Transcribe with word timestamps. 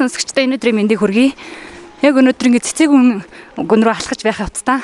сонсогчдоо 0.00 0.48
энэ 0.48 0.56
өдрийн 0.56 0.76
мэндийг 0.80 1.04
хүргэе. 1.04 1.36
Яг 2.00 2.16
өнөөдөр 2.16 2.48
ингэ 2.48 2.64
цэцэг 2.64 2.88
гүн 2.88 3.20
гүн 3.60 3.82
рүү 3.84 3.92
алхаж 3.92 4.24
байх 4.24 4.40
явцдаа 4.40 4.80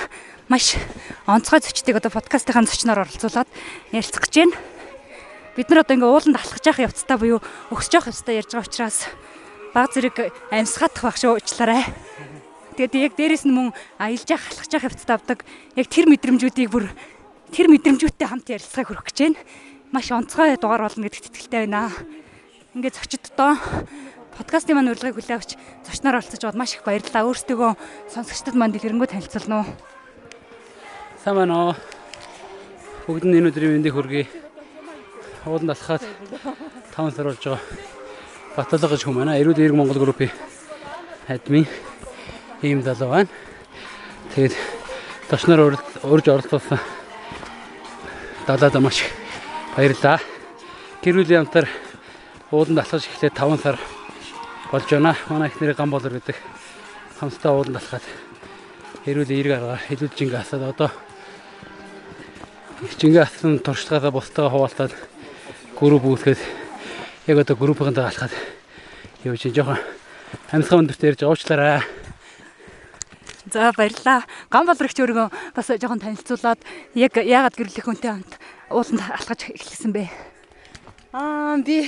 маш 0.53 0.77
онцгой 1.25 1.65
зочдыг 1.65 1.97
одоо 1.97 2.13
подкастынхаа 2.13 2.69
зочноор 2.69 3.09
оролцуулаад 3.09 3.49
ярилцах 3.97 4.29
гэж 4.29 4.35
байна. 4.45 4.57
Бид 5.57 5.73
нар 5.73 5.81
одоо 5.81 5.97
ингэ 5.97 6.05
ууланд 6.05 6.37
алхаж 6.37 6.61
явах 6.69 6.93
явцдаа 6.93 7.17
буюу 7.17 7.41
өгсөж 7.73 7.93
явах 7.97 8.13
явцдаа 8.13 8.35
ярьж 8.37 8.51
байгаа 8.53 8.69
учраас 8.69 8.99
баг 9.73 9.89
зэрэг 9.97 10.17
амьсгаадах 10.53 11.17
шүү 11.17 11.41
уучлаарай. 11.41 11.85
Тэгээд 12.77 12.95
яг 13.01 13.13
дээрэс 13.17 13.49
нь 13.49 13.57
мөн 13.57 13.73
аялж 13.97 14.29
явах 14.29 14.53
алхаж 14.53 14.71
явах 14.77 14.89
явцдаа 14.93 15.17
авдаг 15.17 15.39
яг 15.81 15.87
тэр 15.89 16.13
мэдрэмжүүдийг 16.13 16.69
бүр 16.69 16.93
тэр 17.57 17.73
мэдрэмжүүдтэй 17.73 18.29
хамт 18.29 18.53
ярилцахыг 18.53 18.93
хүргэх 18.93 19.09
гэж 19.09 19.19
байна. 19.25 19.41
Маш 19.97 20.13
онцгой 20.13 20.61
дугаар 20.61 20.85
болно 20.85 21.09
гэдэгт 21.09 21.33
итгэлтэй 21.33 21.65
байна. 21.65 21.89
Ингээд 22.77 23.01
зочддоо 23.01 23.57
подкастын 24.37 24.77
маань 24.77 24.93
урилгыг 24.93 25.17
хүлээн 25.17 25.41
авч 25.41 25.57
зочноор 25.89 26.21
оролцож 26.21 26.41
байгаад 26.45 26.61
маш 26.61 26.77
их 26.77 26.85
баярлалаа. 26.85 27.25
Өөрсдөө 27.25 27.73
сонсогчдод 28.13 28.53
маань 28.53 28.77
дэлгэрэнгүй 28.77 29.09
танилцуулна 29.09 29.65
уу? 29.65 29.69
Сайн 31.25 31.37
байна 31.41 31.55
уу? 31.57 31.75
Бүгд 33.09 33.25
нь 33.25 33.37
энэ 33.41 33.49
өдрийн 33.49 33.81
мэндийг 33.81 33.97
хүргэе. 33.97 34.29
Ууланд 35.49 35.73
алхаад 35.73 36.05
таван 36.93 37.13
сар 37.17 37.33
болж 37.33 37.41
байгаа. 37.41 37.65
Баталга 38.61 38.93
гэж 38.93 39.03
хүм 39.09 39.17
байна. 39.25 39.41
Эрүүл 39.41 39.57
эерэг 39.57 39.77
Монгол 39.77 40.05
группийн 40.05 40.33
админ 41.29 41.65
ийм 42.61 42.85
залуу 42.85 43.09
байна. 43.09 43.33
Тэгээд 44.37 44.53
зочноор 45.33 45.81
урьж 46.05 46.27
оролцуулсан 46.29 46.81
далаад 48.45 48.77
маш 48.85 49.01
баярлалаа. 49.73 50.21
Гэр 51.01 51.25
бүлийн 51.25 51.49
хамтар 51.49 51.67
ууланд 52.53 52.85
алхаж 52.85 53.09
эхлээд 53.09 53.33
5 53.33 53.65
сар 53.65 53.81
болж 54.71 54.91
байна. 54.91 55.17
Манай 55.29 55.49
их 55.49 55.61
нэрийг 55.61 55.77
гам 55.77 55.91
болор 55.91 56.13
гэдэг 56.13 56.37
хамтдаа 57.21 57.53
ууланд 57.53 57.77
алхаад 57.77 58.03
хэрүүл 59.05 59.31
эерэг 59.31 59.53
аргаар 59.57 59.83
хэлүүл 59.87 60.17
жингээ 60.19 60.41
асаад 60.43 60.63
одоо 60.75 60.91
жингээ 62.99 63.23
асан 63.23 63.59
туршлагаасаа 63.63 64.11
бусдаа 64.11 64.51
хуваалцаад 64.51 64.93
групп 65.79 66.05
үүсгээд 66.05 66.41
яг 67.31 67.39
одоо 67.39 67.57
группынхаа 67.57 68.11
алхаад 68.11 68.35
явж 69.25 69.41
чинь 69.47 69.55
жоохон 69.55 69.79
амьсгал 70.51 70.83
өндөрт 70.83 71.07
ярьж 71.07 71.23
уучлаарай. 71.23 71.83
За 73.53 73.71
баярлаа. 73.79 74.27
Гам 74.51 74.67
болрогч 74.67 74.99
өөрийгөө 74.99 75.31
бас 75.55 75.71
жоохон 75.71 76.03
танилцуулаад 76.03 76.61
яг 76.99 77.15
яагаад 77.15 77.55
гэрлэх 77.55 77.87
хүнтэй 77.87 78.11
хамт 78.11 78.35
ууланд 78.75 79.03
алхаж 79.07 79.47
эхэлсэн 79.55 79.95
бэ? 79.95 80.11
Аа 81.15 81.57
би 81.63 81.87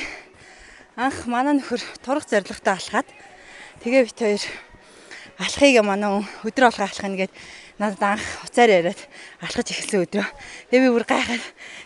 анх 0.98 1.30
манай 1.30 1.54
нөхөр 1.54 1.78
турах 2.02 2.26
зоригтой 2.26 2.74
алхаад 2.74 3.06
тэгээ 3.86 4.02
бит 4.10 4.18
хоёр 4.18 4.42
алхахыг 5.38 5.78
манай 5.86 6.26
өдөр 6.42 6.74
алхах 6.74 6.90
алхах 6.90 7.06
нэгээд 7.06 7.32
надад 7.78 8.18
анх 8.18 8.26
уцаар 8.42 8.82
яриад 8.82 8.98
алхаж 9.38 9.70
эхэлсэн 9.70 10.02
өдрөө. 10.02 10.26
Тэгээ 10.74 10.82
би 10.82 10.90
бүр 10.90 11.06
гайхаад 11.06 11.44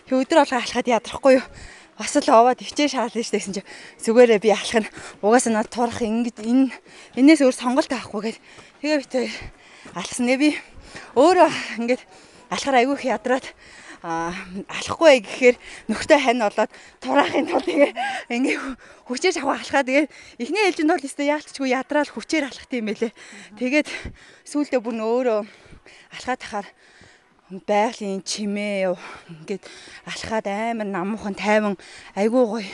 тэг 0.09 0.17
өдөр 0.17 0.41
алхах 0.41 0.65
алхаад 0.65 0.89
ядрахгүй 0.89 1.37
юу? 1.37 1.45
Бас 1.93 2.17
л 2.17 2.25
овоод 2.25 2.57
өвчээ 2.65 2.89
шаална 2.89 3.13
шүү 3.13 3.37
гэсэн 3.37 3.53
чи 3.53 3.61
зүгээрээ 4.01 4.41
би 4.41 4.49
алхах 4.49 4.81
нь 4.81 4.89
угаасаа 5.21 5.61
над 5.61 5.69
турах 5.69 6.01
ингэж 6.01 6.41
энэ 6.41 6.73
энээс 7.13 7.45
өөр 7.45 7.53
сонголт 7.53 7.93
авахгүй 7.93 8.33
гээд 8.33 8.37
тэгээ 8.81 8.97
бит 8.97 9.13
хоёр 9.13 9.33
алхсан. 9.93 10.25
Нэ 10.25 10.41
би 10.41 10.49
өөрөө 11.13 11.49
ингээд 11.85 12.01
алхахаар 12.49 12.81
айгүй 12.81 12.97
их 12.97 13.05
ядраад 13.13 13.45
алахгүй 14.03 15.23
гэхээр 15.23 15.55
нөхөртэй 15.87 16.19
хань 16.19 16.43
болоод 16.43 16.71
тураахын 16.99 17.47
тулд 17.47 17.67
ингээ 17.71 17.93
ингээ 18.35 18.57
хүчээр 19.07 19.35
шаваа 19.39 19.63
алхаа 19.63 19.87
тэгээд 19.87 20.11
эхний 20.43 20.63
ээлжинд 20.67 20.91
бол 20.91 21.07
өстой 21.07 21.31
яалтчгүй 21.31 21.71
ядраал 21.71 22.11
хүчээр 22.11 22.51
алхах 22.51 22.67
тийм 22.67 22.91
байлээ. 22.91 23.15
Тэгээд 23.55 23.87
сүүлдээ 24.43 24.83
бүр 24.83 24.99
өөрөө 24.99 25.39
алхаад 26.19 26.39
тахаар 26.43 26.67
байгалийн 27.61 28.23
чимээ 28.25 28.91
ингээд 29.29 29.63
алхаад 30.09 30.47
амар 30.51 30.87
намуухан 30.89 31.35
тайван 31.37 31.75
айгүй 32.17 32.43
гоё 32.43 32.67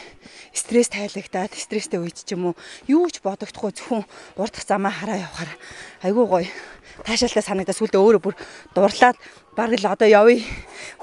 стресс 0.53 0.89
тайлагдаад 0.93 1.51
стресстэй 1.51 1.99
үед 1.99 2.15
ч 2.15 2.31
юм 2.33 2.53
уу 2.53 2.55
юу 2.87 3.09
ч 3.11 3.19
бодогдохгүй 3.19 3.75
зөвхөн 3.75 4.05
урдах 4.39 4.63
замаа 4.63 4.93
хараа 4.93 5.19
явахаар 5.19 5.51
айгүй 6.05 6.25
гоё 6.25 6.47
таашаалтай 7.05 7.43
санагдаа 7.43 7.75
сүлдээ 7.75 7.99
өөрөө 7.99 8.21
бүр 8.23 8.35
дурлаад 8.75 9.17
баг 9.55 9.71
л 9.75 9.85
одоо 9.91 10.07
явъя. 10.07 10.43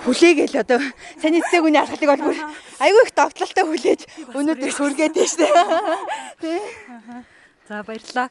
Хүлээгээл 0.00 0.60
одоо 0.62 0.80
саний 1.20 1.42
цэцэг 1.44 1.64
үний 1.64 1.80
алхалыг 1.80 2.10
бол 2.10 2.24
бүр 2.32 2.38
айгүй 2.80 3.02
их 3.04 3.12
довтлолтой 3.12 3.64
хүлээж 3.68 4.00
өнөөдөр 4.32 4.72
сүргээд 4.72 5.14
байна 5.16 5.28
шүү 5.28 5.48
дээ. 6.40 6.60
За 7.68 7.82
баярлалаа. 7.82 8.30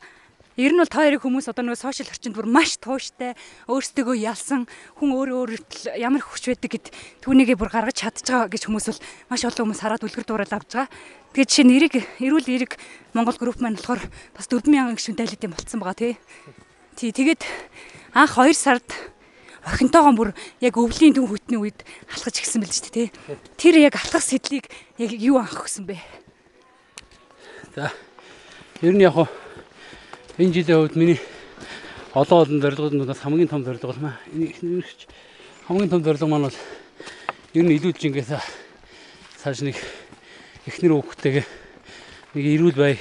Ер 0.56 0.72
нь 0.72 0.80
бол 0.80 0.88
та 0.88 1.04
хоёрын 1.04 1.20
хүмүүс 1.20 1.52
одоо 1.52 1.68
нөгөө 1.68 1.84
сошиал 1.84 2.08
орчинд 2.08 2.40
бүр 2.40 2.48
маш 2.48 2.80
тууштай, 2.80 3.36
өөрсдөө 3.68 4.16
ялсан, 4.24 4.64
хүн 4.96 5.12
өөрөө 5.12 5.60
өөртөө 5.60 6.00
ямар 6.00 6.24
хүч 6.24 6.48
байдаг 6.48 6.72
гэд 6.72 6.88
түүнийгээ 7.28 7.60
бүр 7.60 7.68
гаргаж 7.76 8.00
чадж 8.00 8.24
байгаа 8.24 8.48
гэж 8.56 8.64
хүмүүс 8.72 8.88
бол 8.88 9.04
маш 9.36 9.44
олон 9.44 9.68
хүмүүс 9.68 9.84
хараад 9.84 10.08
үлгэр 10.08 10.24
дуурайл 10.24 10.56
авч 10.56 10.72
байгаа. 10.80 10.88
Тэгээд 11.36 11.52
жишээ 11.52 11.68
нь 11.68 11.76
эрэг, 11.76 11.94
эрүүл 12.24 12.48
эрэг 12.56 12.72
Монгол 13.12 13.36
групп 13.36 13.60
маань 13.60 13.76
болохоор 13.76 14.00
бас 14.32 14.48
4000 14.48 14.96
гишүүн 14.96 15.20
дайлалт 15.20 15.44
юм 15.44 15.52
болцсон 15.60 15.80
байгаа 15.84 16.00
тий. 16.00 16.14
Тий 16.96 17.12
тэгээд 17.12 17.44
анх 18.16 18.40
2 18.40 18.56
сард 18.56 18.88
охинтойгоо 19.68 20.16
бүр 20.16 20.30
яг 20.64 20.80
өвлийн 20.80 21.12
дүн 21.12 21.28
хөтний 21.28 21.60
үед 21.60 21.84
алхаж 22.08 22.40
гисэн 22.40 22.64
байл 22.64 22.72
шүү 22.72 22.88
дээ 22.88 23.12
тий. 23.12 23.36
Тэр 23.60 23.76
яг 23.84 24.00
алхах 24.00 24.24
сэдлийг 24.24 24.72
яг 24.96 25.12
юу 25.12 25.36
анх 25.36 25.60
өгсөн 25.60 25.92
бэ? 25.92 26.00
За. 27.76 27.92
Ер 28.80 28.96
нь 28.96 29.04
яг 29.04 29.20
энэ 30.40 30.56
жилийн 30.56 30.88
хувьд 30.88 30.96
миний 30.96 31.20
олон 32.16 32.48
олон 32.48 32.64
зорилгоудаас 32.64 33.20
хамгийн 33.20 33.52
том 33.52 33.68
зорилго 33.68 33.92
бол 33.92 34.00
маа. 34.00 34.16
Ихнэрч 34.32 35.12
хамгийн 35.68 35.92
том 35.92 36.00
зорилго 36.00 36.32
маань 36.32 36.48
бол 36.48 36.60
ер 37.60 37.64
нь 37.68 37.76
илүү 37.76 37.92
жингээс 37.92 38.32
цааш 39.44 39.68
нэг 39.68 39.76
эхнэр 40.64 40.96
хүүхдтэйгээ 40.96 41.46
нэг 42.40 42.46
эрүүл 42.56 42.80
бай 42.80 42.96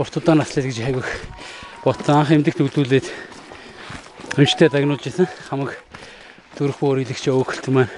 урт 0.00 0.16
удаан 0.16 0.40
наслал 0.40 0.64
гэж 0.64 0.80
хайгах 0.80 1.12
Ботон 1.86 2.18
анх 2.18 2.34
эмдэгт 2.34 2.58
өвлүүлээд 2.66 3.06
өмчтэй 4.34 4.66
дагнуулж 4.74 5.06
исэн 5.06 5.30
хамаг 5.46 5.78
төрөх 6.58 6.82
өөрөөлөгч 6.82 7.30
өөхөлт 7.30 7.70
маань 7.70 7.94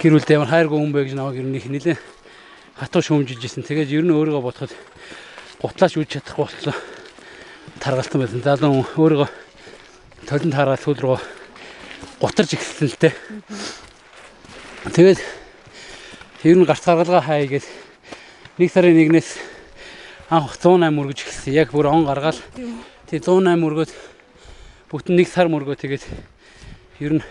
гэр 0.00 0.16
бүлдээ 0.16 0.40
ямар 0.40 0.48
хайргүй 0.48 0.80
хүн 0.80 0.96
бэ 0.96 1.04
гэж 1.04 1.12
намайг 1.12 1.44
ер 1.44 1.44
нь 1.44 1.60
их 1.60 1.68
нэлээ 1.68 2.00
хатуу 2.80 3.04
шүүмжилж 3.04 3.44
исэн. 3.44 3.68
Тэгээд 3.68 3.92
ер 3.92 4.00
нь 4.00 4.16
өөрийгөө 4.16 4.40
бодоход 4.40 4.72
гутлаач 5.60 5.92
үж 6.00 6.08
чадахгүй 6.16 6.40
болтлоо 6.40 6.76
таргалтан 7.84 8.24
байсан. 8.24 8.40
Залуу 8.40 8.88
өөрийгөө 8.96 9.28
толинд 10.24 10.56
хараад 10.56 10.80
сүүл 10.80 11.04
рүү 11.04 11.20
гутарж 12.16 12.56
ихсэн 12.56 12.88
л 12.88 12.96
дээ. 12.96 13.12
Тэгээд 14.88 15.20
ер 16.48 16.56
нь 16.56 16.64
гарц 16.64 16.88
гаргалгаа 16.88 17.20
хай 17.20 17.44
гэж 17.44 17.68
нэг 18.56 18.72
сарын 18.72 18.96
нэгнээс 18.96 19.51
анх 20.32 20.56
108 20.56 20.88
мөргөж 20.96 21.28
эхэлсэн. 21.28 21.52
Яг 21.52 21.76
бүр 21.76 21.92
он 21.92 22.08
гаргаал. 22.08 22.40
Тэг 23.04 23.20
108 23.20 23.60
мөргөөд 23.60 23.92
бүтэн 24.88 25.20
нэг 25.20 25.28
сар 25.28 25.52
мөргөө 25.52 25.76
тэгээд 25.76 26.04
ер 27.04 27.20
нь 27.20 27.24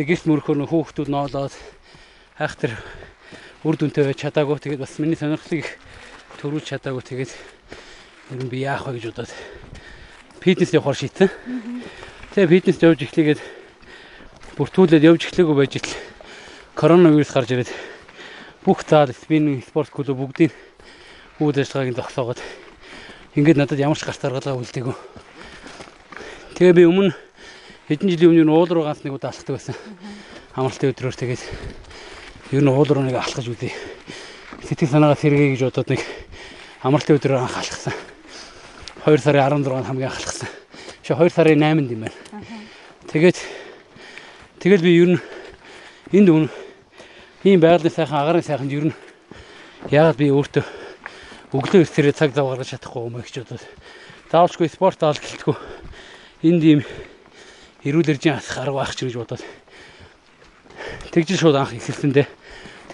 тэг 0.00 0.08
гис 0.08 0.24
мөрөхөр 0.24 0.56
нөх 0.56 0.72
хүүхдүүд 0.72 1.12
ноолоод 1.12 1.52
хайхтар 2.40 2.72
үр 3.68 3.76
дүнтэй 3.76 4.08
байж 4.08 4.16
чадаагүй. 4.16 4.56
Тэгээд 4.64 4.80
бас 4.80 4.96
миний 4.96 5.20
сонирхлыг 5.20 5.68
төрүүлж 6.40 6.72
чадаагүй. 6.72 7.04
Тэгээд 7.04 7.32
ер 8.32 8.40
нь 8.40 8.48
би 8.48 8.64
яах 8.64 8.88
вэ 8.88 8.96
гэж 8.96 9.12
бодоод 9.12 9.32
фитнес 10.40 10.72
явахаар 10.72 10.96
шийдсэн. 10.96 11.28
Тэгээ 12.32 12.48
фитнес 12.48 12.80
явж 12.80 13.04
эхлэгээд 13.04 13.40
бүртгүүлээд 14.56 15.04
явж 15.04 15.28
эхлэегүй 15.28 15.52
байж 15.52 15.76
итл 15.76 15.92
коронавирус 16.72 17.28
гарч 17.28 17.52
ирээд 17.52 17.70
бүх 18.64 18.88
зал 18.88 19.12
спиннинг 19.12 19.68
спорт 19.68 19.92
клуб 19.92 20.16
бүгдийг 20.16 20.56
үйл 21.40 21.56
ажиллагааг 21.56 21.96
зогсоогоод 21.96 22.40
ингээд 23.32 23.56
надад 23.56 23.80
ямар 23.80 23.96
ч 23.96 24.04
гарт 24.04 24.20
аргалгаа 24.20 24.60
үлдээгүү. 24.60 24.96
Тэгээ 26.52 26.76
би 26.76 26.84
өмнө 26.84 27.16
хэдэн 27.88 28.12
жилийн 28.12 28.44
өмнө 28.44 28.52
уул 28.52 28.68
руу 28.68 28.84
ганц 28.84 29.00
нэг 29.00 29.16
удаа 29.16 29.32
алхдаг 29.32 29.56
байсан. 29.56 29.76
Амралтын 30.52 30.92
өдрөөр 30.92 31.16
тэгээд 31.16 31.42
ер 32.52 32.60
нь 32.60 32.68
уул 32.68 32.84
руу 32.84 33.00
нэг 33.00 33.16
алхаж 33.16 33.48
үлээ. 33.48 33.72
Сэтгэл 34.68 34.92
санаагаа 34.92 35.16
сэргээе 35.16 35.56
гэж 35.56 35.62
бодоод 35.64 35.88
нэг 35.96 36.04
амралтын 36.84 37.16
өдрөөр 37.16 37.40
анх 37.40 37.56
алхсан. 37.56 37.96
2 39.08 39.16
сарын 39.24 39.64
16-нд 39.64 39.88
хамгийн 39.88 40.12
анх 40.12 40.20
алхсан. 40.20 40.48
Шо 41.00 41.16
2 41.16 41.32
сарын 41.32 41.56
8-нд 41.56 41.88
юм 41.88 42.04
байна. 42.04 42.18
Тэгээд 43.08 43.38
тэгэл 44.60 44.84
би 44.84 44.92
ер 44.92 45.10
нь 45.16 45.22
энд 46.12 46.28
үн 46.28 46.44
ийм 47.48 47.64
байгалийн 47.64 47.96
сайхан 47.96 48.20
агарын 48.20 48.44
сайханд 48.44 48.76
ер 48.76 48.92
нь 48.92 48.94
яагаад 49.88 50.20
би 50.20 50.28
өөртөө 50.28 50.79
өглөө 51.50 51.82
эртэрээ 51.82 52.14
цаг 52.14 52.30
зав 52.34 52.46
гаргаж 52.46 52.78
чадахгүй 52.78 53.10
бодоод 53.10 53.62
заавалчгүй 54.30 54.68
спорт 54.70 55.02
аал 55.02 55.18
гэлтгүй 55.18 55.56
энд 56.46 56.62
ийм 56.62 56.80
эрүүл 57.82 58.14
эржийн 58.14 58.38
асах 58.38 58.62
арга 58.62 58.78
байх 58.78 58.94
ч 58.94 59.02
гэж 59.08 59.18
бодоод 59.18 59.42
тэгжил 61.10 61.42
шууд 61.42 61.58
анх 61.58 61.74
эхэлсэн 61.74 62.14
дээ. 62.14 62.28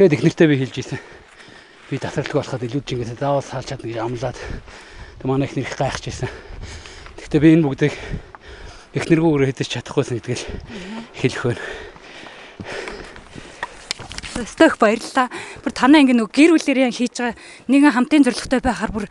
Тэгээд 0.01 0.15
их 0.17 0.23
нэртэй 0.25 0.47
би 0.49 0.57
хэлж 0.57 0.77
ийсэн. 0.79 1.01
би 1.91 1.99
татралгүй 2.01 2.41
болоход 2.41 2.65
илүү 2.67 2.83
жингээ 2.83 3.15
заавал 3.21 3.45
салж 3.45 3.69
чадна 3.69 3.87
гэж 3.87 3.99
амлаад 4.01 4.39
тэг 5.21 5.27
манай 5.29 5.47
их 5.47 5.55
нэрх 5.55 5.77
гайхаж 5.79 6.05
байсан. 6.09 6.31
Гэхдээ 7.21 7.41
би 7.45 7.53
энэ 7.55 7.67
бүгдийг 7.69 7.95
эхнэргүүгээр 8.97 9.49
хэдэж 9.53 9.69
чадахгүйсэн 9.71 10.19
гэдгийг 10.19 10.43
хэлэх 11.15 11.43
байна. 11.47 11.63
Стök 14.45 14.77
баярлалаа. 14.77 15.33
Бүр 15.65 15.73
танаа 15.73 16.05
ингэ 16.05 16.13
нөгөө 16.13 16.35
гэр 16.37 16.51
бүлэрээ 16.53 16.93
хийж 16.93 17.17
байгаа 17.17 17.37
нэгэн 17.73 17.95
хамтын 17.97 18.25
зорилготой 18.29 18.61
байхаар 18.61 18.93
бүр 18.93 19.07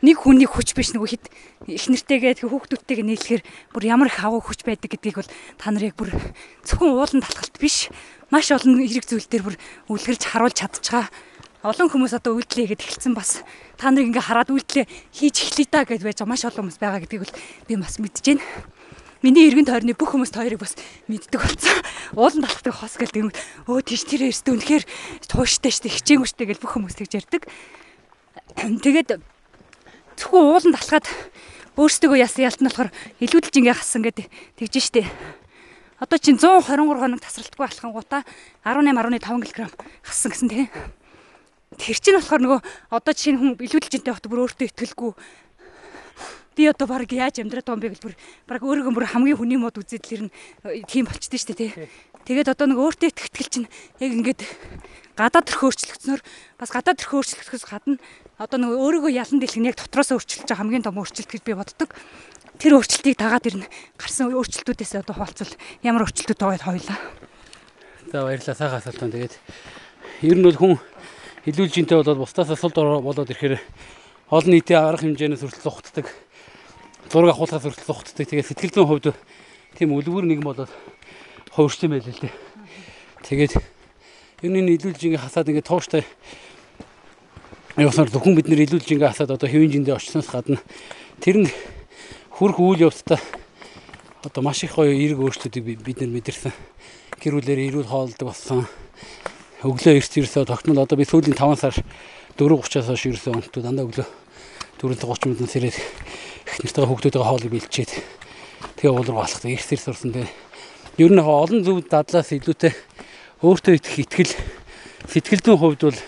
нэг 0.00 0.16
хүний 0.16 0.48
хүч 0.48 0.72
биш 0.72 0.96
нөгөө 0.96 1.10
хит 1.12 1.24
их 1.68 1.86
нэртэйгээ 1.92 2.40
хүүхдүүдтэйгээ 2.42 3.06
нийлэхээр 3.06 3.42
бүр 3.70 3.82
ямар 3.84 4.08
их 4.08 4.18
агуу 4.18 4.40
хүч 4.40 4.64
байдаг 4.64 4.90
гэдгийг 4.90 5.20
бол 5.20 5.30
та 5.60 5.70
нар 5.70 5.84
яг 5.92 5.94
бүр 5.94 6.10
зөвхөн 6.64 6.96
уулан 6.96 7.20
талхалт 7.20 7.56
биш 7.60 7.92
маш 8.32 8.48
олон 8.50 8.80
хэрэг 8.80 9.06
зүйл 9.06 9.28
дээр 9.28 9.44
бүр 9.46 9.56
үлгэрж 9.92 10.22
харуулж 10.26 10.56
чадчихаа. 10.56 11.06
Олон 11.62 11.86
хүмүүс 11.86 12.18
одоо 12.18 12.34
үйлдэлээ 12.40 12.74
гэд 12.74 12.82
эхэлсэн 12.82 13.14
бас 13.14 13.46
та 13.78 13.94
нарыг 13.94 14.10
ингээ 14.10 14.26
хараад 14.26 14.50
үйлдэлээ 14.50 14.86
хийж 15.14 15.36
эхлэе 15.46 15.68
да 15.70 15.86
гэж 15.86 16.02
байж 16.02 16.18
маш 16.26 16.42
олон 16.42 16.66
хүмүүс 16.66 16.82
байгаа 16.82 17.06
гэдгийг 17.06 17.22
бол 17.22 17.36
би 17.70 17.72
бас 17.78 18.02
мэдэж 18.02 18.24
байна. 18.26 18.42
Миний 19.22 19.46
эргэн 19.46 19.70
тойрны 19.70 19.94
бүх 19.94 20.18
хүмүүс 20.18 20.34
хоёрыг 20.34 20.58
бас 20.58 20.74
мэддэг 21.06 21.38
болсон. 21.38 21.78
Уулан 22.18 22.42
талхтыг 22.42 22.74
хос 22.74 22.98
гэлдэг 22.98 23.22
юм. 23.22 23.30
Өө 23.70 23.86
тийш 23.86 24.02
тэр 24.02 24.26
эрсдэ 24.26 24.50
үнэхээр 24.50 24.84
тууштай 25.30 25.70
штэ 25.70 25.94
хичээнгүштэй 25.94 26.46
гэж 26.50 26.58
бүх 26.58 26.74
хүмүүс 26.74 26.98
тэгж 26.98 27.22
ярьдаг. 27.22 27.46
Тэгээд 28.58 29.22
зөвхөн 30.18 30.42
уулан 30.42 30.74
талхаад 30.74 31.06
өөрсдөө 31.78 32.18
ясан 32.18 32.50
ялт 32.50 32.60
нь 32.60 32.66
болохоор 32.66 32.90
илүүдэлж 33.22 33.54
ингээ 33.62 33.78
хассан 33.78 34.02
гэдэг 34.02 34.26
тэгж 34.58 34.74
штэ. 34.90 35.06
Одоо 36.02 36.18
чинь 36.18 36.42
123 36.42 36.82
хоног 36.82 37.22
тасралтгүй 37.22 37.62
алхангуудаа 37.62 38.26
18 38.66 39.22
15 39.22 39.54
кг 39.54 39.70
хассан 40.02 40.34
гэсэн 40.34 40.50
тийм. 40.50 40.66
Тэр 41.78 41.96
чинь 41.96 42.18
болохоор 42.18 42.42
нөгөө 42.42 42.60
одоо 42.90 43.12
жишээ 43.14 43.32
нь 43.32 43.40
хүн 43.40 43.50
илүүдэлжинтэй 43.54 44.12
хот 44.12 44.26
бүр 44.26 44.50
өөртөө 44.50 44.66
ихтгэлгүй 44.66 45.10
би 46.56 46.68
одоо 46.68 46.86
баг 46.86 47.08
яаж 47.12 47.40
амьдраад 47.40 47.66
байгаа 47.66 47.76
юм 47.76 47.82
бэ 47.82 47.92
гэж 47.96 48.00
бүр 48.02 48.14
баг 48.48 48.60
өөрийгөө 48.62 48.94
бүр 48.94 49.06
хамгийн 49.08 49.38
хүний 49.40 49.58
мод 49.60 49.76
үзээд 49.80 50.04
л 50.08 50.14
ирнэ 50.28 50.30
тийм 50.88 51.08
болчихдээ 51.08 51.40
шүү 51.40 51.56
дээ 51.56 51.70
тий. 51.72 51.88
Тэгээд 52.22 52.52
одоо 52.54 52.66
нэг 52.70 52.78
өөртөө 52.78 53.08
итгэл 53.10 53.50
чинь 53.50 53.68
яг 53.98 54.12
ингээд 54.14 54.40
гадаад 55.18 55.46
төрх 55.48 55.62
өөрчлөгдснөөр 55.66 56.20
бас 56.56 56.70
гадаад 56.70 56.98
төрх 57.02 57.12
өөрчлөгдөхөөс 57.18 57.64
гадна 57.66 57.98
одоо 58.38 58.58
нэг 58.62 58.70
өөрийгөө 58.78 59.12
ялан 59.12 59.38
дэлгэх 59.42 59.58
нь 59.58 59.68
яг 59.68 59.76
дотроос 59.76 60.14
өөрчилж 60.14 60.46
байгаа 60.46 60.60
хамгийн 60.62 60.86
том 60.86 60.96
өөрчлөлт 61.02 61.30
гэж 61.34 61.42
би 61.42 61.58
боддог. 61.58 61.90
Тэр 62.62 62.78
өөрчлөлтийг 62.78 63.18
дагаад 63.18 63.48
ирнэ. 63.48 63.66
Гарсан 63.98 64.30
өөрчлөлтүүдээс 64.30 65.02
одоо 65.02 65.14
хуваалцвал 65.18 65.54
ямар 65.82 66.06
өөрчлөлтүүд 66.06 66.40
байгааг 66.40 66.62
хоёлаа. 66.62 66.98
За 68.12 68.22
баярлалаа 68.22 68.56
сайхан 68.56 68.78
асуулт. 68.78 69.02
Тэгээд 69.02 69.34
ер 70.22 70.36
нь 70.38 70.46
бол 70.46 70.58
хүн 70.58 70.74
хилүүлжинтэй 71.42 71.96
болоод 71.98 72.22
бусдаас 72.22 72.54
асуулт 72.54 72.76
болоод 72.78 73.30
ирэхээр 73.34 73.58
олон 74.30 74.52
нийтийн 74.54 74.78
арга 74.78 75.02
хэмжээнээс 75.02 75.42
хүртэл 75.42 75.66
зугтдаг 75.66 76.06
зураг 77.12 77.36
авахлахаас 77.36 77.62
хүртэл 77.62 77.84
зугтдаг. 77.84 78.24
Тэгээд 78.24 78.48
сэтгэл 78.48 78.72
зүйн 78.72 78.88
хувьд 78.88 79.06
тийм 79.76 79.92
үлгэр 79.92 80.24
нэгэн 80.24 80.48
болоод 80.48 80.72
хувирсан 81.52 81.92
байл 81.92 82.08
л 82.08 82.22
дээ. 82.24 82.32
Тэгээд 83.28 83.52
ер 84.40 84.48
нь 84.48 84.72
илүүлж 84.80 85.00
ингээ 85.12 85.20
хасаад 85.20 85.52
ингээ 85.52 85.68
тууштай 85.68 86.08
явсаар 87.76 88.08
зөвхөн 88.08 88.32
бид 88.32 88.48
нэр 88.48 88.64
илүүлж 88.64 88.88
ингээ 88.96 89.12
хасаад 89.12 89.36
одоо 89.36 89.48
хэвэн 89.48 89.84
жиндээ 89.84 89.96
очсноос 90.00 90.32
гадна 90.32 90.56
тэр 91.20 91.44
нь 91.44 91.48
хүрх 92.32 92.56
үйл 92.56 92.88
явцтай 92.88 93.20
одоо 94.24 94.40
маш 94.40 94.64
их 94.64 94.72
гоё 94.72 94.96
эерэг 94.96 95.20
өөрчлөлтүүдийг 95.20 95.84
бид 95.84 96.00
нар 96.00 96.10
мэдэрсэн. 96.16 96.52
Гэр 97.20 97.36
бүлээр 97.36 97.60
эрүүл 97.68 97.92
хоолдог 97.92 98.32
болсон. 98.32 98.64
Өглөө 99.62 100.00
эрт 100.00 100.16
ерсөө 100.16 100.48
тогтмол 100.48 100.80
одоо 100.80 100.96
би 100.96 101.04
сүүлийн 101.04 101.36
5 101.36 101.60
сар 101.60 101.74
4:30-аас 102.40 102.88
хойш 102.88 103.04
ерсөө 103.14 103.36
өнтөө 103.36 103.62
дандаа 103.62 103.86
өглөө 103.86 104.08
4-30 104.80 105.28
минутын 105.30 105.50
сэрээд 105.52 105.76
эхнэртэйгээ 106.46 106.88
хүүхдүүдтэйгээ 106.88 107.28
хоолыг 107.28 107.52
бэлчээд 107.52 107.90
тэгээ 108.78 108.92
уул 108.92 109.08
руу 109.08 109.22
алхах 109.22 109.46
их 109.46 109.62
сэр 109.62 109.80
сурсан 109.80 110.10
тэгээ 110.14 110.30
ер 111.02 111.12
нь 111.12 111.22
олон 111.22 111.62
зөв 111.64 111.82
дадлаас 111.88 112.30
илүүтэй 112.36 112.72
өөртөө 113.42 113.74
итгэх 113.80 113.98
итгэл 114.06 114.32
сэтгэл 115.08 115.42
зүйн 115.42 115.58
хувьд 115.58 115.82
бол 115.82 115.98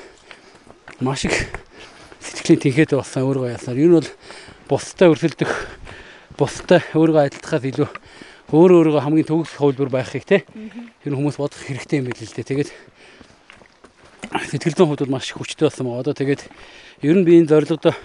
маш 1.01 1.25
их 1.27 1.51
сэтгэлийн 2.23 2.61
тэнхээд 2.63 2.95
болсон 2.95 3.27
өөрөө 3.27 3.57
ясаар. 3.57 3.81
Ер 3.81 3.91
нь 3.91 3.99
бол 3.99 4.11
бустай 4.69 5.09
өрсөлдөх 5.11 5.51
бустай 6.39 6.81
өөрөө 6.95 7.27
адилтахаас 7.33 7.65
илүү 7.65 7.89
өөрөө 8.55 8.77
өөрийгөө 8.79 9.03
хамгийн 9.03 9.29
төгс 9.29 9.57
хувилбар 9.59 9.91
байхыг 9.91 10.25
те 10.29 10.45
нь 11.03 11.17
хүмүүс 11.17 11.41
бодох 11.41 11.59
хэрэгтэй 11.59 11.99
юм 11.99 12.09
байл 12.13 12.21
л 12.21 12.37
дээ. 12.37 12.49
Тэгээд 12.55 12.71
сэтгэл 14.53 14.77
зүйн 14.79 14.89
хувьд 14.95 15.03
бол 15.09 15.15
маш 15.19 15.33
их 15.33 15.41
хүчтэй 15.41 15.67
болсон 15.67 15.91
байгаа. 15.91 16.05
Одоо 16.07 16.15
тэгээд 16.15 16.43
ер 17.03 17.17
нь 17.19 17.27
би 17.27 17.41
энэ 17.41 17.51
зорилгодоо 17.51 17.97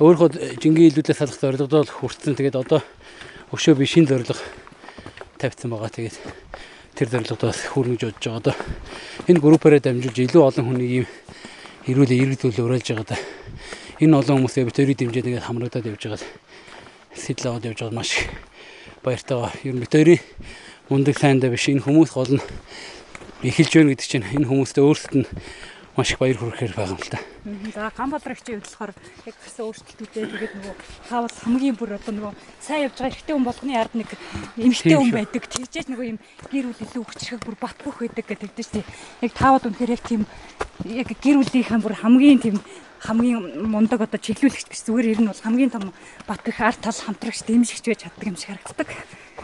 өөрөө 0.00 0.56
жингийн 0.64 0.88
илүүдээ 0.96 1.12
салах 1.12 1.36
зорилгодоо 1.36 1.84
хүрсэн. 1.84 2.32
Тэгээд 2.32 2.56
одоо 2.56 2.80
өшөө 3.52 3.76
би 3.76 3.84
шин 3.84 4.08
зорилго 4.08 4.32
тавьсан 5.36 5.68
байгаа. 5.68 5.92
Тэгээд 5.92 6.16
тэр 6.96 7.08
зорилгодоо 7.12 7.52
хүрнэ 7.52 8.00
гэж 8.00 8.16
бодож 8.16 8.24
байгаа. 8.24 8.40
Одоо 8.40 8.54
энэ 9.28 9.44
группаараа 9.44 9.84
дамжуулж 9.84 10.16
илүү 10.24 10.40
олон 10.40 10.64
хүнийг 10.72 11.04
ийм 11.04 11.06
эрүүлээ 11.84 12.16
иргэдүүл 12.16 12.64
уриалж 12.64 12.88
байгаа 12.88 13.08
да. 13.12 13.20
Энэ 14.00 14.16
олон 14.16 14.40
хүмүүсээ 14.40 14.64
би 14.64 14.72
төрийн 14.72 14.98
дэмжээ 15.04 15.24
тэгээд 15.28 15.44
хамрагдаад 15.44 15.88
явж 15.92 16.00
байгаа. 16.08 16.24
Сэтэл 17.12 17.48
аваад 17.52 17.68
явж 17.68 17.78
байгаа 17.84 18.00
маш 18.00 18.10
баяртай 19.04 19.36
байгаа. 19.36 19.52
Ер 19.68 19.74
нь 19.76 19.84
битэрийн 19.84 20.24
мундаг 20.88 21.20
сайндаа 21.20 21.52
биш 21.52 21.68
энэ 21.68 21.84
хүмүүс 21.84 22.16
гол 22.16 22.40
нь 22.40 22.44
эхэлж 23.44 23.72
байна 23.76 23.92
гэдэг 23.92 24.08
чинь 24.08 24.24
энэ 24.24 24.48
хүмүүстээ 24.48 24.80
өөрсдөд 24.80 25.16
нь 25.20 25.28
маш 25.96 26.10
их 26.12 26.18
баяр 26.18 26.38
хүрхээр 26.38 26.74
байгаа 26.74 26.94
юм 26.94 27.02
л 27.02 27.10
та. 27.10 27.18
За 27.74 27.90
Гамбадрагчийн 27.96 28.62
хувьд 28.62 28.70
болохоор 28.70 28.92
яг 29.26 29.36
гэсэн 29.42 29.64
өөрчлөлтүүдээ 29.66 30.26
тэгээд 30.30 30.54
нөгөө 30.54 30.74
хаавал 31.10 31.36
хамгийн 31.42 31.76
бүр 31.76 31.98
одоо 31.98 32.12
нөгөө 32.14 32.32
сайн 32.62 32.86
явж 32.86 32.94
байгаа 32.94 33.10
эрэгтэй 33.10 33.34
хүн 33.34 33.48
болгоны 33.48 33.74
ард 33.74 33.94
нэг 33.98 34.10
эмэгтэй 34.54 34.96
хүн 34.96 35.10
байдаг. 35.10 35.42
Тэгжээж 35.50 35.86
нөгөө 35.90 36.06
юм 36.14 36.18
гэр 36.46 36.66
бүл 36.70 36.84
илүү 36.86 37.04
хүчрэх 37.04 37.40
бүр 37.42 37.56
бат 37.58 37.78
бөх 37.82 37.96
байдаг 38.06 38.26
гэдэг 38.28 38.54
чинь 38.54 38.86
яг 39.20 39.32
таавал 39.34 39.66
үнэхээр 39.66 39.94
яг 39.98 40.02
тийм 40.06 40.22
яг 40.86 41.08
гэр 41.10 41.36
бүлийнхэн 41.42 41.82
бүр 41.82 41.94
хамгийн 41.98 42.38
тийм 42.38 42.56
хамгийн 43.00 43.64
мундаг 43.64 44.04
одоо 44.04 44.20
чиглүүлэгч 44.20 44.68
гэж 44.68 44.80
зүгээр 44.84 45.10
ер 45.16 45.20
нь 45.24 45.30
бол 45.32 45.42
хамгийн 45.42 45.72
том 45.72 45.92
бат 46.28 46.40
бэх 46.44 46.60
арт 46.60 46.84
тал 46.84 46.92
хамтрагч 46.92 47.48
дэмжигч 47.48 47.84
байж 47.88 48.04
чаддаг 48.04 48.28
юм 48.28 48.36
шиг 48.36 48.52
харагддаг. 48.60 48.88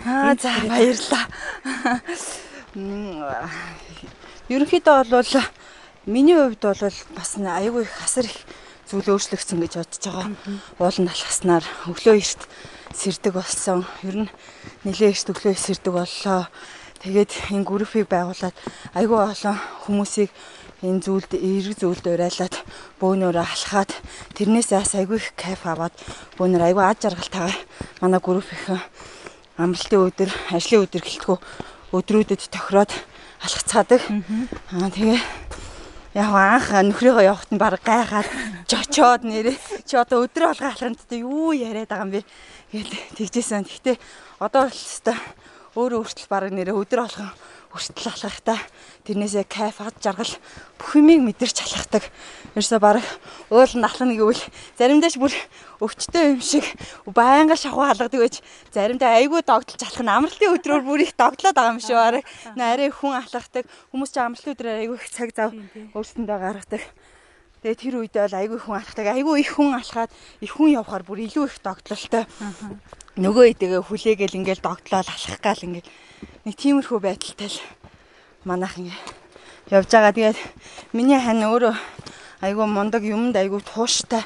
Аа 0.04 0.36
за 0.36 0.52
баярлаа. 0.68 1.24
Ерөнхийдөө 4.52 5.08
бол 5.08 5.32
Миний 6.06 6.38
хувьд 6.38 6.62
бол 6.62 6.78
бас 7.18 7.34
аягүй 7.34 7.82
их 7.82 7.90
хасар 7.90 8.30
их 8.30 8.38
зүйл 8.86 9.18
өөрчлөгдсөн 9.18 9.58
гэж 9.58 9.72
бодож 9.74 10.02
байгаа. 10.06 10.30
Уулын 10.78 11.10
алхаснаар 11.10 11.66
өглөө 11.90 12.22
эрт 12.22 12.42
сэрдэг 12.94 13.34
болсон. 13.34 13.82
Ер 14.06 14.22
нь 14.22 14.30
нэлээ 14.86 15.10
эрт 15.10 15.26
өглөө 15.34 15.58
сэрдэг 15.58 15.90
боллоо. 15.90 16.46
Тэгээд 17.02 17.50
энэ 17.50 17.66
группийг 17.66 18.06
байгуулад 18.06 18.54
аягүй 18.94 19.18
олон 19.18 19.58
хүмүүсийг 19.82 20.30
энэ 20.86 21.02
зүйлд 21.02 21.34
эрг 21.34 21.74
зүйлд 21.74 22.06
урайлаад 22.06 22.54
бөөнөрөө 23.02 23.42
алхаад 23.42 23.90
тэрнээсээ 24.38 24.78
бас 24.78 24.94
аягүй 24.94 25.18
их 25.18 25.34
кайф 25.34 25.66
аваад 25.66 25.94
бөөнөр 26.38 26.70
аягүй 26.70 26.84
аж 26.86 27.02
аргалтайгаар 27.02 27.56
манай 27.98 28.20
группийн 28.22 28.78
амралтын 29.58 30.06
өдөр, 30.06 30.30
ажлын 30.54 30.84
өдөр 30.86 31.02
гэлтгүү 31.02 31.36
өдрүүдэд 31.96 32.42
тохироод 32.52 32.92
алхацаадаг. 33.42 34.02
Аа 34.70 34.90
тэгээ 34.92 35.45
яг 36.16 36.32
анх 36.32 36.72
нөхрийгөө 36.72 37.28
явахт 37.28 37.52
нь 37.52 37.60
баг 37.60 37.76
гайхаад 37.84 38.24
жочоод 38.64 39.28
нэрээ 39.28 39.56
чи 39.84 40.00
одоо 40.00 40.24
өдрөө 40.24 40.56
алга 40.56 40.72
алхамттай 40.72 41.20
юу 41.20 41.52
яриад 41.52 41.92
байгаа 41.92 42.08
юм 42.08 42.12
бэ 42.16 42.20
гээд 42.72 43.20
тэгжсэн. 43.20 43.68
Гэхдээ 43.68 43.96
одоо 44.40 44.64
л 44.64 44.72
өстой 44.72 45.20
өөрөө 45.76 46.00
өөрчлөл 46.00 46.32
баг 46.32 46.48
нэрээ 46.56 46.72
өдөр 46.72 47.00
алган 47.04 47.36
хүртэл 47.76 48.08
алхахтаа 48.08 48.58
тэрнээсээ 49.04 49.44
кайф 49.44 49.84
ад 49.84 50.00
жаргал 50.00 50.32
бүх 50.80 50.90
юмыг 50.96 51.20
мэдэрч 51.36 51.62
алхахдаг. 51.62 52.08
Ерөөсө 52.56 52.80
баг 52.80 53.04
уул 53.52 53.72
налхна 53.76 54.16
гэвэл 54.16 54.40
заримдаа 54.80 55.12
ч 55.12 55.20
бүр 55.20 55.36
өвчтөе 55.84 56.34
юм 56.34 56.40
шиг 56.40 56.64
байнга 57.04 57.54
шахуу 57.54 57.84
алгадаг 57.84 58.16
байж 58.16 58.40
заримдаа 58.72 59.20
айгүй 59.20 59.44
догдолж 59.44 59.82
алхна 59.84 60.16
амралтын 60.16 60.56
өдрөөр 60.56 60.82
бүр 60.88 61.04
их 61.04 61.12
догдлоод 61.20 61.52
байгаа 61.52 61.76
юм 61.76 61.84
шиг 61.84 61.96
баг. 62.00 62.24
Нарийн 62.56 62.96
хүн 62.96 63.20
алхахдаг 63.20 63.68
хүмүүс 63.92 64.10
ч 64.10 64.16
амралтын 64.18 64.52
өдрөөр 64.56 64.80
айгүй 64.80 64.96
их 64.96 65.08
цаг 65.12 65.30
зав 65.36 65.52
өөрсөндөө 65.92 66.38
гаргадаг. 66.40 66.82
Тэгээ 67.60 67.80
тэр 67.82 67.94
үед 68.00 68.14
бол 68.16 68.36
айгүй 68.40 68.58
хүн 68.62 68.76
алхдаг. 68.80 69.06
Айгүй 69.10 69.40
их 69.44 69.52
хүн 69.56 69.76
алхаад 69.76 70.10
их 70.40 70.52
хүн 70.56 70.76
явхаар 70.76 71.04
бүр 71.04 71.24
илүү 71.24 71.44
их 71.50 71.56
догтлолтой. 71.60 72.24
Нөгөө 73.16 73.56
идэгээ 73.56 73.80
хүлээгээл 73.80 74.38
ингээл 74.44 74.60
догтлоод 74.60 75.08
алхах 75.08 75.40
гал 75.40 75.56
ингээл 75.64 75.88
нэг 76.44 76.54
тиймэрхүү 76.60 77.00
байдалтай 77.00 77.48
л 77.48 77.60
манайх 78.44 78.76
ингээ 78.76 79.00
явж 79.72 79.88
байгаа. 79.88 80.12
Тэгээд 80.12 80.38
миний 80.92 81.16
хань 81.16 81.48
өөрөө 81.48 81.72
айгүй 82.44 82.66
мундаг 82.68 83.00
юмд 83.08 83.32
айгүй 83.32 83.64
тууштай 83.64 84.20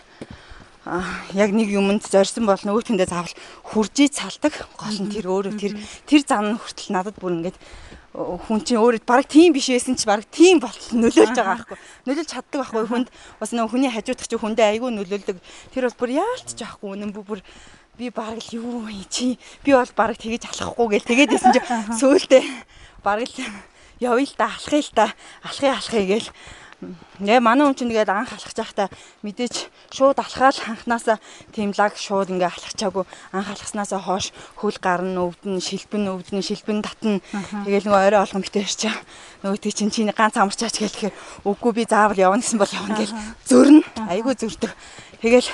а 0.82 1.06
яг 1.38 1.54
нэг 1.54 1.70
юмд 1.70 2.02
зорьсон 2.02 2.50
бол 2.50 2.58
нөгөөтөндөө 2.58 3.06
заавал 3.06 3.34
хуржиж 3.62 4.18
салдаг. 4.18 4.58
Гол 4.74 4.98
нь 4.98 5.12
тэр 5.14 5.30
өөрөө 5.30 5.54
тэр 5.54 5.78
тэр 6.10 6.20
зам 6.26 6.44
нь 6.50 6.58
хүртэл 6.58 6.90
надад 6.90 7.14
бүр 7.22 7.38
ингээд 7.38 7.58
хүн 8.10 8.60
чинь 8.66 8.82
өөрөө 8.82 9.06
баг 9.06 9.22
тийм 9.30 9.54
биш 9.54 9.70
байсан 9.70 9.94
чи 9.94 10.02
баг 10.02 10.26
тийм 10.34 10.58
болтол 10.58 10.98
нөлөөлж 10.98 11.38
байгаа 11.38 11.62
байхгүй. 11.62 11.78
Нөлөөлж 12.10 12.30
чаддаг 12.34 12.58
байхгүй 12.58 12.84
хүнд 12.90 13.08
бас 13.38 13.54
нөгөө 13.54 13.70
хүний 13.70 13.92
хажуудах 13.94 14.26
чи 14.26 14.34
хүндээ 14.34 14.66
айгүй 14.74 14.90
нөлөөлдөг. 14.90 15.38
Тэр 15.70 15.86
бол 15.86 16.00
бүр 16.02 16.10
яалтч 16.18 16.58
байхгүй 16.58 16.88
үнэн 16.90 17.14
бүр 17.14 17.38
би 18.00 18.08
баг 18.08 18.40
л 18.40 18.48
юу 18.56 18.88
чи? 19.12 19.36
Би 19.60 19.76
бол 19.76 19.92
баг 19.92 20.16
тэгэж 20.16 20.48
алахгүй 20.48 20.96
гэл 20.96 21.08
тэгээд 21.12 21.36
исэн 21.36 21.52
чи 21.52 21.60
сөөлтөө 22.00 22.42
баг 23.04 23.28
л 23.28 23.36
явъя 24.00 24.24
л 24.24 24.34
та 24.40 24.48
алхъя 24.48 24.80
л 24.80 24.92
та. 24.96 25.06
Алхъя 25.44 25.76
алхъя 25.76 26.04
гээл 26.08 26.32
Нэ 27.20 27.44
манай 27.44 27.68
хүн 27.68 27.76
чинь 27.76 27.92
тэгээд 27.92 28.08
анх 28.08 28.32
алхаж 28.32 28.56
байхдаа 28.56 28.88
мэдээж 29.20 29.68
шууд 29.92 30.16
алхаал 30.16 30.56
анханасаа 30.64 31.20
тийм 31.52 31.76
лаг 31.76 31.92
шууд 31.92 32.32
ингээ 32.32 32.48
алхачаагүй. 32.48 33.04
Анх 33.36 33.52
алхаснасаа 33.52 34.00
хойш 34.00 34.32
хөл 34.56 34.80
гарна 34.80 35.28
өвдөн 35.28 35.60
шилбэн 35.60 36.08
өвдөн 36.08 36.40
шилбэн 36.40 36.80
татна. 36.80 37.20
Тэгээд 37.68 37.84
нөгөө 37.84 38.00
орой 38.00 38.24
олгон 38.24 38.40
битэрч 38.40 38.88
чаа 38.88 38.96
нөгөө 39.44 39.60
тий 39.60 39.72
чинь 39.76 39.92
чиний 39.92 40.16
ганц 40.16 40.40
амарчаач 40.40 40.80
гэлэхээр 40.80 41.14
үгүй 41.44 41.72
би 41.76 41.84
заавал 41.84 42.16
явна 42.16 42.40
гэсэн 42.40 42.56
бол 42.56 42.72
явна 42.72 42.96
гэл 42.96 43.12
зөрнө 43.44 43.84
айгүй 44.08 44.34
зөрдөг 44.36 44.72
тэгэл 45.24 45.48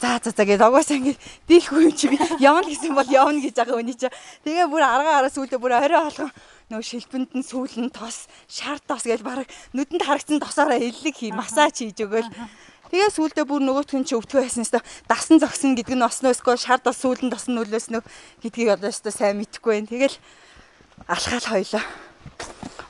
за 0.00 0.20
за 0.24 0.30
за 0.32 0.44
гэдэг 0.48 0.64
угаасаа 0.64 0.96
ингэ 0.96 1.14
дийлгүй 1.48 1.82
юм 1.84 1.94
чи 1.94 2.08
явна 2.40 2.64
гэсэн 2.64 2.96
бол 2.96 3.04
явна 3.04 3.40
гэж 3.44 3.54
байгаа 3.60 3.76
үний 3.76 3.94
чи 3.94 4.08
тэгээ 4.48 4.66
бүр 4.72 4.82
аргаа 4.82 5.20
араа 5.20 5.32
сүулдэ 5.32 5.60
бүр 5.60 5.76
орой 5.76 6.00
олгон 6.00 6.32
нөгөө 6.72 6.86
шилбэнд 6.88 7.30
нь 7.36 7.44
сүүлэн 7.44 7.92
тос 7.92 8.24
шар 8.48 8.80
тос 8.80 9.04
гэж 9.04 9.20
баг 9.20 9.44
нүдэнд 9.76 10.06
харагдсан 10.08 10.40
тосоороо 10.40 10.80
иллэг 10.80 11.16
хий 11.20 11.36
массаж 11.36 11.84
хийж 11.84 12.00
өгөөл 12.00 12.32
Тэгээ 12.90 13.14
сүулдэ 13.14 13.46
бүр 13.46 13.62
нөгөөх 13.62 13.94
нь 14.02 14.06
чи 14.08 14.18
өвтгөө 14.18 14.42
байсан 14.42 14.66
өстө 14.66 14.82
дасан 15.06 15.38
зогсон 15.38 15.78
гэдэг 15.78 15.94
нь 15.94 16.02
осноо 16.02 16.34
эсвэл 16.34 16.58
шар 16.58 16.82
тос 16.82 16.98
сүүлэн 16.98 17.30
тос 17.30 17.46
нь 17.46 17.54
нөлөөснө 17.54 18.02
гэдгийг 18.42 18.74
одоо 18.74 18.90
өстө 18.90 19.14
сайн 19.14 19.38
мэдэхгүй 19.38 19.78
байна. 19.78 19.90
Тэгэл 19.94 20.18
алхаал 21.06 21.46
хоёлоо. 21.54 21.84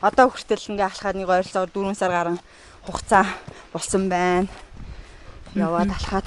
Одоо 0.00 0.32
хүртэл 0.32 0.72
ингээ 0.72 0.88
алхаад 0.88 1.16
нэг 1.20 1.28
ойролцоогоор 1.28 1.92
4 1.92 2.00
сар 2.00 2.12
гарan 2.16 2.40
хугацаа 2.88 3.28
болсон 3.76 4.08
байна. 4.08 4.48
Яваад 5.52 5.92
алхаад 5.92 6.24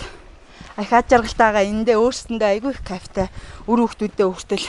ахаад 0.73 1.05
жаргалтайгаа 1.05 1.63
эндээ 1.69 1.97
өөрсөндөө 2.01 2.49
айгүй 2.49 2.71
их 2.73 2.81
кайфтай 2.81 3.27
үр 3.69 3.79
хөвгтүүдээ 3.85 4.27
хүртэл 4.29 4.65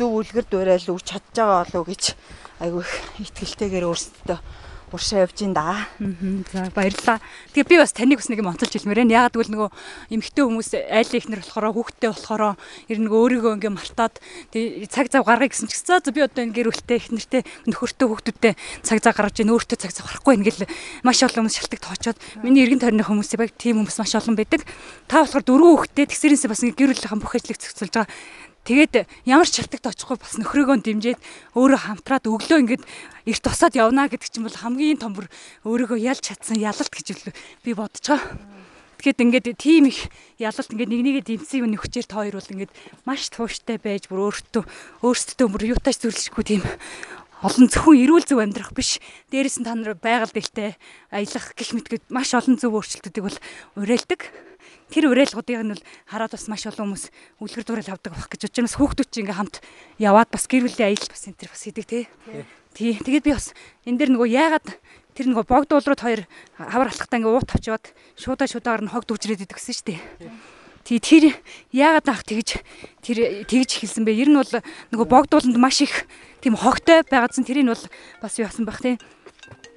зөв 0.00 0.08
үлгэр 0.08 0.46
дуурайл 0.48 0.92
өгч 0.96 1.06
чадж 1.12 1.36
байгаа 1.36 1.60
болов 1.68 1.84
гэж 1.92 2.02
айгүй 2.64 2.80
их 2.80 2.92
ихтгэлтэйгээр 3.20 3.88
өөрсдөө 3.92 4.38
уршаа 4.92 5.24
явж 5.24 5.42
ин 5.42 5.56
да. 5.56 5.88
За 6.52 6.68
баярлалаа. 6.70 7.18
Тэгээ 7.56 7.68
би 7.68 7.76
бас 7.80 7.92
таныг 7.96 8.20
бас 8.20 8.28
нэг 8.28 8.40
юм 8.44 8.52
онцолж 8.52 8.72
хэлмээр 8.72 9.02
байна. 9.02 9.16
Ягаад 9.26 9.34
гэвэл 9.34 9.52
нөгөө 9.56 9.70
эмэгтэй 10.12 10.44
хүмүүс 10.44 10.70
айл 10.76 11.12
ихнэр 11.16 11.40
болохоор 11.40 11.72
хүүхдтэй 11.72 12.10
болохоор 12.12 12.42
ер 12.92 12.98
нь 13.00 13.08
өөрийгөө 13.08 13.52
ингээ 13.56 13.72
мартаад 13.72 14.20
тэгээ 14.52 14.88
цаг 14.92 15.08
зав 15.08 15.24
гаргая 15.24 15.48
гэсэн 15.48 15.68
ч 15.68 15.80
гэсэн 15.80 16.04
за 16.04 16.12
би 16.12 16.20
одоо 16.20 16.44
энэ 16.44 16.54
гэр 16.54 16.68
бүлтэй 16.68 16.98
ихнэртэй 17.00 17.42
нөхөртэй 17.68 18.06
хүүхдүүдтэй 18.06 18.52
цаг 18.84 18.98
зав 19.00 19.14
гаргаж 19.16 19.36
ийн 19.40 19.52
өөртөө 19.52 19.78
цаг 19.80 19.92
зав 19.96 20.06
гарахгүй 20.06 20.34
ингээл 20.36 20.68
маш 21.02 21.18
олон 21.24 21.48
хүмүүс 21.48 21.56
шалтгаан 21.56 21.84
тоочоод 21.88 22.18
миний 22.44 22.62
эргэн 22.68 22.82
тойрны 22.84 23.04
хүмүүсээ 23.04 23.40
баг 23.40 23.50
тийм 23.56 23.80
хүмүүс 23.80 23.98
маш 23.98 24.12
олон 24.16 24.36
байдаг. 24.36 24.62
Та 25.08 25.24
болохоор 25.24 25.44
дөрвөн 25.44 25.72
хүүхдтэй 25.72 26.06
тэгсэрэнсээ 26.12 26.50
бас 26.52 26.62
ингээ 26.62 26.78
гэр 26.78 26.90
бүлийнхэн 26.92 27.20
бүх 27.22 27.34
ажлыг 27.36 27.58
зохицуулж 27.58 27.92
байгаа 27.92 28.08
Тэгээд 28.62 29.10
ямар 29.26 29.48
ч 29.50 29.58
шалтгаалт 29.58 29.90
очихгүй 29.90 30.18
бас 30.22 30.38
нөхрөөгөө 30.38 30.86
дэмжиж 30.86 31.18
өөрөө 31.58 31.80
хамтраад 31.82 32.30
өглөө 32.30 32.58
ингээд 32.62 32.82
эрт 33.26 33.42
тосоод 33.42 33.74
явна 33.74 34.06
гэдэг 34.06 34.30
чинь 34.30 34.46
бол 34.46 34.54
хамгийн 34.54 35.02
том 35.02 35.18
бүр 35.18 35.26
өөрийгөө 35.66 35.98
ялж 35.98 36.22
чадсан 36.30 36.62
ялалт 36.62 36.86
гэж 36.94 37.26
би 37.66 37.70
бодож 37.74 38.06
байгаа. 38.06 38.38
Тэгэхэд 39.02 39.18
ингээд 39.18 39.46
тийм 39.58 39.90
их 39.90 40.06
ялалт 40.38 40.70
ингээд 40.70 40.94
нэг 40.94 41.02
нэгэ 41.02 41.22
дэмцсэн 41.26 41.66
юм 41.66 41.74
нөхчээр 41.74 42.06
та 42.06 42.22
хоёр 42.22 42.38
бол 42.38 42.52
ингээд 42.54 42.72
маш 43.02 43.26
тууштай 43.34 43.82
байж 43.82 44.06
бүр 44.06 44.30
өөртөө 44.30 44.62
өөрсдөө 45.02 45.46
бүр 45.50 45.74
юутаач 45.74 45.98
зөвлөшгүй 46.06 46.44
тийм 46.46 46.62
олон 47.42 47.66
зөвхөн 47.66 47.98
эрүүл 47.98 48.22
зөв 48.22 48.38
амьдрах 48.38 48.70
биш. 48.70 49.02
Дээрээс 49.34 49.58
нь 49.58 49.66
та 49.66 49.74
нар 49.74 49.98
байгаль 49.98 50.30
дэлтэй 50.30 50.78
аялах 51.10 51.50
гих 51.58 51.74
мэтгээд 51.74 52.14
маш 52.14 52.30
олон 52.38 52.54
зөв 52.54 52.78
өөрчлөлтүүдийг 52.78 53.26
бол 53.26 53.38
уриалдаг 53.74 54.30
тэр 54.92 55.08
уриалгуудыг 55.08 55.56
нь 55.56 55.72
бол 55.72 55.84
хараад 56.04 56.36
бас 56.36 56.46
маш 56.52 56.68
олон 56.68 56.92
хүмүүс 56.92 57.04
үлгэр 57.40 57.64
дуурайл 57.64 57.92
авдаг 57.96 58.12
байх 58.12 58.28
гэж 58.28 58.52
бодож 58.52 58.56
байна. 58.60 58.68
Бас 58.68 58.76
хүүхдүүд 58.76 59.08
чинь 59.08 59.22
ингээм 59.24 59.40
хамт 59.40 59.56
яваад 59.96 60.28
бас 60.28 60.44
гэр 60.44 60.68
бүлийн 60.68 60.92
аялал 60.92 61.08
бас 61.08 61.24
энэ 61.24 61.38
төр 61.40 61.48
бас 61.48 61.62
хийдэг 61.64 61.86
тий. 61.88 62.04
Тий. 62.76 62.92
Тэгээд 63.00 63.24
би 63.24 63.32
бас 63.32 63.56
энэ 63.88 63.96
дэр 63.96 64.10
нөгөө 64.12 64.28
яагаад 64.28 64.68
тэр 65.16 65.26
нөгөө 65.32 65.44
богд 65.48 65.70
уулрууд 65.72 66.02
хоёр 66.04 66.20
хавар 66.60 66.88
алхахтаа 66.92 67.18
ингээ 67.20 67.32
уут 67.32 67.48
авчиад 67.48 67.84
шуудаа 68.20 68.48
шуудаагаар 68.48 68.84
нь 68.84 68.92
хог 68.92 69.08
дүүжрээд 69.08 69.48
идэг 69.48 69.56
гэсэн 69.56 69.76
шүү 69.80 69.86
дээ. 69.96 70.00
Тий 70.84 70.98
тэр 70.98 71.24
яагаад 71.72 72.08
ах 72.12 72.22
тэгж 72.28 72.60
тэр 73.00 73.18
тэгж 73.48 73.70
хэлсэн 73.80 74.04
бэ? 74.04 74.12
Ер 74.12 74.28
нь 74.28 74.36
бол 74.40 74.52
нөгөө 74.92 75.06
богд 75.08 75.32
ууланд 75.32 75.56
маш 75.56 75.80
их 75.84 76.04
тийм 76.44 76.56
хогтой 76.56 77.04
байгаадсан 77.06 77.48
тэрийг 77.48 77.70
бол 77.70 77.84
бас 78.20 78.36
юу 78.40 78.48
асан 78.48 78.66
байх 78.66 78.80
тий 78.82 78.96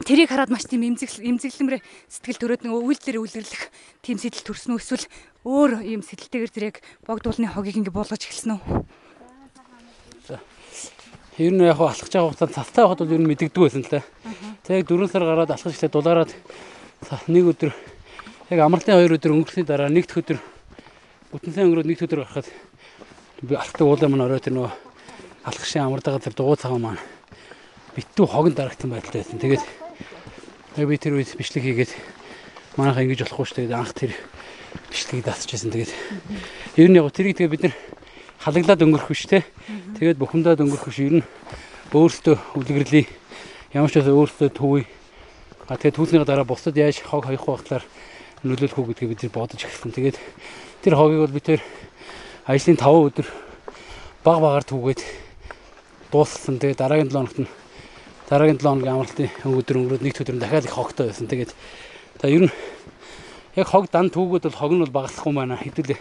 тэрийг 0.03 0.27
хараад 0.27 0.51
маш 0.51 0.67
тийм 0.67 0.83
эмзэгл 0.83 1.23
эмзэглэмрээ 1.23 1.81
сэтгэл 2.11 2.41
төрөөд 2.41 2.61
нэг 2.67 2.73
үйлдэлээр 2.75 3.23
үлэрлэх 3.23 3.63
тийм 4.03 4.19
сэтэл 4.19 4.43
төрсөн 4.43 4.75
үү 4.75 4.81
эсвэл 4.83 5.07
өөр 5.47 5.71
юм 5.87 6.03
сэтэлтэйгэр 6.03 6.51
зэрэг 6.51 6.75
богдуулны 7.07 7.47
хогийг 7.47 7.79
ингэ 7.79 7.95
буулгаж 7.95 8.27
эхэлсэн 8.27 8.59
үү? 8.59 8.63
Ер 11.39 11.51
нь 11.51 11.63
яг 11.63 11.79
алхаж 11.79 12.11
байгаа 12.11 12.31
хугацаанд 12.31 12.55
цастай 12.55 12.83
байхад 12.83 12.99
бол 13.03 13.15
ер 13.15 13.21
нь 13.23 13.29
мэддэгдэг 13.31 13.61
байсан 13.61 13.83
л 13.83 13.91
да. 13.91 14.03
Тэг 14.63 14.87
4 14.87 15.07
сар 15.11 15.23
гараад 15.23 15.51
алхаж 15.51 15.71
эхлээд 15.75 15.95
дулаараад 15.95 16.31
нэг 17.27 17.45
өдөр 17.55 17.71
яг 18.51 18.59
амралтын 18.59 18.99
2 18.99 19.19
өдөр 19.19 19.35
өнгөрсөний 19.35 19.67
дараа 19.67 19.91
нэгд 19.91 20.15
өдөр 20.15 20.39
бүтэнсэн 21.35 21.67
өнгөрөөд 21.67 21.87
нэгд 21.91 22.05
өдөр 22.07 22.19
гарахад 22.23 22.47
би 23.43 23.53
алхдаг 23.55 23.83
уулаа 23.83 24.07
маань 24.07 24.25
орой 24.25 24.39
тэр 24.39 24.55
нөгөө 24.55 24.71
алхашийн 25.43 25.85
амардаг 25.85 26.23
тэр 26.23 26.33
дугуй 26.33 26.55
цагаан 26.55 26.81
маань 26.81 27.03
битүү 27.99 28.25
хогон 28.31 28.55
дарагтсан 28.55 28.89
байдалтай 28.89 29.21
байсан. 29.21 29.39
Тэгээд 29.43 29.84
Тэгээ 30.75 30.91
би 30.91 30.99
тэр 30.99 31.15
үед 31.15 31.31
бичлэг 31.39 31.63
хийгээд 31.63 31.91
манайхаа 32.75 33.07
ингэж 33.07 33.23
болохгүй 33.23 33.47
шүү 33.47 33.57
дээ. 33.63 33.79
Анх 33.79 33.95
тэр 33.95 34.11
бичлэгийг 34.91 35.23
дасчихсан. 35.23 35.71
Тэгээд 35.71 35.91
ер 36.75 36.89
нь 36.91 36.99
яг 36.99 37.07
тэрийг 37.15 37.39
тэгээ 37.39 37.53
бид 37.55 37.63
нар 37.63 37.75
халаглаад 38.43 38.83
өнгөрөх 38.83 39.07
биш 39.07 39.23
те. 39.23 39.47
Тэгээд 39.95 40.19
бухимдаад 40.19 40.59
өнгөрөх 40.59 40.91
биш. 40.91 40.99
Ер 40.99 41.23
нь 41.23 41.27
өөртөө 41.95 42.59
үлгэрлээ. 42.59 43.07
Ямар 43.71 43.87
ч 43.87 44.03
байсан 44.03 44.19
өөртөө 44.19 44.49
төвөө. 44.51 44.83
А 45.71 45.79
тэгээд 45.79 45.95
түүснийхээ 45.95 46.27
дараа 46.27 46.43
бусдад 46.43 46.75
яаж 46.75 46.99
хог 47.07 47.23
хоёх 47.23 47.47
багтлаар 47.47 47.83
нөлөөлөх 48.43 48.75
үү 48.75 48.87
гэдгийг 48.91 49.11
бид 49.15 49.23
нар 49.23 49.31
бодож 49.31 49.63
эхэлсэн. 49.63 49.95
Тэгээд 49.95 50.19
тэр 50.83 50.99
хогийг 50.99 51.23
бол 51.23 51.35
бид 51.39 51.55
тэр 51.55 51.61
ажлын 52.51 52.75
5 52.75 53.15
өдөр 53.15 53.27
баг 54.27 54.43
багаар 54.43 54.67
түгээд 54.67 54.99
дууссан. 56.11 56.59
Тэгээд 56.59 56.83
дараагийн 56.83 57.07
7 57.07 57.15
хоногт 57.15 57.39
нь 57.39 57.49
дараагийн 58.29 58.57
7 58.57 58.65
хоногийн 58.65 58.95
амралтын 58.97 59.29
өдөр 59.45 59.77
өнгөрөөд 59.77 60.01
нэг 60.01 60.17
өдөр 60.17 60.37
дахиад 60.41 60.65
их 60.65 60.73
хогтой 60.73 61.13
байсан. 61.13 61.29
Тэгээд 61.29 61.53
за 62.21 62.27
ер 62.27 62.49
нь 62.49 62.53
яг 63.53 63.67
хог 63.69 63.85
дан 63.93 64.09
түүгүүд 64.09 64.49
бол 64.49 64.57
хог 64.57 64.71
нь 64.73 64.81
бол 64.81 64.97
багаслах 64.97 65.29
юм 65.29 65.37
байна. 65.37 65.61
Хэдүүл 65.61 65.93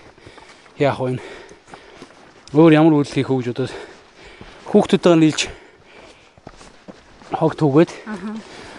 яах 0.80 1.00
вэ? 1.04 1.20
Өөр 2.56 2.72
ямар 2.72 2.96
үйл 2.96 3.12
хийх 3.12 3.28
үү 3.28 3.44
гэж 3.44 3.48
бодоод 3.52 3.72
хүүхдүүдтэйгээ 4.72 5.20
нийлж 5.20 5.40
хог 7.36 7.52
түүгээд 7.60 7.90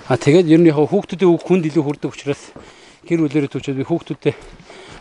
аа 0.10 0.18
тэгээд 0.18 0.50
ер 0.50 0.60
нь 0.66 0.70
яг 0.74 0.82
хүүхдүүдийн 0.82 1.30
үг 1.30 1.44
хүнд 1.46 1.70
илүү 1.70 1.84
хүрдэг 1.86 2.10
учраас 2.10 2.42
гэр 3.06 3.30
бүлэрээ 3.30 3.52
төвчөөд 3.54 3.78
би 3.78 3.86
хүүхдүүдтэй 3.86 4.34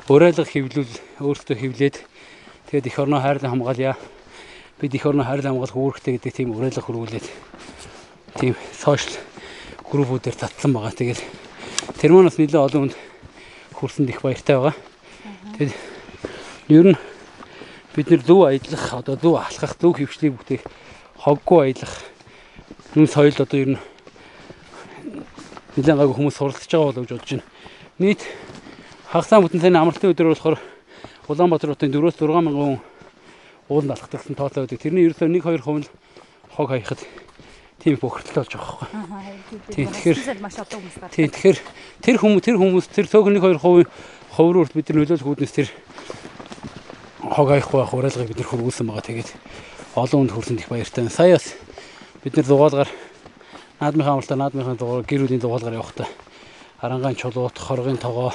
урайлга 0.05 0.45
хөвлөл 0.45 0.93
өөртөө 1.25 1.57
хөвлээд 1.57 1.97
тэгээд 2.69 2.89
их 2.93 2.99
орноо 3.01 3.25
хайрлан 3.25 3.57
хамгаалъя. 3.57 3.97
Бид 4.77 4.93
их 4.93 5.07
орноо 5.07 5.25
хайрлан 5.25 5.57
хамгаалах 5.57 5.81
үүрэгтэй 5.81 6.21
гэдэг 6.21 6.33
тийм 6.35 6.53
урайлга 6.53 6.85
хөрвүүлээд 6.85 7.27
тийм 8.39 8.55
сошиал 8.75 9.19
группүүдээр 9.91 10.37
татлан 10.37 10.73
байгаа. 10.75 10.93
Тэгээд 10.93 11.21
тэр 12.01 12.11
маань 12.13 12.29
бас 12.29 12.39
нэлээд 12.39 12.59
олон 12.59 12.91
хүнд 12.91 12.97
хүрсэнд 13.79 14.11
их 14.11 14.23
баяртай 14.23 14.57
байгаа. 14.59 14.77
Тэгээд 15.59 15.75
ер 16.69 16.87
нь 16.93 16.99
бид 17.95 18.11
нэр 18.11 18.23
зөв 18.27 18.41
аялах, 18.49 18.87
одоо 18.95 19.15
зөв 19.15 19.35
алхах, 19.39 19.79
зөв 19.79 19.95
хөвчлийг 19.95 20.35
бүтээх, 20.35 20.63
хоггүй 21.23 21.71
аялах 21.71 21.95
нүн 22.95 23.07
соёл 23.07 23.39
одоо 23.39 23.59
ер 23.59 23.71
нь 23.75 23.81
нэлээд 25.79 25.99
гайгүй 25.99 26.15
хүмүүс 26.15 26.39
суралцж 26.39 26.71
байгаа 26.71 26.91
болов 26.91 27.07
гэж 27.07 27.13
бодож 27.15 27.31
байна. 27.39 27.47
Нийт 27.99 28.23
хагасаа 29.11 29.43
бүтэнсэний 29.43 29.79
амралтын 29.79 30.11
өдөр 30.11 30.31
болохоор 30.35 30.59
Улаанбаатар 31.25 31.73
хотын 31.73 31.89
4-6 31.89 32.29
мянган 32.29 32.55
хүн 32.55 32.81
ууланд 33.69 33.95
алхагдсан 33.95 34.37
тооцоо 34.37 34.67
байдаг. 34.67 34.83
Тэрний 34.83 35.09
ерөөсөө 35.09 35.31
1-2 35.31 35.63
хувь 35.65 35.89
хог 36.53 36.69
хаяхад 36.69 37.01
тийм 37.85 38.01
бохирдол 38.01 38.41
болж 38.41 38.53
байгаа. 38.57 38.89
Тийм 39.69 39.93
тэгэхээр 39.93 40.19
тэгэхээр 41.13 41.59
тэр 42.01 42.17
хүмүүс 42.17 42.43
тэр 42.49 42.57
хүмүүс 42.57 42.87
тэр 42.89 43.07
цөөхөн 43.13 43.37
1 43.37 43.61
2% 43.61 43.85
ховрууд 44.33 44.73
бид 44.73 44.89
нар 44.89 44.99
нөлөөлөх 45.05 45.29
үүднээс 45.29 45.53
тэр 45.53 45.69
хог 47.29 47.49
аяхгүй 47.53 47.79
байх 47.85 47.93
урайлгыг 47.93 48.33
бид 48.33 48.41
нар 48.41 48.49
хөргүүлсэн 48.49 48.89
байгаа. 48.89 49.05
Тэгээд 49.05 49.31
олон 50.01 50.19
хүнд 50.25 50.33
хүрсэнд 50.33 50.61
их 50.65 50.73
баяртай. 50.73 51.13
Саяас 51.13 51.53
бид 52.25 52.41
нар 52.41 52.49
дугаалгаар 52.49 52.91
наадмынхаа 53.85 54.17
амралтаа 54.17 54.39
наадмынхаа 54.41 54.81
дугаар 54.81 55.05
гэрүүдийн 55.05 55.45
дугаалгаар 55.45 55.77
явахдаа 55.77 56.09
арангаан 56.81 57.17
чулуут, 57.17 57.57
хоргийн 57.57 58.01
тогоо, 58.01 58.33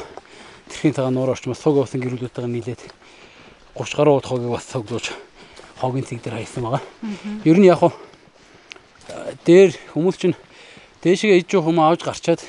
тэрхийн 0.69 0.93
цагаан 0.93 1.13
нуур 1.13 1.33
орчмоос 1.33 1.61
цуг 1.61 1.77
уусан 1.77 2.01
гэрүүлүүдтэйгээ 2.01 2.49
нийлээд 2.49 2.81
30 3.77 3.97
гаруй 3.97 4.17
удаа 4.17 4.29
хогийг 4.29 4.53
бас 4.53 4.65
цуглуулж 4.65 5.13
хогийн 5.77 6.05
цэг 6.05 6.21
дээр 6.21 6.41
хайсан 6.41 6.63
байгаа. 6.65 6.81
Ер 7.45 7.57
нь 7.61 7.69
яг 7.69 7.77
хуу 7.77 7.93
дээр 9.45 9.73
хүмүүс 9.93 10.17
чинь 10.19 10.35
дээшгээ 11.03 11.41
иж 11.41 11.47
жоох 11.49 11.69
юм 11.71 11.79
авч 11.79 12.03
гарчаад 12.03 12.41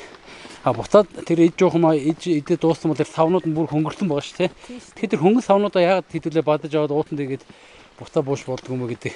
а 0.64 0.72
буцаад 0.76 1.08
тэр 1.24 1.48
иж 1.48 1.54
жоох 1.56 1.74
юм 1.78 1.88
иж 1.96 2.28
идэ 2.28 2.60
дууссан 2.60 2.92
бол 2.92 3.00
тэр 3.00 3.08
савнууд 3.08 3.46
нь 3.48 3.56
бүр 3.56 3.70
хөнгөрсөн 3.72 4.08
байгаа 4.08 4.26
шүү 4.26 4.38
те. 4.44 4.52
Тэгэхээр 5.00 5.12
тэр 5.16 5.22
хөнгөн 5.24 5.46
савнуудаа 5.46 5.82
яагаад 6.04 6.12
хэдүүлээ 6.12 6.44
бадаж 6.44 6.72
аваад 6.76 6.92
уутан 6.92 7.16
тэгээд 7.16 7.42
буцаа 7.96 8.20
бууш 8.20 8.44
болдгоо 8.44 8.76
юм 8.76 8.84
гэдэг. 8.84 9.14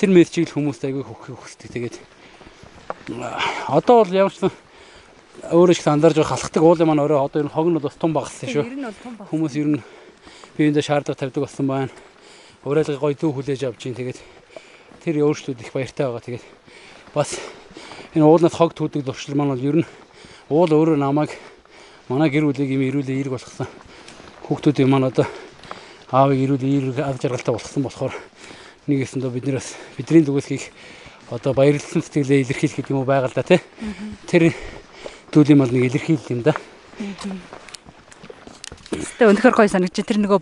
Тэр 0.00 0.10
мессежийг 0.14 0.56
хүмүүст 0.56 0.88
айгүй 0.88 1.04
хөхөх 1.04 1.36
хүсдэг. 1.36 1.68
Тэгээд 1.74 1.96
одоо 3.68 4.04
бол 4.04 4.12
ямар 4.14 4.32
ч 4.32 4.40
өөрөө 5.52 5.76
их 5.76 5.84
андарж 5.84 6.16
байгаа 6.16 6.32
халахдаг 6.32 6.62
уулын 6.64 6.88
маань 6.88 7.02
өөрөө 7.04 7.20
одоо 7.20 7.38
ер 7.44 7.48
нь 7.48 7.52
хог 7.52 7.68
нь 7.68 7.76
бол 7.76 7.88
бас 7.88 7.98
том 8.00 8.12
багассан 8.16 8.48
шүү. 8.48 8.64
Хүмүүс 9.28 9.54
ер 9.60 9.68
нь 9.68 9.82
биендээ 10.56 10.84
шаардлага 10.84 11.20
тавьдаг 11.20 11.44
болсон 11.44 11.66
байна. 11.68 11.92
Уриалга 12.64 12.96
гоё 12.96 13.12
дүү 13.12 13.30
хүлээж 13.34 13.60
авч 13.68 13.84
чинь 13.84 13.98
тэгээд 13.98 14.18
тэр 15.02 15.24
өөрчлөлт 15.24 15.60
их 15.60 15.72
баяртай 15.72 16.06
байгаа. 16.06 16.22
Тэгээд 16.22 16.44
бас 17.14 17.40
энэ 18.14 18.24
уулнаас 18.24 18.54
хог 18.54 18.74
түүдэг 18.76 19.02
зуршил 19.02 19.34
маань 19.34 19.56
бол 19.56 19.66
ер 19.66 19.76
нь 19.82 19.88
уул 20.52 20.70
өөрөө 20.70 21.00
намайг 21.00 21.34
манай 22.08 22.30
гэр 22.30 22.46
бүлийг 22.46 22.70
юм 22.70 22.84
ирүүлээ 22.84 23.16
эерэг 23.18 23.34
болгосон. 23.34 23.66
Хүүхдүүдийн 24.46 24.90
маань 24.90 25.08
одоо 25.08 25.26
аавыг 26.12 26.38
ирүүлээ 26.44 26.70
эерэг 26.70 26.98
ав 27.00 27.16
жаргалтай 27.18 27.54
болгосон 27.54 27.82
болохоор 27.82 28.14
нэг 28.86 29.08
юмсэндээ 29.08 29.32
бид 29.32 29.46
нэрс 29.48 29.74
бидний 29.96 30.22
зүгээс 30.22 30.48
хийх 30.52 30.64
одоо 31.32 31.56
баярлсан 31.56 32.04
сэтгэлээ 32.04 32.44
илэрхийлэх 32.44 32.76
гэдэг 32.84 32.92
юм 32.92 33.02
уу 33.02 33.08
байгаал 33.08 33.32
да 33.32 33.42
тий. 33.42 33.60
Тэр 34.28 34.52
дүүлийн 35.32 35.58
мал 35.58 35.72
нэг 35.72 35.88
илэрхийлэл 35.88 36.34
юм 36.36 36.42
да. 36.44 36.52
Тэ 38.94 39.26
өнөхөр 39.26 39.54
гой 39.58 39.68
санагч 39.68 39.98
тэр 40.06 40.22
нөгөө 40.22 40.40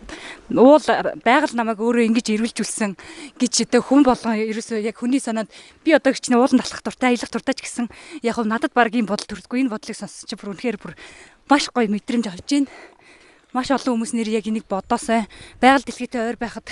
уул 0.61 0.85
байгаль 1.25 1.57
намайг 1.57 1.81
өөрөө 1.81 2.05
ингэж 2.13 2.37
ирүүлжүүлсэн 2.37 2.93
гэж 3.41 3.55
тэ 3.73 3.81
хүн 3.81 4.05
болгон 4.05 4.37
ерөөсөө 4.37 4.85
яг 4.85 5.01
хүний 5.01 5.21
санаанд 5.25 5.49
би 5.85 5.97
одоо 5.97 6.13
гिचний 6.13 6.37
уулын 6.37 6.61
талах 6.61 6.85
дуртай 6.85 7.17
аялах 7.17 7.33
дуртай 7.33 7.55
ч 7.57 7.65
гэсэн 7.65 7.87
яг 8.21 8.37
хав 8.37 8.45
надад 8.45 8.77
баг 8.77 8.93
ийм 8.93 9.09
бодол 9.09 9.25
төрдгөө 9.25 9.57
энэ 9.65 9.73
бодлыг 9.73 9.97
сонсч 9.97 10.29
чи 10.29 10.37
бүр 10.37 10.53
үнэхээр 10.53 10.77
бүр 10.77 10.93
маш 11.49 11.73
гоё 11.73 11.89
мэдрэмж 11.89 12.29
авч 12.29 12.69
байна. 12.69 12.69
Маш 13.53 13.69
олон 13.69 14.01
хүмүүс 14.01 14.17
нэр 14.17 14.33
яг 14.33 14.49
энийг 14.49 14.65
бодоосай. 14.65 15.29
Байгаль 15.61 15.85
дэлхийтэй 15.85 16.25
ойр 16.33 16.41
байхад 16.41 16.69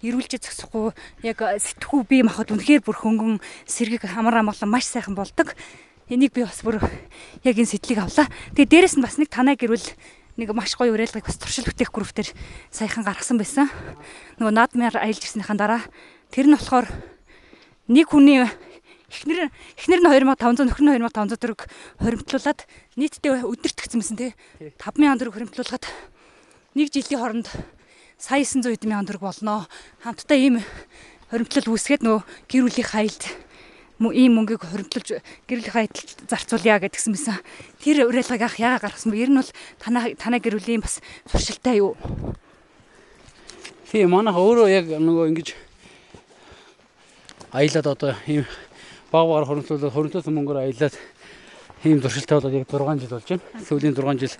эрүүлж 0.00 0.40
зогсохгүй 0.40 0.96
яг 1.28 1.44
сэтгхүү 1.44 2.08
бие 2.08 2.24
махбод 2.24 2.56
үнэхээр 2.56 2.80
бүр 2.80 2.96
хөнгөн 2.96 3.36
сэргийг 3.68 4.08
амар 4.08 4.40
амгалан 4.40 4.72
маш 4.72 4.88
сайхан 4.88 5.12
болдог. 5.12 5.52
Энийг 6.08 6.32
би 6.32 6.48
бас 6.48 6.64
бүр 6.64 6.80
яг 7.44 7.56
энэ 7.56 7.68
сэтлийг 7.68 8.00
авлаа. 8.00 8.32
Тэгээ 8.56 8.64
дээрэс 8.64 8.96
нь 8.96 9.04
бас 9.04 9.20
нэг 9.20 9.28
танай 9.28 9.60
гэрвэл 9.60 9.84
нэг 10.36 10.48
маш 10.56 10.72
гоё 10.76 10.92
уриалгыг 10.96 11.26
бас 11.26 11.36
туршил 11.36 11.68
бүтээх 11.68 11.92
группээр 11.92 12.32
саяхан 12.72 13.04
гаргасан 13.04 13.36
байсан. 13.36 13.68
Нөгөө 14.40 14.52
наадмаар 14.52 14.96
аялж 14.96 15.20
ирснийхэн 15.20 15.60
дараа 15.60 15.82
тэр 16.32 16.48
нь 16.48 16.56
болохоор 16.56 16.88
нэг 17.92 18.06
хүний 18.08 18.40
эхнэр 19.12 19.52
эхнэр 19.76 20.00
нь 20.00 20.08
2500 20.08 20.72
нөхөр 20.72 20.84
нь 20.88 20.92
2500 20.96 21.36
төгрөг 21.36 21.60
хоримтлуулад 22.00 22.60
нийтдээ 22.96 23.44
өдөрт 23.44 23.92
мэсэн 23.92 24.16
тий 24.16 24.30
5000 24.80 25.20
төгрөг 25.20 25.36
хоримтлуулгаад 25.36 25.84
нэг 26.80 26.88
жилийн 26.88 27.20
хооронд 27.20 27.48
сая 28.16 28.40
900 28.40 28.72
эдэн 28.72 28.88
мянган 28.88 29.08
төгрөг 29.12 29.24
болноо. 29.28 29.68
Хамтдаа 30.00 30.38
ийм 30.40 30.64
хоримтлал 31.28 31.76
үүсгээд 31.76 32.00
нөгөө 32.00 32.22
гэр 32.48 32.62
бүлийн 32.64 32.88
хайлт 32.88 33.22
ийм 34.10 34.42
мөнгийг 34.42 34.66
хоригдлуулж 34.66 35.22
гэрэлийнхаа 35.46 35.86
адил 35.86 36.10
зарцуулъя 36.26 36.82
гэдгсэн 36.82 37.14
мэсэн. 37.14 37.38
Тэр 37.78 38.10
уриалгыг 38.10 38.42
ах 38.42 38.58
яага 38.58 38.90
гаргасан 38.90 39.14
бэ? 39.14 39.22
Ер 39.22 39.30
нь 39.30 39.38
бол 39.38 39.50
танаа 39.78 40.10
танаа 40.18 40.42
гэр 40.42 40.58
бүлийн 40.58 40.82
бас 40.82 40.98
туршилтай 41.30 41.78
юу? 41.78 41.94
Тийм 43.92 44.10
манайх 44.10 44.34
өөрөө 44.34 44.66
яг 44.72 44.86
нөгөө 44.98 45.30
ингэж 45.30 45.48
аялаад 47.52 47.86
одоо 47.86 48.16
ийм 48.26 48.48
баг 49.12 49.28
багаар 49.28 49.46
хоримтлуулаад 49.46 49.92
хоримтлуулсан 49.92 50.34
мөнгөөр 50.34 50.58
аялаад 50.64 50.94
ийм 51.84 52.00
туршилтай 52.00 52.40
болоод 52.40 52.56
яг 52.56 52.66
6 52.66 53.04
жил 53.04 53.12
болж 53.12 53.28
байна. 53.28 53.44
Сүүлийн 53.68 53.94
6 53.94 54.18
жил 54.18 54.34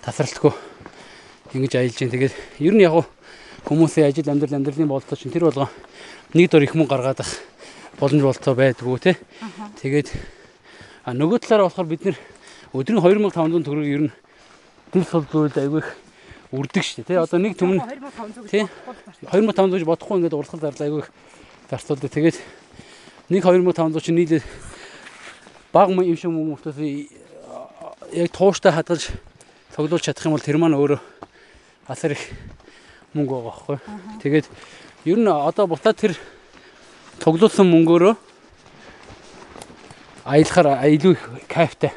тасралтгүй 0.00 0.52
ингэж 1.52 1.72
аялж 1.76 1.96
байна. 2.00 2.12
Тэгээд 2.16 2.34
ер 2.64 2.74
нь 2.74 2.82
яг 2.82 3.04
хүмүүсийн 3.68 4.08
ажил 4.08 4.30
амьдрал 4.30 4.56
амьдралын 4.56 4.88
болцоо 4.88 5.18
чинь 5.18 5.34
тэр 5.34 5.50
болгоо 5.50 5.68
нэг 6.32 6.50
дор 6.50 6.62
их 6.62 6.72
мөнгө 6.72 6.90
гаргаад 6.96 7.20
ах 7.20 7.30
боломж 7.96 8.22
болцоо 8.22 8.54
байдгүй 8.54 8.98
тий. 9.00 9.16
Тэгээд 9.80 10.08
а 11.04 11.14
нөгөө 11.16 11.40
талаараа 11.40 11.68
болохоор 11.70 11.88
бид 11.88 12.04
нэр 12.04 12.16
өдрийн 12.76 13.00
2500 13.00 13.64
төгрөг 13.64 13.88
ер 13.88 14.02
нь 14.08 14.12
дэл 14.92 15.08
сул 15.08 15.24
зүйлд 15.24 15.56
айгүй 15.56 15.80
их 15.80 15.90
үрдэг 16.52 16.84
шүү 16.84 17.02
дээ 17.02 17.08
тий. 17.08 17.18
Одоо 17.18 17.38
нэг 17.40 17.56
түмэн 17.56 17.80
тий 18.52 18.68
2500 19.32 19.80
гэж 19.80 19.84
бодохгүй 19.88 20.16
ингээд 20.20 20.36
урсгал 20.36 20.60
зарлаа 20.60 20.86
айгүй 20.86 21.00
их 21.00 21.10
зарцуулдаг. 21.72 22.10
Тэгээд 22.12 22.36
нэг 23.32 23.42
2500 23.48 24.04
чинь 24.04 24.18
нийлээ 24.20 24.42
баг 25.72 25.88
юм 25.88 26.16
шиг 26.16 26.30
хүмүүстээс 26.30 26.78
яг 28.12 28.28
тууштай 28.30 28.72
хадгалж 28.72 29.08
цуглуулж 29.72 30.04
чадах 30.04 30.26
юм 30.28 30.36
бол 30.36 30.44
тэр 30.44 30.60
маань 30.60 30.76
өөрөө 30.76 31.00
асар 31.88 32.12
их 32.12 32.22
мөнгө 33.16 33.32
байгаа 33.32 33.44
байхгүй. 33.48 33.76
Тэгээд 34.20 34.46
ер 35.04 35.18
нь 35.18 35.28
одоо 35.28 35.66
буцаад 35.66 35.96
тэр 35.96 36.12
цуглуулсан 37.20 37.66
мөнгөөрөө 37.70 38.14
аялахаар 40.26 40.86
илүү 40.90 41.12
их 41.14 41.22
кайфтай 41.48 41.92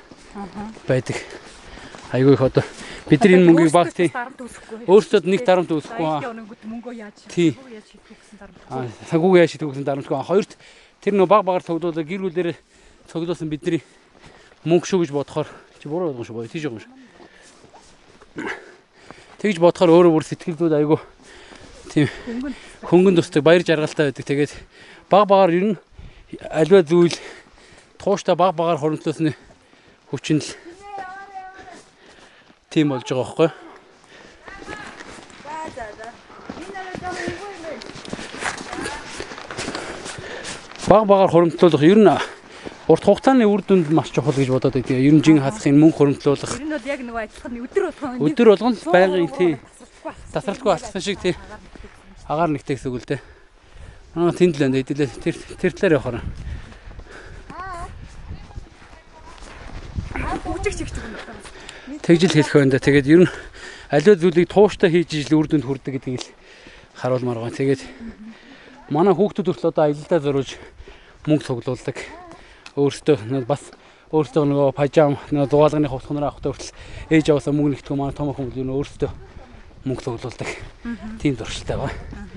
байдаг. 0.88 1.18
Айгүй 2.12 2.34
их 2.34 2.42
одоо 2.42 2.64
бид 3.10 3.24
нар 3.24 3.34
энэ 3.34 3.48
мөнгийг 3.50 3.74
баг 3.74 3.94
тий 3.94 4.14
өөрсдөө 4.86 5.26
нэг 5.26 5.42
дарамт 5.46 5.72
үүсэхгүй 5.74 6.06
аа. 6.06 6.22
Мөнгөө 6.62 6.94
яаж 6.94 7.18
тий 7.26 7.58
аа 8.70 8.86
цагууг 9.10 9.38
яаж 9.42 9.58
шийдвэхсэн 9.58 9.86
дарамтгүй. 9.86 10.14
Хоёрт 10.22 10.58
тэр 11.02 11.18
нөө 11.18 11.26
баг 11.26 11.44
багаар 11.46 11.66
цуглуулаа 11.66 12.06
гэр 12.06 12.22
бүлэрээ 12.30 12.58
цуглуулсан 13.10 13.50
бидний 13.50 13.82
мөнгө 14.66 14.86
шүү 14.86 15.02
гэж 15.06 15.12
бодохоор 15.14 15.50
чи 15.82 15.90
буруу 15.90 16.14
ойлгосон 16.14 16.26
шүү 16.28 16.38
гоё 16.38 16.52
тийж 16.54 16.64
байгаа 16.70 16.78
юм 16.78 16.84
шиг. 16.86 16.94
Тэгж 19.42 19.58
бодохоор 19.58 19.90
өөрөө 19.90 20.14
бүр 20.14 20.26
сэтгэлдүүд 20.30 20.74
айгүй 20.78 21.00
тийм 21.90 22.08
хөнгөн 22.86 23.18
тусдаг 23.18 23.42
баяр 23.42 23.66
жаргалтай 23.66 24.14
байдаг. 24.14 24.26
Тэгээд 24.26 24.52
баг 25.10 25.26
багаар 25.28 25.50
ер 25.50 25.66
нь 25.74 25.78
альва 26.54 26.86
зүйл 26.86 27.18
тууштай 27.98 28.36
баг 28.38 28.54
багаар 28.54 28.78
хоримтлуулсны 28.78 29.34
хүчин 30.14 30.38
л 30.38 30.50
тийм 32.70 32.94
болж 32.94 33.10
байгаа 33.10 33.26
байхгүй. 33.26 33.50
Баг 40.86 41.06
багаар 41.10 41.32
хоримтлуулах 41.34 41.82
ер 41.82 41.98
нь 41.98 42.14
урт 42.86 43.04
хугацааны 43.06 43.50
үр 43.50 43.66
дүнд 43.66 43.90
маш 43.90 44.14
чухал 44.14 44.38
гэж 44.38 44.54
бодоод 44.54 44.78
байдаг. 44.78 44.94
Ер 44.94 45.14
нь 45.14 45.26
жин 45.26 45.42
хасахын 45.42 45.74
мөнгө 45.82 45.98
хоримтлуулах. 45.98 46.54
Ер 46.54 46.70
нь 46.70 46.74
бол 46.74 46.86
яг 46.86 47.02
нөгөө 47.02 47.22
ажиллах 47.26 47.50
нь 47.50 47.62
өдөр 47.66 47.84
болгон 47.90 48.14
өдөр 48.30 48.48
болгон 48.54 48.74
байнгын 48.94 49.30
тий 49.34 49.58
тасралтгүй 50.34 50.72
алцсан 50.74 51.02
шиг 51.02 51.18
тий 51.18 51.34
агаар 52.30 52.54
нэгтэйгс 52.54 52.86
үг 52.86 53.02
л 53.02 53.10
дээ. 53.10 53.39
Аа 54.18 54.34
тэнд 54.34 54.58
л 54.58 54.64
байна 54.66 54.82
хэдүүлээ 54.82 55.22
тэр 55.22 55.36
тэр 55.62 55.74
талаар 55.78 55.96
явахаар. 56.02 56.18
байна. 60.98 62.02
Тэгжил 62.02 62.34
хэлэх 62.34 62.56
байна 62.58 62.72
да. 62.74 62.82
Тэгээд 62.82 63.06
ер 63.06 63.22
нь 63.22 63.32
аливаа 63.94 64.18
зүйлийг 64.18 64.50
тууштай 64.50 64.90
хийж 64.90 65.14
ижил 65.14 65.46
үр 65.46 65.48
дүнд 65.50 65.66
хүрдэг 65.66 66.02
гэдгийг 66.02 66.26
л 66.26 66.34
харуулмаар 66.98 67.38
байгаа. 67.38 67.54
Тэгээд 67.54 67.82
манай 68.90 69.14
хүүхдүүд 69.14 69.46
хүртэл 69.46 69.70
одоо 69.70 69.84
аялалдаа 69.86 70.20
зориулж 70.20 70.58
мөнгө 71.30 71.46
цуглуулдаг. 71.46 71.98
Өөртөө 72.82 73.46
бас 73.46 73.62
өөртөө 74.10 74.44
нөгөө 74.50 74.74
пажам 74.74 75.22
нөгөө 75.30 75.50
дугаалганы 75.54 75.86
хувцснаар 75.86 76.34
авахтай 76.34 76.50
хүртэл 76.50 76.74
ээж 77.14 77.26
аваасаа 77.30 77.54
мөнгө 77.54 77.78
нэгтгэх 77.78 77.94
манай 77.94 78.18
том 78.18 78.34
хүмүүс 78.34 78.58
ер 78.58 78.66
нь 78.66 78.74
өөртөө 78.74 79.12
мөнгө 79.86 80.02
цуглуулдаг. 80.02 80.50
Тийм 81.22 81.38
дуршилтай 81.38 81.78
байна. 81.78 82.29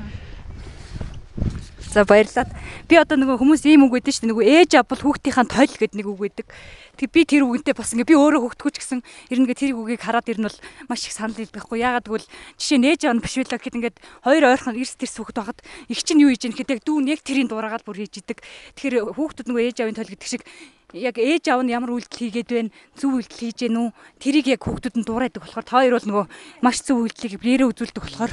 За 1.92 2.07
баярлалаа. 2.09 2.48
Би 2.88 2.96
одоо 2.96 3.20
нөгөө 3.20 3.37
хүмүүс 3.37 3.68
ийм 3.68 3.85
үг 3.85 4.00
гэдэг 4.00 4.16
чинь 4.16 4.33
нөгөө 4.33 4.64
ээж 4.64 4.81
авбал 4.81 5.05
хүүхдийнхаа 5.05 5.44
тойл 5.44 5.76
гэдэг 5.76 5.92
нэг 6.00 6.09
үг 6.09 6.24
гэдэг. 6.24 6.48
Тэг 6.96 7.09
би 7.12 7.20
тэр 7.28 7.44
үгэнтэй 7.44 7.76
бас 7.76 7.92
ингээ 7.92 8.09
би 8.09 8.16
өөрөө 8.16 8.48
хүүхдгүүч 8.48 8.76
гэсэн 8.81 9.05
ер 9.05 9.38
нь 9.44 9.48
тэр 9.52 9.76
үгийг 9.76 10.00
хараад 10.00 10.24
ер 10.33 10.40
нь 10.40 10.48
бол 10.48 10.59
маш 10.88 11.05
их 11.05 11.12
санал 11.12 11.37
илбэхгүй. 11.37 11.85
Ягаад 11.85 12.09
гэвэл 12.09 12.24
жишээ 12.57 12.81
нь 12.81 12.88
ээж 12.88 13.00
аав 13.12 13.20
нь 13.20 13.20
биш 13.20 13.37
байлаа 13.37 13.61
гэхэд 13.61 13.76
ингээд 13.76 13.96
хоёр 14.24 14.44
ойрхон 14.57 14.81
эрс 14.81 14.96
тэрс 14.96 15.20
хүүхд 15.20 15.37
байхад 15.37 15.61
их 15.92 16.00
чинь 16.00 16.24
юу 16.24 16.33
хийж 16.33 16.48
ийн 16.48 16.57
гэхэд 16.57 16.72
яг 16.72 16.81
дүүн 16.81 17.12
яг 17.12 17.20
тэрийн 17.20 17.48
дураагаад 17.52 17.85
бүр 17.85 18.00
хийж 18.00 18.24
идэг. 18.24 18.40
Тэгэхээр 18.40 19.12
хүүхдүүд 19.12 19.48
нөгөө 19.52 19.64
ээж 19.68 19.76
аавын 19.85 19.96
тойл 20.00 20.12
гэдэг 20.16 20.28
шиг 20.33 20.48
яг 20.96 21.20
ээж 21.20 21.44
аав 21.52 21.61
нь 21.61 21.76
ямар 21.76 21.92
үйлдэл 21.92 22.24
хийгээд 22.24 22.48
байна 22.57 22.72
зөв 22.96 23.20
үйлдэл 23.20 23.52
хийж 23.52 23.68
гэнэ 23.68 23.81
үү 23.85 23.88
тэрийг 24.16 24.46
яг 24.48 24.64
хүүхдүүд 24.64 24.96
нь 24.96 25.05
дуурайдаг 25.05 25.44
болохоор 25.44 25.64
та 25.68 25.76
хоёр 25.76 25.92
бол 26.00 26.09
нөгөө 26.09 26.26
маш 26.64 26.81
зөв 26.85 27.05
үйлдэлийг 27.05 27.40
биеэрээ 27.40 27.68
үзүүлдэг 27.68 28.00
болохоор 28.00 28.33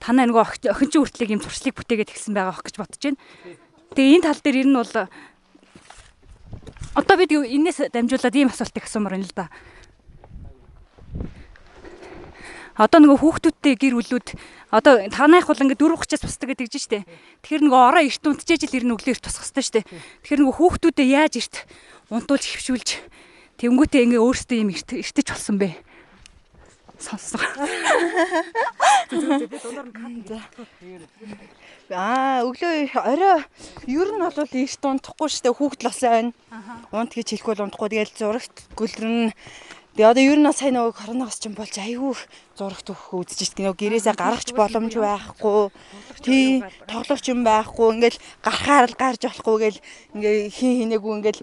танаа 0.00 0.26
нөгөө 0.28 0.70
охинчин 0.72 1.00
хүртлэг 1.02 1.30
юм 1.32 1.40
туршлыг 1.42 1.74
бүтээгээд 1.76 2.12
ихсэн 2.12 2.32
байгаа 2.36 2.54
ах 2.54 2.64
гэж 2.64 2.76
бодож 2.80 3.02
байна. 3.02 3.20
Тэгээ 3.96 4.14
энэ 4.20 4.26
тал 4.26 4.40
дээр 4.42 4.60
ер 4.62 4.68
нь 4.68 4.78
бол 4.78 4.94
одоо 6.96 7.16
бид 7.16 7.32
энэс 7.32 7.92
дамжуулаад 7.92 8.36
ийм 8.36 8.48
асуултыг 8.52 8.84
асуумаар 8.88 9.16
байна 9.16 9.28
л 9.28 9.36
да. 9.36 9.48
одоо 12.76 13.00
нөгөө 13.00 13.18
хүүхдүүдтэй 13.24 13.74
гэр 13.80 13.94
бүлүүд 13.96 14.28
одоо 14.68 15.08
танаах 15.08 15.48
бол 15.48 15.62
ингээд 15.64 15.80
дөрөв 15.80 16.04
хүчээс 16.04 16.20
бусдаг 16.20 16.52
гэж 16.52 16.68
тэгж 16.68 16.76
штэ. 16.76 17.08
Тэгэхээр 17.40 17.64
нөгөө 17.64 17.80
ороо 17.88 18.02
эрт 18.04 18.24
унтжээж 18.28 18.62
л 18.68 18.76
ирнэ 18.76 18.92
өглөө 18.92 19.12
эрт 19.16 19.24
тусах 19.24 19.48
хэрэгтэй 19.48 19.64
штэ. 19.64 19.88
Тэгэхээр 20.28 20.40
нөгөө 20.44 20.56
хүүхдүүдэд 20.60 21.08
яаж 21.08 21.34
эрт 21.40 21.54
унтуулж 22.12 22.44
хөвшүүлж 22.44 22.88
тэнгүүтээ 23.64 24.04
ингээ 24.04 24.20
өөрсдөө 24.20 24.58
юм 24.60 24.70
эрт 24.76 24.88
эртэж 24.92 25.26
болсон 25.32 25.56
бэ? 25.56 25.72
Сонссон. 26.98 27.40
Аа 31.92 32.42
өглөө 32.42 32.90
орой 32.98 33.44
ер 33.86 34.08
нь 34.10 34.22
бол 34.24 34.38
эрт 34.42 34.82
унтахгүй 34.82 35.28
штэ 35.30 35.52
хүүхд 35.54 35.86
л 35.86 35.92
сайн. 35.92 36.34
Унт 36.90 37.12
гэж 37.14 37.36
хэлэхгүй 37.36 37.52
бол 37.54 37.64
унтахгүй 37.68 37.88
тэгэл 37.92 38.18
зурагт 38.18 38.56
гөлрөн 38.74 39.34
Тэгээ 39.96 40.12
одоо 40.12 40.24
ер 40.28 40.36
нь 40.36 40.52
сая 40.52 40.76
нөгөө 40.76 40.92
коронавирус 40.92 41.40
ч 41.40 41.48
юм 41.48 41.56
болж 41.56 41.72
айгүй 41.80 42.12
зурагт 42.52 42.92
өгөх 42.92 43.16
үзэж 43.16 43.56
байгаа. 43.56 43.72
Нөгөө 43.72 43.80
гэрээсээ 43.80 44.12
гарахч 44.12 44.48
боломж 44.52 44.92
байхгүй. 44.92 45.72
Тий, 46.20 46.60
тоглох 46.84 47.24
юм 47.32 47.40
байхгүй. 47.48 47.86
Ингээл 47.96 48.20
гарахаар 48.44 48.92
л 48.92 49.00
гарч 49.00 49.24
болохгүй 49.24 49.56
гэл 49.56 49.80
ингээ 50.20 50.52
хин 50.52 50.72
хинээгүй 50.84 51.12
ингээл 51.16 51.40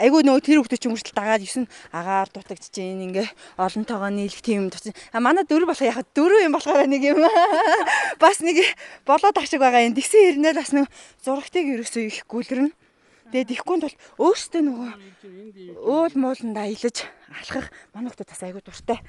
айгүй 0.00 0.24
нөгөө 0.24 0.40
тэр 0.40 0.64
хүмүүс 0.64 0.80
ч 0.80 0.86
мөрчл 0.88 1.12
дагаад 1.12 1.44
9 1.44 1.68
агаар 1.92 2.28
дутагдж 2.32 2.72
जैन 2.72 3.12
ингээ 3.12 3.28
олонтойгоо 3.60 4.08
нийлэх 4.08 4.40
тийм 4.40 4.72
туцсан. 4.72 4.96
А 5.12 5.20
манай 5.20 5.44
дөрөв 5.44 5.68
болох 5.68 5.84
яхад 5.84 6.08
дөрөв 6.16 6.40
юм 6.40 6.56
болохоор 6.56 6.88
нэг 6.88 7.02
юм. 7.04 7.20
Бас 8.22 8.40
нэг 8.40 8.64
болоод 9.04 9.36
ах 9.36 9.48
шиг 9.48 9.60
байгаа 9.60 9.84
юм. 9.84 9.92
Тэгсэн 9.92 10.40
хэрнээ 10.40 10.54
бас 10.56 10.72
нэг 10.72 10.88
зурагтыг 11.20 11.66
ерөөсөө 11.76 12.02
их 12.08 12.24
гүлэрнэ. 12.24 12.72
Тэгээд 13.32 13.52
ихгүй 13.56 13.76
бол 13.80 13.96
өөртөө 14.20 14.62
нөгөө 14.64 14.90
уул 15.88 16.14
мууланд 16.20 16.56
аялаж 16.56 16.96
алхах 17.32 17.72
манай 17.92 18.12
хүмүүс 18.12 18.28
бас 18.28 18.42
айгүй 18.44 18.60
дуртай. 18.60 19.00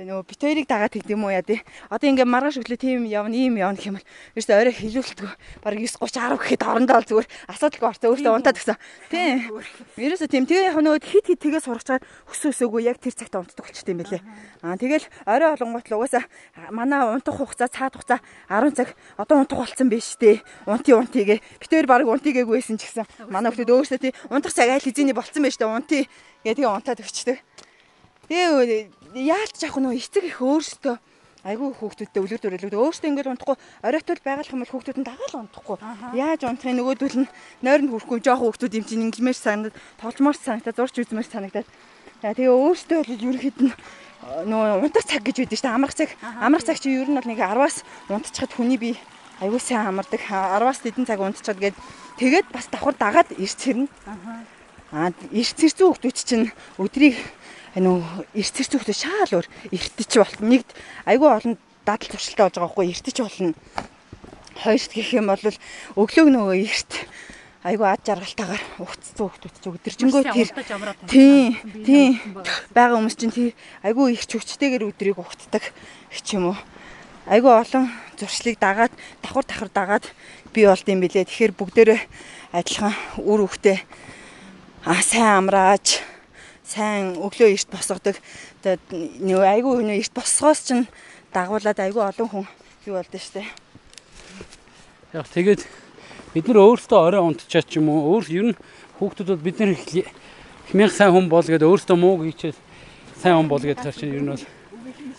Тэгээ 0.00 0.16
нөгөө 0.16 0.28
бит 0.32 0.40
хоёрыг 0.40 0.64
дагаад 0.64 0.92
тэгдэм 0.96 1.20
үү 1.28 1.32
яа 1.36 1.44
тий. 1.44 1.60
Одоо 1.92 2.08
ингээ 2.08 2.24
маргааш 2.24 2.56
өглөө 2.64 2.80
тийм 2.80 3.04
явна, 3.04 3.36
ийм 3.36 3.60
явна 3.60 3.76
гэх 3.76 3.92
юм 3.92 4.00
бол 4.00 4.08
ерөөсөө 4.32 4.56
орой 4.56 4.72
хилүүлтгүй. 4.72 5.28
Бараг 5.60 5.76
9 5.76 6.00
30 6.00 6.40
10 6.40 6.40
гэхэд 6.40 6.62
орондоо 6.64 7.00
зүгээр 7.04 7.28
асуудалгүй 7.52 7.84
орцоо 7.84 8.08
өөртөө 8.16 8.32
унтаад 8.32 8.56
гисэн. 8.56 8.80
Тий. 9.12 9.44
Ерөөсөө 10.00 10.28
тийм 10.32 10.48
тэгээ 10.48 10.72
яг 10.72 10.80
нөгөө 10.80 11.04
хит 11.04 11.26
хит 11.28 11.40
тэгээ 11.44 11.60
сургачаар 11.60 12.00
өсөө 12.32 12.48
өсөөгүй 12.48 12.80
яг 12.88 12.96
тэр 12.96 13.12
цагт 13.12 13.36
унтдаг 13.36 13.60
болчтой 13.60 13.92
юм 13.92 14.00
байлээ. 14.00 14.24
Аа 14.64 14.80
тэгэл 14.80 15.04
орой 15.28 15.48
олонгот 15.60 15.84
л 15.92 15.96
угаасаа 16.00 16.24
манай 16.72 17.04
унтах 17.04 17.36
хугацаа 17.36 17.68
цаад 17.68 17.92
хугацаа 17.92 18.24
10 18.48 18.72
цаг 18.72 18.96
одоо 19.20 19.44
унтах 19.44 19.60
болсон 19.60 19.92
биш 19.92 20.16
тий. 20.16 20.40
Унти 20.64 20.96
унтигээ 20.96 21.44
бит 21.60 21.68
хоёр 21.68 21.84
бараг 21.84 22.08
унтигээгүй 22.08 22.56
байсан 22.56 22.80
ч 22.80 22.88
гэсэн 22.88 23.04
манай 23.28 23.52
хүмүүс 23.52 23.68
өөрсдөө 23.68 24.00
тий 24.00 24.16
унтах 24.32 24.56
цаг 24.56 24.72
айл 24.72 24.80
хизээний 24.80 25.12
болцсон 25.12 25.44
байж 25.44 25.60
та 25.60 25.68
унти 25.68 26.08
гээ 26.40 26.56
тэгээ 26.56 26.72
унтаад 26.72 27.04
өгчдөг. 27.04 27.36
Тэгээ 28.30 28.88
яалт 29.14 29.56
жаах 29.58 29.76
нөө 29.80 29.98
эцэг 29.98 30.24
их 30.24 30.38
өөрсдөө. 30.42 30.96
Айгүй 31.40 31.72
хүүхдүүдтэй 31.72 32.20
үлгэр 32.20 32.40
дүрэлүүд 32.44 32.76
өөрсдөө 32.76 33.08
ингээд 33.10 33.32
унтахгүй. 33.32 33.56
Оройтол 33.80 34.20
байгалах 34.20 34.52
юм 34.52 34.60
бол 34.60 34.72
хүүхдүүд 34.76 34.98
нь 35.00 35.08
дагаал 35.08 35.40
унтахгүй. 35.40 35.76
Яаж 36.12 36.40
унтахын 36.44 36.76
нөгөөдөл 36.76 37.16
нь 37.24 37.32
нойронд 37.64 37.90
хүрхгүй 37.96 38.20
жоох 38.20 38.44
хүүхдүүд 38.44 38.76
юм 38.76 38.84
чинь 38.84 39.04
ингэмээр 39.08 39.38
санагдаад 39.40 39.76
тогломоор 40.04 40.36
санагдаад 40.36 40.76
зурч 40.76 41.00
үзмээр 41.00 41.28
санагдаад. 41.32 41.68
Тэгээ 42.20 42.52
өөрсдөө 42.52 42.98
бол 43.00 43.24
ерөөхдөө 43.24 43.66
нь 43.66 43.74
нөө 44.52 44.84
унтах 44.84 45.08
цаг 45.08 45.24
гэж 45.24 45.48
байдаг 45.48 45.56
шүү 45.56 45.64
дээ 45.64 45.76
амрах 45.80 45.96
цаг. 45.96 46.10
Амрах 46.20 46.64
цаг 46.68 46.76
чи 46.76 46.92
ер 46.92 47.08
нь 47.08 47.16
бол 47.16 47.24
нэг 47.24 47.40
10-аас 47.40 47.76
унтчихад 48.12 48.52
хүний 48.52 48.76
бие 48.76 49.00
аюу 49.40 49.56
сайн 49.56 49.88
амардаг 49.88 50.20
10-аас 50.20 50.84
хэдэн 50.84 51.08
цаг 51.08 51.24
унтчихад 51.24 51.56
гээд 51.56 51.76
тэгээд 52.20 52.52
бас 52.52 52.68
давхар 52.68 52.92
дагаад 52.92 53.32
ирч 53.40 53.56
хэрнэ 53.56 53.88
аа 54.92 55.08
ирч 55.32 55.56
хэрцүү 55.56 55.96
хүмүүс 55.96 56.24
чинь 56.28 56.52
өдрийг 56.76 57.16
нөө 57.78 58.02
эрт 58.34 58.54
цэрцүүхтэй 58.56 58.96
шаал 58.96 59.32
өөр 59.38 59.46
эртч 59.70 60.12
болт 60.18 60.38
нэгд 60.42 60.70
айгүй 61.06 61.28
олон 61.30 61.54
дадал 61.86 62.10
туршилтаа 62.10 62.50
болж 62.50 62.56
байгаа 62.58 62.66
байхгүй 62.66 62.86
эртч 62.90 63.16
болно 63.22 63.54
хоёрт 64.58 64.90
гэх 64.92 65.10
юм 65.14 65.26
бол 65.30 65.44
өглөөг 65.96 66.28
нөгөө 66.34 66.56
эрт 66.66 66.92
айгүй 67.60 67.86
ад 67.88 68.00
жаргалтайгаар 68.04 68.64
угцсан 68.80 69.28
хүмүүс 69.28 69.60
ч 69.60 69.66
өдөржингөө 69.68 70.22
тэр 70.32 70.48
тийм 71.08 71.52
тийм 71.84 72.12
байгаа 72.72 72.96
хүмүүс 72.96 73.16
чинь 73.20 73.32
тий 73.36 73.48
айгүй 73.84 74.16
их 74.16 74.24
чөвчтэйгээр 74.24 74.88
өдрийг 74.88 75.20
угтдаг 75.20 75.68
гэх 76.08 76.28
юм 76.32 76.52
уу. 76.52 76.58
Айгүй 77.28 77.52
олон 77.52 77.92
зуршлыг 78.16 78.56
дагаад 78.56 78.92
давхар 79.20 79.44
давхар 79.44 79.70
дагаад 79.72 80.04
би 80.56 80.64
болд 80.64 80.88
юм 80.88 81.04
билэ 81.04 81.28
тэгэхээр 81.28 81.52
бүгдээрээ 81.52 82.00
адилхан 82.56 82.96
үр 83.20 83.44
хөвгтэй 83.44 83.78
а 84.88 84.96
сайн 85.04 85.44
амрааж 85.44 86.00
сайн 86.70 87.18
өглөө 87.18 87.50
эрт 87.50 87.70
босгодог. 87.70 88.16
Тэгээд 88.62 88.84
нэг 89.26 89.38
айгүй 89.42 89.72
хүн 89.82 89.90
эрт 89.98 90.14
босгоос 90.14 90.62
чинь 90.70 90.86
дагуулад 91.34 91.78
айгүй 91.82 92.02
олон 92.02 92.28
хүн 92.30 92.46
юу 92.86 92.94
болд 92.94 93.10
нь 93.10 93.18
штэ. 93.18 93.42
Яг 95.10 95.26
тэгээд 95.34 95.66
бид 96.30 96.46
нар 96.46 96.62
өөрсдөө 96.62 96.98
орой 97.02 97.22
унтчаа 97.26 97.66
ч 97.66 97.82
юм 97.82 97.90
уу 97.90 98.14
өөр 98.14 98.24
ер 98.30 98.46
нь 98.54 98.58
хүүхдүүд 99.02 99.28
бол 99.34 99.46
бид 99.50 99.58
нар 99.58 99.74
хэмээх 100.70 100.94
сайн 100.94 101.10
хүн 101.10 101.26
бол 101.26 101.42
гэдэг 101.42 101.66
өөрсдөө 101.66 101.96
муу 101.98 102.22
хийчихэл 102.22 102.58
сайн 103.18 103.34
хүн 103.34 103.50
бол 103.50 103.64
гэдэг 103.66 103.90
чинь 103.90 104.14
ер 104.14 104.22
нь 104.22 104.30
бол 104.30 104.46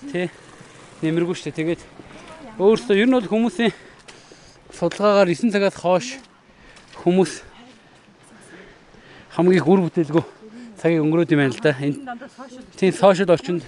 тий 0.08 0.32
нэмэргүй 1.04 1.36
штэ. 1.36 1.52
Тэгээд 1.52 1.84
өөрсдөө 2.56 2.96
ер 2.96 3.12
нь 3.12 3.16
бол 3.20 3.28
хүмүүсийн 3.28 3.76
судалгаагаар 4.72 5.28
9 5.28 5.52
цагаас 5.52 5.76
хойш 5.76 6.08
хүмүүс 7.04 7.44
хамгийн 9.36 9.64
гүр 9.68 9.84
бүтээлгүй 9.92 10.41
цагийг 10.82 11.06
өнгөрөөд 11.06 11.34
юм 11.38 11.42
байна 11.46 11.54
л 11.54 11.62
да. 11.62 11.78
Тийм 11.78 12.92
сошиал 12.98 13.30
орчинд 13.30 13.62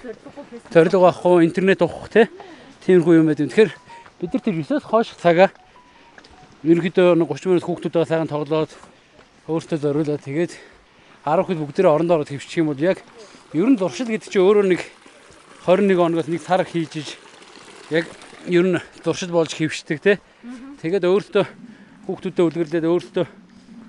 зорилго 0.73 1.05
авах, 1.05 1.45
интернет 1.45 1.85
авах 1.85 2.09
тий. 2.09 2.25
Тиймэрхүү 2.89 3.21
юм 3.21 3.29
байдаг. 3.29 3.53
Тэгэхээр 3.53 3.71
бид 4.17 4.33
нар 4.33 4.41
тэр 4.41 4.55
9-оос 4.57 4.83
хойш 4.89 5.13
цагаа 5.21 5.53
ерөнхийдөө 6.65 7.13
30 7.21 7.53
минут 7.53 7.65
хүүхдүүдээ 7.69 8.09
сайхан 8.09 8.33
тоглоод 8.33 8.71
өөртөө 9.45 9.77
зориулаад 9.77 10.25
тэгээд 10.25 10.57
10 11.27 11.47
хэд 11.47 11.59
бүгдээрээ 11.61 11.93
орондоо 11.93 12.15
ороод 12.17 12.31
хөвчих 12.33 12.65
юм 12.65 12.73
бол 12.73 12.81
яг 12.81 12.97
ер 13.53 13.67
нь 13.69 13.77
зуршил 13.77 14.09
гэдэг 14.09 14.31
чинь 14.33 14.41
өөрөө 14.41 14.65
нэг 14.73 14.81
21 15.69 16.01
оноос 16.01 16.27
нэг 16.27 16.41
сар 16.41 16.65
хийж 16.65 16.93
иж 16.97 17.07
яг 17.93 18.09
ер 18.49 18.65
нь 18.65 18.81
зуршил 19.05 19.29
болж 19.29 19.53
хөвшдөг 19.53 19.99
тий. 20.01 20.17
Тэгээд 20.81 21.05
өөртөө 21.05 21.45
хүүхдүүдэд 22.09 22.41
үлгэрлээд 22.41 22.89
өөртөө 22.89 23.25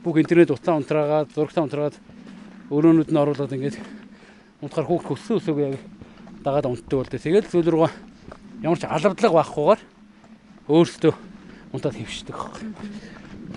бүх 0.05 0.17
интернет 0.21 0.51
утсаа 0.53 0.77
унтраагаад 0.79 1.33
зурагтаа 1.33 1.65
унтраагаад 1.65 1.97
өрөөнүүд 2.73 3.11
нь 3.13 3.21
оруулаад 3.21 3.53
ингээд 3.53 3.77
унтахаар 4.65 4.89
хүүхд 4.89 5.09
хөссөн 5.13 5.37
өсөөг 5.41 5.59
яг 5.61 5.77
дагаад 6.45 6.69
унтдаг 6.69 6.97
болдог. 7.05 7.21
Тэгээд 7.21 7.51
зүйл 7.53 7.69
рүү 7.69 7.89
ямар 8.65 8.79
ч 8.81 8.85
алавдлага 8.89 9.45
байхгүйгээр 9.45 9.81
өөртөө 10.69 11.13
унтаад 11.77 11.97
хөвшдөг. 12.01 12.39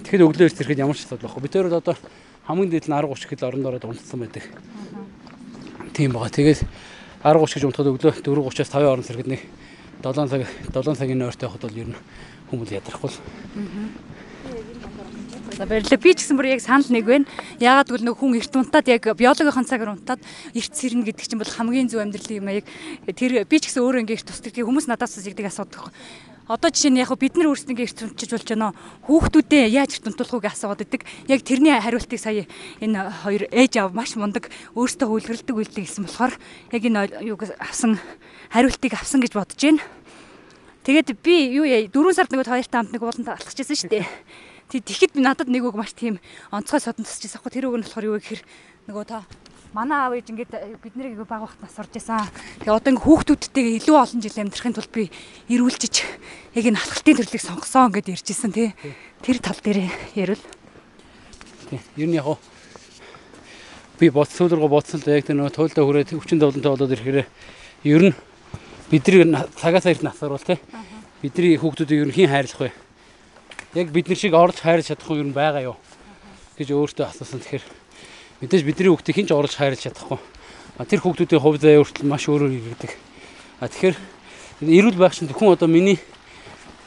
Тэгэхэд 0.04 0.26
өглөө 0.28 0.48
ирж 0.52 0.58
ирэхэд 0.60 0.84
ямар 0.84 0.96
ч 1.00 1.08
асуудал 1.08 1.32
байхгүй. 1.32 1.44
Бид 1.44 1.54
тэр 1.56 1.72
одоо 1.72 1.96
хамгийн 2.48 2.72
дээд 2.72 2.88
нь 2.88 2.96
10 2.96 3.08
30 3.08 3.32
кг 3.32 3.42
оронд 3.48 3.68
ороод 3.68 3.88
унтсан 3.88 4.20
байдаг. 4.20 4.44
Тийм 5.96 6.12
бага. 6.12 6.32
Тэгээд 6.32 6.64
10 7.24 7.40
30 7.40 7.56
гэж 7.56 7.64
унтахад 7.68 7.92
өглөө 7.92 8.14
4 8.20 8.40
30-аас 8.44 8.72
5 8.76 8.88
орон 8.88 9.08
сэргэд 9.08 9.32
нэг 9.32 9.42
7 10.04 10.28
цаг 10.28 10.44
7 10.72 10.96
цагийн 11.00 11.24
ойртой 11.24 11.48
явахад 11.48 11.64
бол 11.68 11.80
ер 11.80 11.90
нь 11.92 12.00
хүмүүс 12.52 12.72
ядрахгүй. 12.76 13.12
За 13.12 14.77
баярлалаа. 15.66 15.98
Би 15.98 16.14
ч 16.14 16.22
гэсэн 16.22 16.38
бүр 16.38 16.54
яг 16.54 16.62
санал 16.62 16.86
нэг 16.94 17.06
байна. 17.10 17.26
Яагаад 17.58 17.90
гэвэл 17.90 18.06
нөх 18.06 18.22
хүн 18.22 18.38
эрт 18.38 18.54
унтаад 18.54 18.86
яг 18.86 19.04
биологийн 19.18 19.66
цагаар 19.66 19.98
унтаад 19.98 20.22
эрт 20.54 20.74
сэрнэ 20.78 21.10
гэдэг 21.10 21.26
чинь 21.26 21.42
бол 21.42 21.50
хамгийн 21.50 21.90
зөв 21.90 22.06
амьдралын 22.06 22.38
юм 22.38 22.48
аа. 22.52 22.62
Яг 22.62 22.68
тэр 23.18 23.42
би 23.50 23.58
ч 23.58 23.74
гэсэн 23.74 23.82
өөрөө 23.82 24.02
ингэ 24.06 24.14
эрт 24.14 24.28
тусдаг. 24.30 24.54
Тэгээ 24.54 24.70
хүмүүс 24.70 24.86
надаас 24.86 25.18
зэгдэг 25.18 25.50
асуудаг. 25.50 25.90
Одоо 26.48 26.72
жишээ 26.72 26.96
нь 26.96 27.02
яг 27.02 27.12
бид 27.20 27.36
нар 27.36 27.52
өөрсдөө 27.52 27.76
эрт 27.76 28.00
унтчих 28.08 28.32
болж 28.32 28.48
байна. 28.48 28.72
Хүүхдүүдээ 29.04 29.66
яаж 29.68 30.00
эрт 30.00 30.08
унтуулах 30.08 30.34
уу 30.38 30.44
гэж 30.46 30.54
асууад 30.56 30.80
байдаг. 30.80 31.02
Яг 31.28 31.44
тэрний 31.44 31.76
хариултыг 31.76 32.22
сая 32.22 32.48
энэ 32.80 33.12
хоёр 33.26 33.52
ээж 33.52 33.84
аав 33.84 33.92
маш 33.92 34.16
мундаг 34.16 34.48
өөрсдөө 34.72 35.12
хөвлөрөлдөг 35.12 35.56
үйлдэл 35.60 35.84
гэсэн 35.84 36.08
болохоор 36.08 36.34
яг 36.72 36.84
энэ 36.88 37.20
юуг 37.28 37.52
авсан 37.60 38.00
хариултыг 38.48 38.96
авсан 38.96 39.20
гэж 39.20 39.36
бодож 39.36 39.60
байна. 39.60 39.84
Тэгээд 40.88 41.20
би 41.20 41.52
юу 41.52 41.68
яа 41.68 41.84
4 41.84 42.16
сард 42.16 42.32
нэг 42.32 42.48
хоёртай 42.48 42.80
хамт 42.80 42.96
нэг 42.96 43.04
ууланд 43.04 43.28
алхаж 43.28 43.60
ирсэн 43.60 43.76
шүү 43.76 43.92
дээ. 43.92 44.08
Тэг 44.68 44.84
тэгэхэд 44.84 45.16
би 45.16 45.22
надад 45.24 45.48
нэг 45.48 45.64
үг 45.64 45.80
маш 45.80 45.96
тийм 45.96 46.20
онцгой 46.52 46.84
содон 46.84 47.08
тусчихсан. 47.08 47.40
Яг 47.40 47.52
тэр 47.54 47.72
үг 47.72 47.80
нь 47.80 47.86
болохоор 47.88 48.08
юу 48.12 48.20
гэхээр 48.20 48.42
нөгөө 48.92 49.06
та 49.08 49.24
манай 49.72 50.00
аав 50.04 50.14
ээж 50.16 50.28
ингээд 50.32 50.52
бид 50.84 50.96
нарыг 50.96 51.24
баг 51.24 51.48
багт 51.48 51.60
нас 51.64 51.76
орж 51.80 51.96
исэн. 51.96 52.28
Тэгээ 52.64 52.76
одоо 52.76 52.92
ингээд 52.92 53.08
хүүхдүүдтэйгээ 53.08 53.78
илүү 53.80 53.96
олон 53.96 54.20
жил 54.20 54.42
амьдрахын 54.44 54.76
тулд 54.76 54.92
би 54.92 55.08
эрүүлжиж 55.48 55.96
яг 56.56 56.66
энэ 56.68 56.80
алхалтын 56.80 57.16
төрлийг 57.16 57.44
сонгосон 57.44 57.92
гэдээ 57.96 58.16
ярьж 58.16 58.28
исэн 58.28 58.52
тий. 58.52 58.76
Тэр 59.24 59.38
тал 59.40 59.60
дээр 59.64 59.88
ярил. 60.20 60.44
Тий. 61.72 61.80
Ер 61.96 62.08
нь 62.12 62.20
яг 62.20 62.28
би 64.00 64.10
бодсон 64.10 64.52
руу 64.52 64.68
бодсон 64.68 65.00
л 65.00 65.16
яг 65.16 65.26
тэр 65.26 65.40
нөгөө 65.40 65.56
туйлдаа 65.56 65.84
хүрээд 65.84 66.16
өвчин 66.16 66.40
довлонтой 66.40 66.72
болоод 66.76 66.96
ирэхээр 66.96 67.24
ер 67.88 68.04
нь 68.12 68.16
бидний 68.92 69.32
цагаас 69.56 69.88
эрт 69.88 70.04
насаар 70.04 70.36
бол 70.36 70.44
тий. 70.44 70.60
Бидний 71.22 71.58
хүүхдүүдийг 71.58 72.04
ер 72.04 72.10
нь 72.12 72.16
хийн 72.16 72.32
хайрлах 72.32 72.62
вэ? 72.68 72.87
Яг 73.76 73.88
бид 73.92 74.08
нар 74.08 74.18
шиг 74.18 74.34
орж 74.38 74.62
хайрлаж 74.62 74.88
чадахгүй 74.88 75.20
юм 75.20 75.34
байгаа 75.34 75.74
юу 75.74 75.78
гэж 76.56 76.72
өөртөө 76.72 77.12
асуусан. 77.12 77.42
Тэгэхээр 77.44 77.66
мэдээж 78.46 78.64
бидний 78.64 78.92
хүүхдийг 78.94 79.18
хинч 79.18 79.32
орж 79.34 79.58
хайрлаж 79.58 79.82
чадахгүй. 79.82 80.20
Тэр 80.88 81.02
хүүхдүүдийн 81.02 81.42
хувь 81.42 81.58
заяа 81.58 81.82
өөртөл 81.82 82.08
маш 82.08 82.30
өөрөөр 82.30 82.54
иргэдэг. 82.54 82.92
А 83.60 83.68
тэгэхээр 83.68 83.98
Эрүүл 84.58 84.98
байх 84.98 85.14
чинь 85.14 85.30
зөвхөн 85.30 85.54
одоо 85.54 85.70
миний 85.70 86.00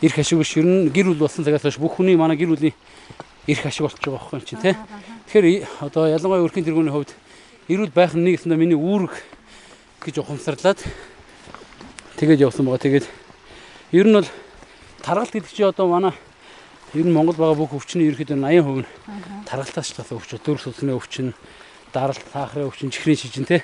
эрх 0.03 0.19
ашиг 0.19 0.43
биш. 0.43 0.59
Ер 0.59 0.67
нь 0.67 0.91
гэр 0.91 1.15
бүл 1.15 1.23
болсон 1.23 1.47
цагаас 1.47 1.63
хойш 1.63 1.79
бүх 1.79 2.03
хүний 2.03 2.19
манай 2.19 2.35
гэр 2.35 2.51
бүлийн 2.51 2.75
эрх 3.47 3.63
ашиг 3.63 3.87
болчих 3.87 4.03
жоох 4.03 4.27
байхгүй 4.27 4.43
чинь 4.43 4.59
тий. 4.59 4.75
Тэгэхээр 5.31 5.87
одоо 5.87 6.11
ялангуяа 6.11 6.43
өрхийн 6.51 6.67
тэргүүний 6.67 6.91
хувьд 6.91 7.15
эрүүл 7.71 7.95
байх 7.95 8.19
нь 8.19 8.27
нэг 8.27 8.43
гэсэндээ 8.43 8.59
миний 8.59 8.75
үүрэг 8.75 9.15
гэж 10.03 10.19
ухамсарлаад 10.19 10.83
тэгээд 12.19 12.43
явсан 12.43 12.67
байгаа. 12.67 12.83
Тэгээд 12.83 13.07
ер 13.95 14.07
нь 14.11 14.19
бол 14.19 14.27
таргалт 15.07 15.31
гэдэг 15.31 15.55
чи 15.55 15.63
одоо 15.63 15.87
манай 15.87 16.19
ер 16.95 17.07
нь 17.07 17.15
Монгол 17.15 17.39
байгаа 17.39 17.55
бүх 17.55 17.79
өвчний 17.79 18.11
ерөөхдөө 18.11 18.35
80% 18.35 18.83
нь 18.83 18.87
таргалтаас 19.47 19.87
шалтгаалсан 19.95 20.19
өвчин, 20.19 20.43
дөрв 20.43 20.63
сүлсний 20.63 20.95
өвчин, 20.95 21.29
даралт, 21.95 22.19
таахрын 22.35 22.67
өвчин, 22.67 22.91
чихрийн 22.91 23.15
шижин 23.15 23.47
те. 23.47 23.63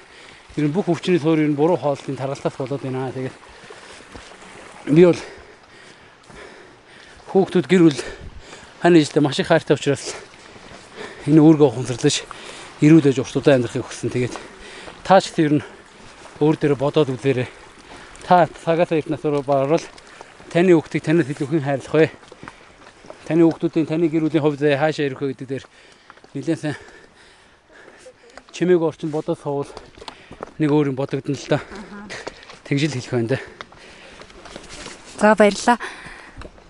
Ер 0.55 0.71
нь 0.71 0.75
бүх 0.75 0.87
өвчний 0.87 1.19
туур 1.19 1.43
ер 1.43 1.51
нь 1.51 1.59
буруу 1.59 1.75
хооллолтын 1.75 2.15
таргалтаас 2.15 2.55
болоод 2.55 2.83
байна. 2.87 3.11
Тэгээд 3.11 3.35
би 4.95 5.03
бол 5.11 5.19
хүүхдүүд 7.35 7.67
гэр 7.67 7.83
бүл 7.91 8.01
хань 8.79 8.99
ижлээ 9.03 9.23
маш 9.27 9.43
их 9.43 9.51
хайртай 9.51 9.75
учраас 9.75 10.15
энэ 11.27 11.43
үүргээ 11.43 11.67
ухамсарлаж 11.67 12.23
ирүүлж 12.79 13.19
уртудаа 13.19 13.59
амьдрахыг 13.59 13.83
хүссэн. 13.83 14.15
Тэгээд 14.15 14.35
таач 15.03 15.35
тэр 15.35 15.59
нь 15.59 15.67
өөр 16.39 16.55
дээр 16.63 16.79
бодоод 16.79 17.11
үзээрэй. 17.11 17.51
Та 18.23 18.47
цагаас 18.47 18.95
ирнээс 18.95 19.27
рүү 19.27 19.43
барвал 19.43 19.83
таны 20.55 20.79
хүүхдийг 20.79 21.03
танаас 21.03 21.27
илүү 21.27 21.49
хэн 21.51 21.67
хайрлах 21.67 21.95
вэ? 21.95 22.07
Таны 23.27 23.43
хүүхдүүдийн 23.43 23.91
таны 23.91 24.07
гэр 24.07 24.31
бүлийн 24.31 24.45
хувьд 24.47 24.63
хаашаа 24.63 25.11
ирэх 25.11 25.19
вэ 25.19 25.35
гэдэг 25.35 25.49
дээр 25.51 25.65
нэлээд 26.31 26.63
сайн 26.63 26.77
чимээг 28.55 28.87
орчин 28.87 29.11
бодож 29.11 29.43
суувал 29.43 29.67
нэг 30.63 30.71
өөр 30.71 30.95
юм 30.95 30.97
бодогдно 30.97 31.35
л 31.35 31.51
да. 31.51 31.59
Тэгжил 32.63 32.95
хэлэх 32.95 33.11
байна 33.11 33.35
да. 33.35 33.39
За 35.19 35.35
баярлалаа. 35.35 35.83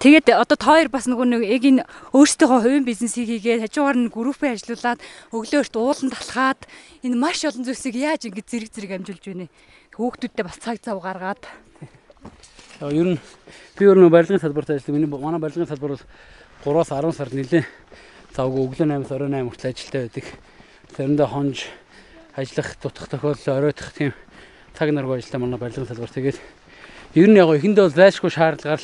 Тэгээд 0.01 0.33
одоо 0.33 0.57
та 0.57 0.65
хоёр 0.65 0.89
бас 0.89 1.05
нөгөө 1.05 1.27
нэг 1.29 1.43
яг 1.45 1.65
энэ 1.67 1.85
өөрсдийнхөө 2.17 2.61
хувийн 2.65 2.89
бизнесийг 2.89 3.29
хийгээд 3.37 3.69
хажуугаар 3.69 3.97
нь 4.01 4.13
группээ 4.13 4.57
ажилуулад 4.57 5.01
өглөөрт 5.37 5.75
уулан 5.77 6.09
талхаад 6.09 6.61
энэ 7.05 7.21
маш 7.21 7.45
олон 7.45 7.65
зүйлсийг 7.69 7.97
яаж 8.01 8.29
ингэ 8.29 8.45
зэрэг 8.45 8.71
зэрэг 8.73 8.93
амжуулж 8.97 9.25
байна. 9.25 9.53
Хүүхдүүдтэй 9.97 10.45
бас 10.45 10.57
цаг 10.57 10.81
зав 10.85 11.01
гаргаад. 11.01 11.43
Ер 12.81 13.17
нь 13.17 13.21
би 13.77 13.83
өөр 13.89 14.05
нөө 14.05 14.13
барилгын 14.13 14.41
салбарт 14.41 14.73
ажилладаг. 14.73 14.95
Миний 14.95 15.09
манай 15.09 15.41
барилгын 15.41 15.69
салбар 15.69 15.97
бол 15.97 16.05
3-аас 16.67 16.91
10 16.91 17.15
сар 17.15 17.31
нэлээ 17.31 17.63
завгүй 18.35 18.67
өглөө 18.67 18.91
8-аас 18.91 19.13
оройн 19.15 19.39
8 19.39 19.55
хүртэл 19.55 19.71
ажилтаа 19.71 20.03
байдаг. 20.03 20.27
Заримдаа 20.99 21.29
хонж 21.31 21.71
ажиллах 22.35 22.75
дутах 22.83 23.07
тохиолдол 23.07 23.55
оройтох 23.55 23.95
тийм 23.95 24.11
цаг 24.75 24.91
наргүй 24.91 25.23
ажиллаа 25.23 25.41
манай 25.47 25.63
барилгын 25.63 25.87
салбар. 25.87 26.11
Тэгээд 26.11 26.43
ер 27.15 27.29
нь 27.31 27.39
яг 27.39 27.55
ихэндээ 27.55 27.87
бол 27.87 27.95
зайлшгүй 27.95 28.31
шаардлагаар 28.35 28.83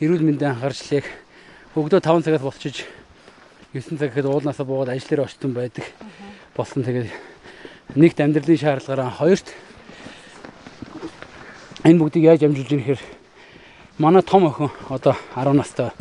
эрүүл 0.00 0.24
мэндийн 0.24 0.56
анхаарчлыг 0.56 1.04
өглөө 1.76 2.00
5 2.00 2.24
цагаас 2.24 2.40
болчиж 2.48 2.88
9 3.76 4.00
цаг 4.00 4.08
гэхэд 4.08 4.32
уулнаасаа 4.32 4.64
буугаад 4.64 4.96
ажил 4.96 5.12
дээр 5.12 5.28
очтон 5.28 5.52
байдаг. 5.52 5.84
Болсон 6.56 6.80
тэгээд 6.80 7.12
нэгт 7.92 8.24
амьдралын 8.24 8.56
шаардлагаараа 8.56 9.12
хоёрт 9.20 9.52
энэ 11.84 12.00
бүгдийг 12.00 12.24
яаж 12.24 12.48
амжуулж 12.48 12.72
ирэх 12.72 12.88
хэрэг 12.96 13.04
манай 14.00 14.24
том 14.24 14.48
охин 14.48 14.72
одоо 14.88 15.12
10 15.36 15.52
настай 15.52 15.92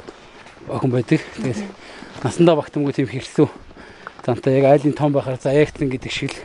охин 0.67 0.91
байдаг. 0.91 1.21
Тэгээд 1.37 1.61
насандаа 2.23 2.55
багтамгүй 2.59 2.93
тийм 2.93 3.09
хэрсүү 3.09 3.47
зантай 4.25 4.59
яг 4.61 4.65
айлын 4.69 4.93
том 4.93 5.13
байхаар 5.13 5.41
заяагтан 5.41 5.89
гэдэг 5.89 6.11
шиг 6.11 6.33
л 6.35 6.41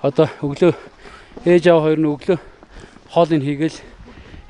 одоо 0.00 0.28
өглөө 0.40 0.72
ээж 1.44 1.68
аав 1.68 1.84
хоёр 1.84 2.00
нь 2.00 2.08
өглөө 2.08 2.38
хоолыг 3.12 3.42
хийгээл 3.44 3.78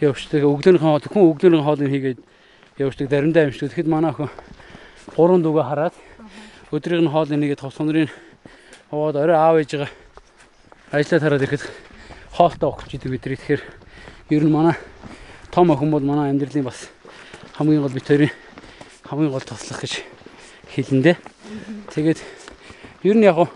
явждаг. 0.01 0.43
Өглөөнийхөө 0.47 0.87
хоол 0.87 1.07
хүн 1.11 1.27
өглөөнийхөө 1.35 1.67
хоолыг 1.67 1.91
хийгээд 1.91 2.19
явждаг. 2.79 3.07
Заримдаа 3.11 3.43
амждаг. 3.51 3.69
Тэгэхэд 3.75 3.91
манай 3.91 4.11
охин 4.15 4.31
гурван 5.17 5.43
дүүгээ 5.43 5.67
хараад 5.67 5.95
өдрийн 6.71 7.05
нь 7.05 7.11
хоолыг 7.11 7.35
нэгээд 7.35 7.61
тос 7.67 7.75
сонрын 7.75 8.09
хаваад 8.91 9.17
орой 9.19 9.37
аав 9.37 9.57
ээжигээ 9.59 9.91
ажиллаад 10.95 11.23
хараад 11.23 11.43
ирэхэд 11.43 11.63
хоолтой 12.39 12.69
огч 12.71 12.95
идэг 12.95 13.11
бидний. 13.11 13.35
Тэгэхээр 13.35 13.63
ер 14.31 14.45
нь 14.47 14.55
манай 14.55 14.79
том 15.51 15.71
охин 15.75 15.91
бол 15.91 16.03
манай 16.03 16.31
амьдралын 16.31 16.65
бас 16.65 16.87
хамгийн 17.59 17.83
гол 17.83 17.93
бит 17.93 18.07
хоёрын 18.07 18.31
хамгийн 19.11 19.35
гол 19.35 19.43
туслах 19.43 19.83
гэж 19.83 20.07
хэлэндээ. 20.71 21.19
Тэгээд 21.91 22.23
ер 23.03 23.17
нь 23.19 23.27
яг 23.27 23.51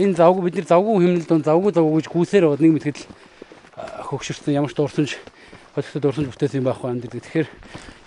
энэ 0.00 0.16
завгүй 0.16 0.48
бид 0.48 0.56
нар 0.56 0.68
завгүй 0.72 1.04
хэмнэлд 1.04 1.30
он 1.36 1.44
завгүй 1.44 1.70
завгүй 1.76 2.00
гэж 2.00 2.08
гүсээр 2.08 2.48
бод 2.48 2.64
нэг 2.64 2.72
мэтгэл 2.80 3.04
хөгшөрсөн 4.08 4.56
ямар 4.56 4.72
ч 4.72 4.80
дурсамж 4.80 5.20
холигтой 5.76 6.00
дурсамж 6.00 6.28
бүтээсэн 6.32 6.64
юм 6.64 6.66
байхгүй 6.72 6.88
амьдрал. 6.96 7.20
Тэгэхээр 7.20 7.48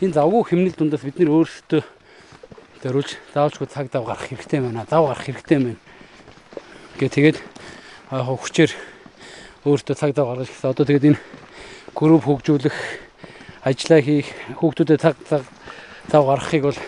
энэ 0.01 0.15
завгүй 0.17 0.41
хэмнэл 0.49 0.73
дундаас 0.73 1.05
бид 1.05 1.19
нар 1.21 1.29
өөрсдөө 1.29 1.81
зориулж 2.81 3.11
заавчгүй 3.37 3.67
цаг 3.69 3.93
зав 3.93 4.03
гарах 4.09 4.25
хэрэгтэй 4.25 4.59
байна. 4.65 4.87
Зав 4.89 5.05
гарах 5.05 5.23
хэрэгтэй 5.29 5.57
байна. 5.61 5.79
Гэ 6.97 7.07
тэгээд 7.13 7.37
хөгчээр 8.09 8.71
өөртөө 9.61 9.95
цаг 9.95 10.11
зав 10.17 10.25
гаргаж 10.25 10.49
гэсэн. 10.49 10.71
Одоо 10.73 10.85
тэгээд 10.89 11.07
энэ 11.13 11.19
групп 11.93 12.23
хөгжүүлэх 12.25 12.77
ажиллаа 13.67 14.01
хийх 14.01 14.31
хүүхдүүдэд 14.57 15.01
цаг 15.01 15.15
цаг 15.27 15.43
зав 16.11 16.25
гаргахыг 16.25 16.63
бол 16.63 16.79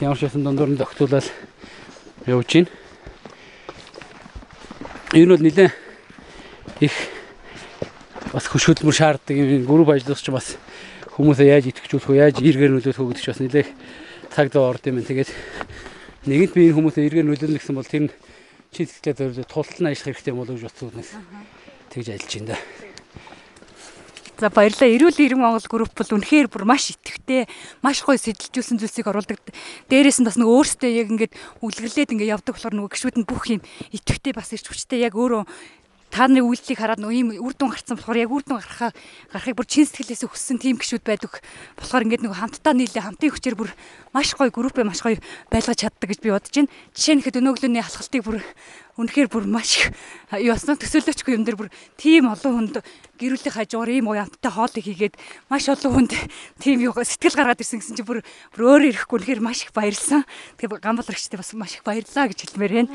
ямар 0.00 0.18
ч 0.18 0.22
байсан 0.22 0.44
дундуур 0.44 0.70
нь 0.70 0.78
тогтуулаад 0.78 1.26
явж 2.26 2.46
байна. 2.54 2.70
Энэ 5.14 5.32
бол 5.34 5.42
нэлээ 5.42 5.70
их 6.80 6.94
бас 8.32 8.46
хөш 8.46 8.70
хөдөлмөр 8.70 8.94
шаарддаг 8.94 9.34
юм 9.34 9.66
групп 9.66 9.90
ажиллах 9.90 10.20
ч 10.22 10.30
бас 10.30 10.54
хүмүүсээ 11.18 11.50
яаж 11.50 11.64
итгэжүүлэх 11.72 12.08
вэ, 12.08 12.16
яаж 12.22 12.36
эргээр 12.38 12.72
нөлөөлөх 12.78 13.02
вэ 13.02 13.08
гэдэг 13.10 13.24
ч 13.24 13.28
бас 13.32 13.40
нэлээ 13.42 13.66
цаг 14.30 14.52
зав 14.54 14.70
орд 14.70 14.86
юм. 14.86 15.02
Тэгээд 15.02 15.30
нэгэнт 16.30 16.52
би 16.54 16.70
энэ 16.70 16.76
хүмүүсээ 16.78 17.06
эргээр 17.10 17.26
нөлөөлнө 17.26 17.58
гэсэн 17.58 17.74
бол 17.74 17.88
тэр 17.88 18.06
нь 18.06 18.12
чи 18.70 18.84
сэтгэлээ 18.84 19.34
зориулж 19.34 19.48
тултал 19.48 19.80
нь 19.82 19.90
ажиллах 19.90 20.14
хэрэгтэй 20.14 20.30
юм 20.30 20.38
болов 20.44 20.54
уу 20.54 20.60
гэж 20.60 20.66
бодсоонаас 20.68 21.10
тэгж 21.90 22.06
ажиллаж 22.12 22.32
байна 22.36 22.52
да. 22.54 22.87
За 24.38 24.54
баярлалаа. 24.54 24.86
Эрүүл 24.86 25.18
иргэн 25.18 25.42
Монгол 25.42 25.66
групп 25.66 25.98
бол 25.98 26.14
үнэхээр 26.14 26.46
бүр 26.46 26.62
маш 26.62 26.94
итгэвтэй, 26.94 27.50
маш 27.82 28.06
гоё 28.06 28.14
сэтэлжүүлсэн 28.22 28.78
зүйлсийг 28.78 29.10
оруулдаг. 29.10 29.42
Дээрээс 29.90 30.22
нь 30.22 30.28
бас 30.30 30.38
нэг 30.38 30.46
өөртөө 30.46 30.90
яг 30.94 31.10
ингээд 31.10 31.34
үлгэрлээд 31.58 32.14
ингээд 32.14 32.38
явдаг 32.38 32.54
болохоор 32.54 32.74
нөгөө 32.78 32.92
гişүүд 32.94 33.16
нь 33.18 33.26
бүх 33.26 33.50
юм 33.50 33.66
итгэвтэй 33.90 34.38
бас 34.38 34.54
ирч 34.54 34.70
хүчтэй 34.70 35.02
яг 35.02 35.18
өөрөө 35.18 35.42
та 36.14 36.30
нарын 36.30 36.46
үйлдэлийг 36.46 36.78
хараад 36.78 37.02
нөгөө 37.02 37.18
ийм 37.18 37.28
үр 37.36 37.52
дүн 37.52 37.74
гарцсан 37.74 37.98
болохоор 37.98 38.22
яг 38.22 38.30
үр 38.32 38.42
дүн 38.46 38.62
гарахаа 38.62 38.90
гарахыг 39.28 39.56
бүр 39.58 39.68
чин 39.68 39.84
сэтгэлээс 39.84 40.24
хүссэн 40.24 40.56
тим 40.62 40.80
гişүүд 40.80 41.04
байдаг. 41.04 41.42
Болохоор 41.76 42.04
ингээд 42.08 42.24
нөгөө 42.24 42.38
хамтдаа 42.38 42.74
нийлээ 42.78 43.04
хамтын 43.04 43.32
хүчээр 43.34 43.56
бүр 43.58 43.70
маш 44.16 44.32
гоё 44.32 44.48
группээ 44.48 44.88
маш 44.88 45.04
гоё 45.04 45.20
байлгаж 45.52 45.82
чаддаг 45.84 46.08
гэж 46.08 46.20
би 46.24 46.32
бодож 46.32 46.54
байна. 46.54 46.72
Жишээ 46.96 47.14
нь 47.20 47.24
хэд 47.28 47.38
өнөөглөөний 47.44 47.84
халахалтыг 47.84 48.22
бүр 48.24 48.40
үнэхээр 48.98 49.30
бүр 49.30 49.46
маш 49.46 49.78
их 49.78 49.94
яснаа 50.34 50.74
төсөөлөөчгүй 50.74 51.38
юм 51.38 51.46
дээр 51.46 51.54
бүр 51.54 51.70
тийм 51.94 52.26
олон 52.26 52.74
хүнд 52.74 52.76
гэрүүлийн 53.16 53.54
хажуугаар 53.54 53.94
ийм 53.94 54.10
уянттай 54.10 54.50
хоолыг 54.50 54.82
хийгээд 54.82 55.14
маш 55.46 55.70
олон 55.70 56.10
хүнд 56.10 56.12
тийм 56.58 56.82
юу 56.82 56.92
сэтгэл 56.98 57.38
гаргаад 57.38 57.62
ирсэн 57.62 57.78
гэсэн 57.78 57.94
чи 57.94 58.02
бүр 58.02 58.26
бүр 58.52 58.62
өөр 58.74 58.82
ирэхгүй 58.90 59.16
үнэхээр 59.22 59.42
маш 59.42 59.62
их 59.62 59.72
баярлсан. 59.72 60.26
Тэгээ 60.58 60.82
гамбалрагчтай 60.82 61.38
бас 61.38 61.54
маш 61.54 61.78
их 61.78 61.86
баярлаа 61.86 62.26
гэж 62.26 62.38
хэлмээр 62.42 62.74
байна. 62.74 62.90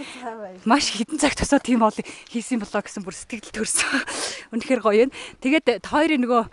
Маш 0.68 0.92
хідэн 0.92 1.24
цаг 1.24 1.40
тосоо 1.40 1.64
тийм 1.64 1.80
хоолыг 1.80 2.04
хийсэн 2.28 2.60
болоо 2.60 2.84
гэсэн 2.84 3.04
бүр 3.08 3.16
сэтгэл 3.16 3.56
төрсөн. 3.56 4.04
Үнэхээр 4.54 4.82
гоё 4.84 5.08
юм. 5.08 5.12
Тэгээд 5.40 5.88
хоёрын 5.88 6.24
нөгөө 6.28 6.44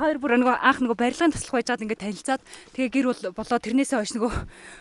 та 0.00 0.08
хоёр 0.08 0.16
бүр 0.16 0.40
нөгөө 0.40 0.64
анх 0.64 0.80
нөгөө 0.80 0.96
барилгын 0.96 1.32
туслах 1.36 1.60
байжгаад 1.60 1.84
ингээд 1.84 2.00
танилцаад 2.00 2.40
тэгээ 2.72 2.88
гэр 2.88 3.06
бол 3.12 3.36
болоо 3.36 3.58
тэрнээсээ 3.60 4.00
хойш 4.00 4.16
нөгөө 4.16 4.32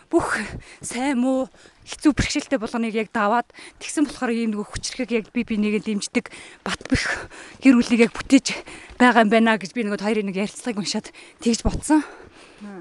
бүх 0.07 0.39
сайн 0.79 1.19
муу 1.19 1.51
хэцүү 1.83 2.15
бэрхшээлтэй 2.15 2.55
болгоныг 2.55 2.95
яг 2.95 3.11
даваад 3.11 3.51
тэгсэн 3.83 4.07
болохоор 4.07 4.31
ийм 4.31 4.55
нөгөө 4.55 4.71
хүчрхэг 4.71 5.11
яг 5.11 5.25
би 5.35 5.43
бинийгээ 5.43 5.83
дэмждэг 5.91 6.31
бат 6.63 6.79
бэх 6.87 7.27
гэр 7.59 7.75
бүлийг 7.75 8.07
яг 8.07 8.15
бүтээж 8.15 8.63
байгаа 8.95 9.27
юм 9.27 9.31
байна 9.35 9.59
гэж 9.59 9.75
би 9.75 9.83
нөгөө 9.83 10.07
хоёрын 10.07 10.31
нэг 10.31 10.39
ярилцлагыг 10.39 10.79
уншаад 10.87 11.11
тэгж 11.43 11.67
бодсон. 11.67 11.99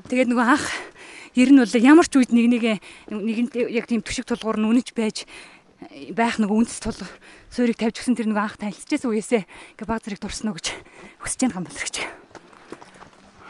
Тэгээд 0.07 0.31
нөгөө 0.31 0.47
анх 0.47 0.71
ер 1.35 1.51
нь 1.51 1.59
бол 1.59 1.75
ямар 1.75 2.07
ч 2.07 2.23
үед 2.23 2.31
нэг 2.31 2.47
нэг 2.55 2.63
нэгэнд 3.11 3.53
яг 3.67 3.91
тийм 3.91 4.07
төшиг 4.07 4.31
тулгуур 4.31 4.63
нь 4.63 4.71
үнэж 4.71 4.95
байж 4.95 5.27
байх 6.15 6.39
нэг 6.43 6.51
үндэс 6.51 6.83
тул 6.83 6.99
суурийг 7.51 7.79
тавьж 7.79 8.03
гисэн 8.03 8.19
тэр 8.19 8.31
нэг 8.31 8.39
анх 8.43 8.59
танилцчихсан 8.59 9.15
үеэсээ 9.15 9.43
ингээ 9.79 9.87
баг 9.87 10.03
зэрэг 10.03 10.19
дурсан 10.19 10.51
уу 10.51 10.59
гэж 10.59 10.75
хүсэж 11.23 11.41
байгаа 11.47 11.61
юм 11.61 11.67
боловч. 11.67 11.97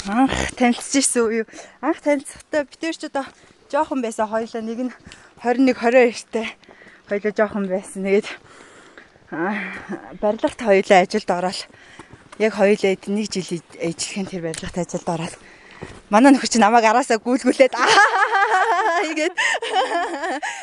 Анх 0.09 0.35
танилцчихсан 0.57 1.23
уу 1.23 1.45
юу? 1.45 1.47
Анх 1.85 2.01
танилцахдаа 2.01 2.65
бид 2.65 2.81
ч 2.81 3.05
одоо 3.07 3.25
жоохон 3.69 4.01
байсан 4.01 4.29
хоёлаа 4.29 4.63
нэг 4.65 4.79
нь 4.89 4.93
21 5.43 5.77
22-тэй 5.77 6.47
хоёлаа 7.09 7.33
жоохон 7.37 7.65
байсан. 7.69 8.05
Тэгээд 8.05 8.29
барилгат 10.21 10.61
хоёлаа 10.61 10.99
ажилд 11.05 11.31
ороод 11.31 11.61
яг 12.41 12.53
хоёлаа 12.57 12.97
нэг 12.97 13.27
жил 13.29 13.61
ээжлэхэн 13.77 14.27
тэр 14.33 14.43
барилгат 14.49 14.79
ажилд 14.81 15.09
ороод 15.09 15.35
манай 16.09 16.33
нөхөр 16.33 16.49
чи 16.49 16.59
намайг 16.59 16.89
араасаа 16.89 17.21
гүйлгүүлээд 17.21 17.75
аа 17.77 18.18
игээд 19.07 19.35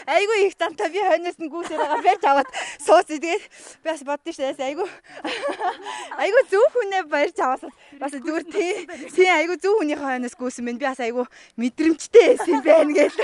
Айгу 0.06 0.34
их 0.46 0.54
зантаа 0.60 0.90
би 0.90 1.00
хойноос 1.02 1.38
нь 1.40 1.50
гүйсээр 1.50 1.80
байгаа 1.82 2.02
барьж 2.04 2.24
аваад 2.24 2.50
сууцээ. 2.80 3.20
Тэгээд 3.20 3.44
би 3.84 3.88
бас 3.90 4.04
боддоо 4.06 4.34
шээс 4.34 4.60
айгу. 4.60 4.86
Айгу 6.18 6.40
зөв 6.52 6.66
хүнээ 6.74 7.04
барьж 7.10 7.38
аваад 7.42 7.74
бас 7.98 8.14
зүгээр 8.14 8.46
тий. 8.52 8.74
Тий 9.16 9.30
айгу 9.30 9.58
зөв 9.58 9.82
хүний 9.82 9.98
хойноос 9.98 10.38
гүйсэн 10.38 10.66
мэн 10.66 10.78
би 10.78 10.86
бас 10.86 11.02
айгу 11.02 11.26
мэдрэмжтэй 11.58 12.38
байсан 12.38 12.62
байна 12.62 12.92
гээл. 12.94 13.20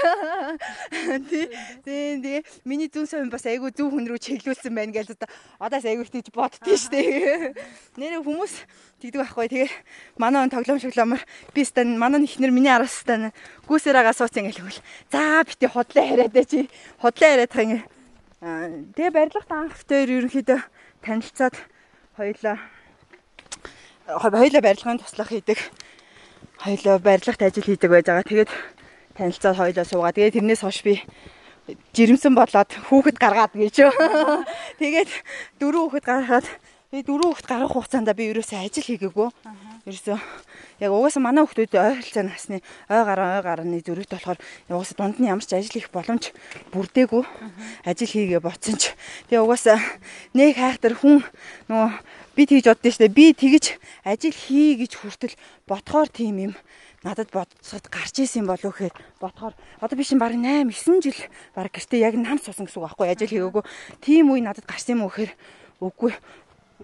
Тий. 1.30 1.46
Тий 1.86 2.38
миний 2.66 2.90
зүн 2.90 3.06
совин 3.06 3.30
бас 3.30 3.46
айгу 3.46 3.70
зөв 3.70 3.94
хүн 3.94 4.10
рүү 4.10 4.20
чиглүүлсэн 4.20 4.74
байна 4.74 4.96
гээл 4.96 5.14
одоо 5.14 5.30
одоос 5.60 5.86
айгу 5.86 6.06
тийж 6.10 6.34
боддөө 6.34 6.78
штэ. 6.78 7.54
Нэрээ 7.98 8.26
хүмүүс 8.26 8.54
тэгдэг 9.02 9.20
байхгүй. 9.26 9.48
Тэгээ 9.50 9.70
манай 10.22 10.46
он 10.46 10.54
тоглоом 10.54 10.78
шоглоомор 10.78 11.22
би 11.52 11.66
стан 11.66 11.98
манай 11.98 12.22
ихнэр 12.24 12.54
миний 12.54 12.70
араас 12.70 13.02
стан 13.02 13.34
гүйсээр 13.66 13.98
байгаа 13.98 14.14
сууц 14.14 14.38
ингээл 14.38 14.62
хөвөл. 14.62 14.80
За 15.10 15.42
бити 15.42 15.66
хотлоо 15.66 16.06
яриад 16.06 16.38
чи. 16.46 16.70
Хотлоо 17.02 17.30
байгаа 17.42 17.66
ингээ. 17.66 17.82
Тэгээ 18.94 19.12
барилгат 19.12 19.52
анх 19.52 19.82
дээр 19.90 20.22
ерөнхийдөө 20.22 20.60
танилцаад 21.02 21.56
хоёлаа 22.18 22.58
хоёлаа 24.06 24.62
барилгын 24.62 25.02
туслах 25.02 25.30
хийдэг. 25.30 25.60
Хоёлаа 26.62 26.98
барилгат 27.02 27.42
ажил 27.42 27.66
хийдэг 27.66 27.90
байж 27.90 28.06
байгаа. 28.06 28.30
Тэгээд 28.30 28.52
танилцаад 29.18 29.58
хоёлаа 29.58 29.86
суугаа. 29.86 30.14
Тэгээд 30.14 30.38
тэрнээс 30.38 30.62
хойш 30.62 30.82
би 30.86 31.02
жирэмсэн 31.94 32.34
болоод 32.36 32.72
хүүхэд 32.90 33.18
гаргаад 33.22 33.54
гэж. 33.56 33.76
Тэгээд 34.82 35.10
дөрөв 35.62 35.94
хүүхэд 35.94 36.06
гаргаад 36.06 36.46
би 36.92 37.00
дөрөв 37.08 37.40
хүүхэд 37.40 37.48
гарах 37.48 37.72
хугацаанд 37.72 38.12
би 38.20 38.36
ерөөсөө 38.36 38.68
ажил 38.68 38.84
хийгээгүй. 38.84 39.32
Ерөөсөө 39.88 40.20
яг 40.84 40.92
угаасаа 40.92 41.24
манай 41.24 41.48
хүүхдүүд 41.48 41.80
ойролцоо 41.80 42.24
насны 42.28 42.60
ой 42.92 43.02
гараа 43.08 43.40
ой 43.40 43.44
гарааны 43.48 43.80
зөрүүт 43.80 44.12
болохоор 44.12 44.40
угаасаа 44.68 45.00
дунд 45.00 45.24
нь 45.24 45.32
ямар 45.32 45.40
ч 45.40 45.56
ажил 45.56 45.72
хийх 45.72 45.88
боломж 45.88 46.36
бүрдээгүй. 46.76 47.24
Ажил 47.88 48.12
хийгээ 48.12 48.44
боцсон 48.44 48.76
ч. 48.76 48.92
Тэгээ 49.32 49.40
угаасаа 49.40 49.80
нэг 50.36 50.60
хайхтар 50.60 51.00
хүн 51.00 51.24
нөгөө 51.72 51.92
би 52.36 52.44
тэгж 52.44 52.66
боддоо 52.68 52.92
штэ. 52.92 53.08
Би 53.08 53.32
тэгж 53.40 53.80
ажил 54.04 54.36
хий 54.36 54.76
гэж 54.76 55.00
хүртэл 55.00 55.40
ботхоор 55.72 56.12
тийм 56.12 56.52
юм. 56.52 56.54
Надад 57.08 57.32
бодсод 57.32 57.88
гарч 57.88 58.20
исэн 58.20 58.44
болов 58.44 58.76
гэхээр 58.76 58.92
ботхоор 59.24 59.56
одоо 59.80 59.96
би 59.96 60.04
шин 60.04 60.20
баг 60.20 60.36
8 60.36 60.68
9 60.68 61.08
жил 61.08 61.20
баг 61.56 61.72
гэртээ 61.72 62.04
яг 62.04 62.20
нам 62.20 62.36
суусан 62.36 62.68
гэсэн 62.68 62.84
үг 62.84 62.86
байхгүй 62.92 63.08
ажил 63.16 63.32
хийгээгүй. 63.32 63.64
Тийм 64.04 64.36
үе 64.36 64.44
надад 64.44 64.68
гарсан 64.68 65.00
юм 65.00 65.08
уу 65.08 65.16
гэхээр 65.16 65.34
үгүй 65.82 66.14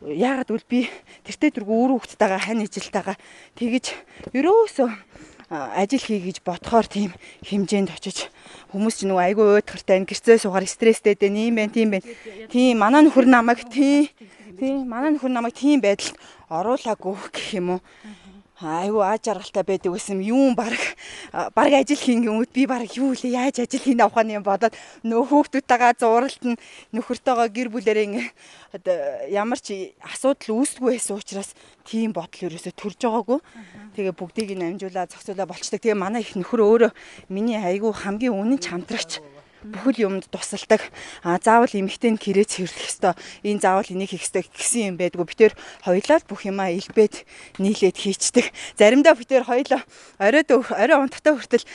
яагаад 0.05 0.49
гэвэл 0.49 0.69
би 0.69 0.79
тэртээ 1.25 1.51
тэргүй 1.57 1.75
өөрөө 1.77 1.97
хүүхдтэйгээ 1.97 2.41
хань 2.45 2.65
ижилтэйгээ 2.65 3.17
тэгэж 3.57 3.85
ерөөсөө 4.37 4.89
ажил 5.49 6.03
хий 6.03 6.19
гэж 6.19 6.43
бодохоор 6.43 6.87
тийм 6.91 7.15
хэмжээнд 7.47 7.95
очиж 7.95 8.27
хүмүүс 8.75 8.99
ч 8.99 9.01
нөгөө 9.07 9.23
айгүй 9.31 9.45
уйдгартай 9.63 10.03
гэрцээ 10.03 10.43
суугаар 10.43 10.67
стресстэй 10.67 11.15
дээ 11.15 11.31
юм 11.31 11.55
байна 11.55 11.71
тийм 11.71 11.89
байна 11.95 12.05
тийм 12.51 12.75
манай 12.83 13.01
нөхөр 13.07 13.27
намайг 13.31 13.63
тийм 13.71 14.11
тийм 14.59 14.91
манай 14.91 15.15
нөхөр 15.15 15.31
намайг 15.31 15.55
тийм 15.55 15.79
байдалд 15.79 16.19
оруулаагүй 16.51 17.15
гэх 17.31 17.47
юм 17.55 17.79
уу 17.79 17.81
айгүй 18.57 19.03
ааж 19.05 19.23
аргалтай 19.29 19.63
байдаг 19.63 19.93
гэсэн 19.93 20.21
юм 20.25 20.57
баг 20.57 20.73
баг 21.53 21.71
ажил 21.77 21.97
хийн 21.97 22.25
гэмүүд 22.25 22.51
би 22.53 22.65
баг 22.65 22.89
юу 22.97 23.13
лээ 23.13 23.37
яаж 23.37 23.61
ажил 23.61 23.85
хийн 23.85 24.01
авах 24.01 24.25
нь 24.25 24.33
юм 24.33 24.41
бодоод 24.41 24.73
нөө 25.05 25.29
хүүхдүүдтэйгээ 25.29 25.93
зуралт 26.01 26.41
нь 26.41 26.57
нөхөртөөгөө 26.89 27.47
гэр 27.53 27.69
бүлэрээ 27.69 28.07
ямар 29.29 29.59
ч 29.61 29.93
асуудал 30.01 30.57
үүсдэггүй 30.57 30.97
байсан 30.97 31.21
учраас 31.21 31.53
тийм 31.85 32.11
бодол 32.11 32.49
ерөөсө 32.49 32.73
төрж 32.73 32.99
байгаагүй. 32.99 33.39
Тэгээ 33.95 34.13
бүгдийг 34.17 34.49
нь 34.57 34.65
амжуулаа 34.75 35.07
зохицуулаа 35.07 35.47
болчдаг. 35.47 35.79
Тэгээ 35.79 35.95
манай 35.95 36.21
их 36.25 36.35
нөхөр 36.35 36.61
өөрөө 36.65 36.91
миний 37.31 37.55
айгүй 37.55 37.93
хамгийн 37.93 38.35
үнэн 38.35 38.59
чамдрагч 38.59 39.23
бүхэл 39.63 40.05
юмд 40.05 40.29
тусалдаг. 40.29 40.81
А 41.23 41.39
заавал 41.41 41.71
эмэгтэй 41.71 42.13
нь 42.13 42.21
гэрээ 42.21 42.45
цэвэрлэх 42.45 42.87
ёстой. 42.87 43.13
Энэ 43.41 43.61
заавал 43.61 43.89
энийг 43.89 44.13
хийх 44.13 44.25
ёстой 44.27 44.43
гэсэн 44.45 44.93
юм 44.93 44.95
байдгүй. 45.01 45.25
Битээр 45.25 45.53
хоёлаа 45.81 46.19
бүх 46.29 46.45
юмаа 46.45 46.69
илбээд 46.73 47.25
нийлээд 47.57 47.97
хийчдэг. 47.97 48.53
Заримдаа 48.77 49.17
битээр 49.17 49.43
хоёлаа 49.49 49.81
оройд 50.21 50.49
орой 50.53 50.97
унтахтаа 51.01 51.33
хүртэл 51.37 51.65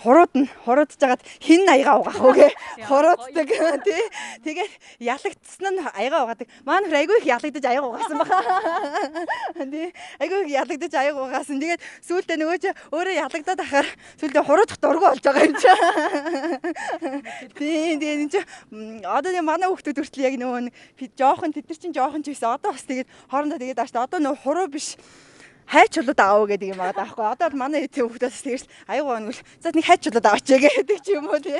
хурууд 0.00 0.32
нь 0.34 0.48
хуруудж 0.64 0.96
жагаад 0.96 1.22
хин 1.40 1.68
аяга 1.68 2.00
угаах 2.00 2.20
үгээ 2.20 2.50
хурууддаг 2.88 3.48
тий. 3.86 4.04
Тэгээд 4.44 4.72
ялагдсан 5.00 5.74
нь 5.76 5.84
аяга 5.92 6.24
угаадаг. 6.24 6.48
Маань 6.64 6.88
хөр 6.88 6.98
айгүй 7.04 7.16
их 7.20 7.28
ялагдаж 7.28 7.64
аяга 7.64 7.86
угаасан 7.88 8.18
баха. 8.18 8.40
Тий. 9.74 9.92
Айгүй 10.20 10.38
их 10.44 10.50
ялагдаж 10.56 10.92
аяга 10.94 11.20
угаасан. 11.24 11.60
Тэгээд 11.60 11.82
сүүлдээ 12.04 12.36
нөгөө 12.40 12.58
чи 12.62 12.70
өөрөө 12.92 13.14
ялагдаад 13.28 13.60
ахаар 13.60 13.88
сүүлдээ 14.20 14.44
хуруудах 14.44 14.78
дургу 14.80 15.06
болж 15.08 15.22
байгаа 15.24 15.44
юм 15.44 15.56
чи. 15.58 15.68
Тийм 17.58 17.98
тийм 18.00 18.26
энэ 18.26 18.32
чи 18.32 18.40
одоо 19.04 19.30
нэг 19.32 19.44
манай 19.44 19.68
хүүхдүүд 19.68 19.98
хүртэл 20.00 20.26
яг 20.26 20.34
нөгөө 20.38 20.72
жоохон 21.18 21.52
тэд 21.54 21.66
нар 21.68 21.78
чинь 21.78 21.96
жоохон 21.96 22.22
ч 22.22 22.32
байсан. 22.32 22.56
Одоо 22.56 22.72
бас 22.72 22.84
тэгээд 22.86 23.08
хоорондоо 23.30 23.58
тэгээд 23.58 23.82
ааш 23.82 23.92
одоо 23.94 24.18
нөгөө 24.20 24.42
хуруу 24.42 24.68
биш 24.70 24.98
хайч 25.66 25.96
чулууд 25.96 26.20
аав 26.20 26.44
гэдэг 26.48 26.76
юм 26.76 26.78
байгаа 26.78 26.98
даахгүй. 27.00 27.24
Одоо 27.24 27.48
бол 27.48 27.62
манай 27.64 27.88
эти 27.88 28.04
хүүхдээс 28.04 28.44
тэгэрс 28.44 28.66
аюу 28.88 29.08
гонвол 29.08 29.40
за 29.60 29.72
нэг 29.72 29.84
хайч 29.84 30.00
чулууд 30.04 30.26
аваач 30.28 30.44
гэдэг 30.44 30.98
ч 31.00 31.08
юм 31.16 31.28
уу 31.28 31.40
тий. 31.40 31.56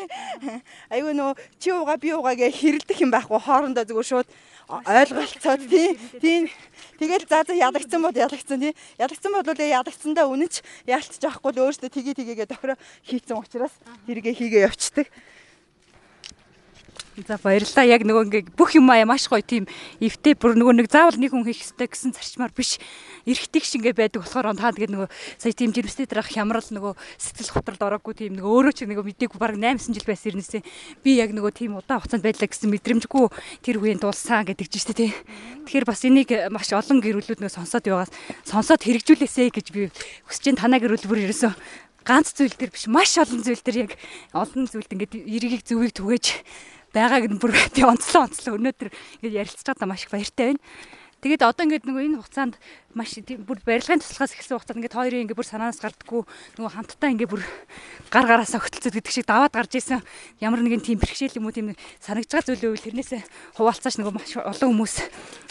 Аюу 0.95 1.13
нөө 1.17 1.33
чи 1.57 1.73
ууга 1.73 1.97
би 1.97 2.13
ууга 2.13 2.37
гэ 2.37 2.53
хэрэлдэх 2.53 3.01
юм 3.01 3.11
байхгүй 3.11 3.41
хоорондоо 3.41 3.85
зүгээр 3.89 4.09
шууд 4.09 4.29
ойлголцоод 4.69 5.63
тий. 5.69 5.99
Тийм 6.21 6.49
тэгэл 6.99 7.29
за 7.29 7.45
за 7.45 7.53
ядагцсан 7.53 8.01
бол 8.01 8.17
ядагцсан 8.17 8.61
тий. 8.61 8.73
Ядагцсан 8.99 9.33
бол 9.33 9.45
ядагцсандаа 9.45 10.27
үнэнч 10.31 10.65
яалтчих 10.89 11.21
байхгүй 11.21 11.53
л 11.53 11.61
өөрөөсөө 11.69 11.91
тгий 11.93 12.15
тгийгээ 12.17 12.49
тохиро 12.49 12.81
хийцэн 13.05 13.37
учраас 13.37 13.75
тэргээ 14.09 14.35
хийгээ 14.35 14.65
явцдаг. 14.65 15.07
За 17.23 17.39
баярлалаа. 17.39 17.87
Яг 17.87 18.03
нөгөө 18.03 18.27
ингээ 18.27 18.43
бүх 18.59 18.75
юм 18.75 18.91
аа 18.91 19.07
маш 19.07 19.31
гоё 19.31 19.39
тийм 19.39 19.71
эвтэй 20.03 20.35
бүр 20.35 20.59
нөгөө 20.59 20.83
нэг 20.83 20.91
заавал 20.91 21.15
нэг 21.15 21.31
хүн 21.31 21.47
хийх 21.47 21.63
ёстой 21.63 21.87
гэсэн 21.87 22.11
зарчмаар 22.11 22.51
биш. 22.51 22.83
Эргэдэг 23.23 23.63
шингээ 23.63 23.95
байдаг 23.95 24.27
болохоор 24.27 24.51
та 24.59 24.75
тэгээд 24.75 24.91
нөгөө 24.91 25.09
сая 25.39 25.55
тийм 25.55 25.71
жирэмстэй 25.71 26.11
дараах 26.11 26.27
хямрал 26.27 26.67
нөгөө 26.67 26.99
сэтгэл 26.99 27.55
готролд 27.55 27.83
ороогүй 27.87 28.15
тийм 28.19 28.35
нөгөө 28.35 28.51
өөрөө 28.51 28.75
ч 28.75 28.81
нөгөө 28.91 29.07
мдэггүй 29.15 29.39
баг 29.39 29.55
8 29.55 29.95
жил 29.95 30.03
байсан 30.11 30.29
ирнэсээ 30.35 30.63
би 31.07 31.11
яг 31.23 31.31
нөгөө 31.31 31.53
тийм 31.55 31.79
удаан 31.79 32.03
хугацаанд 32.03 32.27
байдлаа 32.27 32.51
гэсэн 32.51 32.71
мэдрэмжгүй 32.75 33.25
тэр 33.63 33.79
үеийн 33.79 34.03
дуулсан 34.03 34.43
гэдэг 34.51 34.67
чинь 34.75 34.83
шүү 34.83 34.99
дээ. 34.99 35.13
Тэгэхээр 35.71 35.87
бас 35.87 36.03
энийг 36.03 36.31
маш 36.51 36.75
олон 36.75 36.99
гэрүүлүүд 36.99 37.39
нөгөө 37.39 37.55
сонсоод 37.63 37.87
яваас 37.87 38.11
сонсоод 38.43 38.83
хэрэгжүүлээсэй 38.83 39.55
гэж 39.55 39.67
би 39.71 39.87
хүсэж 40.27 40.43
чинь 40.51 40.59
танаа 40.59 40.83
гэрүүл 40.83 41.07
бүр 41.07 41.31
ерөөсөө 41.31 41.55
ганц 42.05 42.37
зүйл 42.37 42.53
төр 42.53 42.75
биш 42.75 42.85
маш 42.91 43.17
олон 43.17 43.41
зүйл 43.41 43.63
төр 43.65 43.89
яг 43.89 43.93
олон 44.37 44.69
зүйлд 44.69 44.93
ингээд 44.93 45.15
эргийг 45.25 45.63
зөвийг 45.65 45.97
түгээж 45.97 46.27
байгааг 46.95 47.27
нь 47.29 47.41
бүр 47.43 47.53
тий 47.75 47.83
онцлоо 47.83 48.31
онцлоо 48.31 48.55
өнөөдөр 48.55 48.89
ингээд 49.21 49.39
ярилцж 49.43 49.67
байгаа 49.67 49.91
маш 49.91 50.07
их 50.07 50.15
баяртай 50.15 50.55
байна. 50.55 50.63
Тэгээд 51.25 51.41
одоо 51.41 51.65
ингээд 51.65 51.89
нөгөө 51.89 52.05
энэ 52.05 52.21
хугацаанд 52.21 52.61
маш 52.93 53.17
бүр 53.17 53.57
барилгын 53.65 53.97
туслахаас 53.97 54.37
эхэлсэн 54.37 54.61
хугацаанд 54.61 54.79
ингээд 54.85 54.93
хоёрын 54.93 55.25
ингээд 55.25 55.41
бүр 55.41 55.49
санаанаас 55.49 55.81
гардггүй 55.81 56.21
нөгөө 56.61 56.73
хамтдаа 56.77 57.11
ингээд 57.17 57.33
бүр 57.33 57.43
гар 58.13 58.29
гараасаа 58.29 58.61
хөтөлцөд 58.61 58.93
гэдэг 58.93 59.09
шиг 59.09 59.25
даваад 59.25 59.57
гарч 59.57 59.73
исэн 59.81 60.05
ямар 60.45 60.61
нэгэн 60.61 60.85
тийм 60.85 61.01
бэрхшээл 61.01 61.41
юм 61.41 61.49
уу 61.49 61.57
тийм 61.57 61.73
санагдж 62.05 62.29
байгаа 62.29 62.45
зүйл 62.45 62.77
үйл 62.77 62.85
тэрнээсээ 62.85 63.25
хуваалцааш 63.57 63.97
нөгөө 64.05 64.13
маш 64.13 64.37
олон 64.37 64.69
хүмүүс 64.69 64.95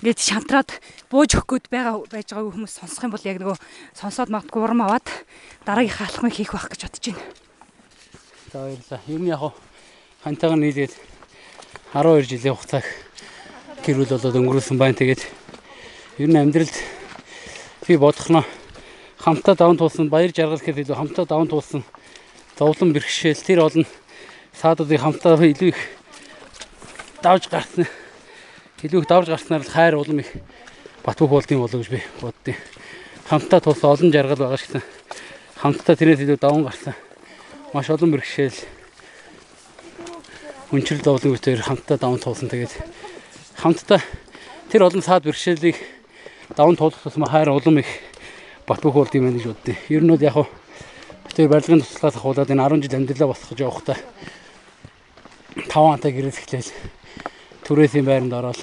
ингээд 0.06 0.22
шантраад 0.22 0.70
бууж 1.10 1.42
өгөхөд 1.42 1.66
байгаа 1.74 2.06
байж 2.06 2.28
байгаа 2.30 2.54
хүмүүс 2.54 2.74
сонсох 2.78 3.10
юм 3.10 3.14
бол 3.18 3.26
яг 3.26 3.42
нөгөө 3.42 3.58
сонсоод 3.98 4.30
магадгүй 4.30 4.62
урам 4.62 4.86
аваад 4.86 5.10
дараагийнхаа 5.66 6.06
алхмыг 6.06 6.38
хийх 6.38 6.54
байх 6.54 6.70
гэж 6.70 6.86
бодож 6.86 7.02
байна. 7.02 7.26
За 8.54 8.62
баярлалаа. 8.62 9.02
Ер 9.10 9.22
нь 9.26 9.32
яг 9.34 9.42
хантайгаар 10.22 10.62
нийлээд 10.62 10.94
12 11.94 12.26
жилийн 12.26 12.58
хугацааг 12.58 12.90
гэрүүл 13.86 14.18
болоод 14.18 14.38
өнгөрүүлсэн 14.42 14.82
байна. 14.82 14.98
Тэгээд 14.98 15.22
ер 16.18 16.30
нь 16.34 16.42
амьдралд 16.42 16.74
би 17.86 17.94
бодох 18.02 18.34
нь 18.34 18.42
хамтаа 19.22 19.54
даван 19.54 19.78
туулсан 19.78 20.10
баяр 20.10 20.34
жаргал 20.34 20.58
гэхэд 20.58 20.90
илүү 20.90 20.98
хамтаа 20.98 21.30
даван 21.30 21.46
туулсан 21.46 21.86
зовлон 22.58 22.98
бэрхшээл 22.98 23.46
тэр 23.46 23.70
олон 23.70 23.86
саадуудыг 24.58 25.06
хамтаа 25.06 25.38
илүү 25.38 25.70
их 25.70 25.82
давж 27.22 27.46
гарсан. 27.54 27.86
Илүү 28.82 29.06
их 29.06 29.08
давж 29.08 29.30
гарснаар 29.30 29.62
л 29.62 29.70
хайр 29.70 29.94
улам 29.94 30.26
их 30.26 30.34
бат 31.06 31.22
бөх 31.22 31.30
болдсон 31.30 31.62
болов 31.62 31.78
гэж 31.78 31.94
би 31.94 32.02
боддیں۔ 32.26 32.58
Хамтаа 33.30 33.62
тулсан 33.62 33.94
олон 33.94 34.10
жаргал 34.10 34.42
байгаа 34.42 34.58
шиг 34.58 34.82
хамтаа 35.62 35.94
тэрнээс 35.94 36.26
илүү 36.26 36.42
даван 36.42 36.66
гарсан. 36.66 36.98
Маш 37.70 37.94
олон 37.94 38.10
бэрхшээл 38.18 38.73
өнчрөл 40.74 41.06
зовлон 41.06 41.38
бүтээр 41.38 41.62
хамтдаа 41.62 41.98
даван 42.02 42.18
туулсан. 42.18 42.50
Тэгээд 42.50 42.74
хамтдаа 43.62 44.02
тэр 44.74 44.90
олон 44.90 45.06
саад 45.06 45.22
бэрхшээлийг 45.30 45.78
даван 46.58 46.74
туулах 46.74 46.98
тусмаа 46.98 47.30
хайр 47.30 47.54
улам 47.54 47.78
их 47.78 47.90
бат 48.66 48.82
бөх 48.82 48.98
болд 48.98 49.14
юм 49.14 49.30
байна 49.30 49.38
гэж 49.38 49.54
боддیں۔ 49.54 49.78
Ер 49.94 50.02
нь 50.02 50.10
бол 50.10 50.18
яг 50.18 50.34
хөө 50.34 50.50
тэр 51.38 51.50
барилгын 51.54 51.86
туслахаас 51.86 52.18
ахуулаад 52.18 52.50
энэ 52.50 52.66
10 52.66 52.82
жил 52.90 52.98
амьдралаа 52.98 53.30
босгож 53.30 53.60
явахдаа 53.62 53.98
5 55.62 55.94
антай 55.94 56.10
гэрээс 56.10 56.42
эхлээл 56.42 56.70
түрээсийн 57.70 58.06
байранд 58.10 58.34
ороод 58.34 58.58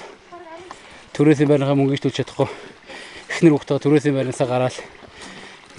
түрээсийн 1.15 1.47
байрныхаа 1.47 1.79
мөнгөж 1.79 2.03
төлж 2.03 2.19
чадахгүй 2.19 2.51
эхнэр 3.31 3.55
хүүхдээ 3.55 3.79
түрээсийн 3.87 4.15
байрнаасаа 4.19 4.47
гараад 4.51 4.75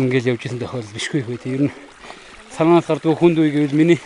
ингээл 0.01 0.33
явж 0.33 0.49
исэн 0.49 0.65
тохиолдол 0.65 0.97
бишгүй 0.97 1.21
хөө. 1.29 1.45
Ер 1.45 1.63
нь 1.69 1.73
санаанаас 2.57 2.89
гардгүй 2.89 3.17
хүнд 3.21 3.37
үе 3.41 3.53
гэвэл 3.53 3.77
миний 3.77 4.01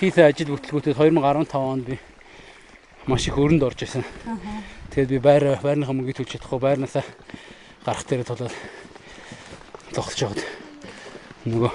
хийсэн 0.00 0.26
ажил 0.26 0.50
бүтлгүүтэд 0.58 0.98
2015 0.98 1.54
онд 1.54 1.86
би 1.86 1.98
маш 3.06 3.28
их 3.28 3.38
өрөнд 3.38 3.62
орж 3.62 3.86
исэн. 3.86 4.02
Тэгээд 4.90 5.10
би 5.14 5.18
байр 5.22 5.44
байрныхаа 5.62 5.94
мөнгөийг 5.94 6.18
төлж 6.18 6.34
чадахгүй 6.34 6.58
байрнаасаа 6.58 7.04
гарах 7.86 8.02
дээр 8.02 8.26
тулаад 8.26 8.54
зогсож 9.94 10.34
байгаад 10.34 10.42
нөгөө 11.46 11.72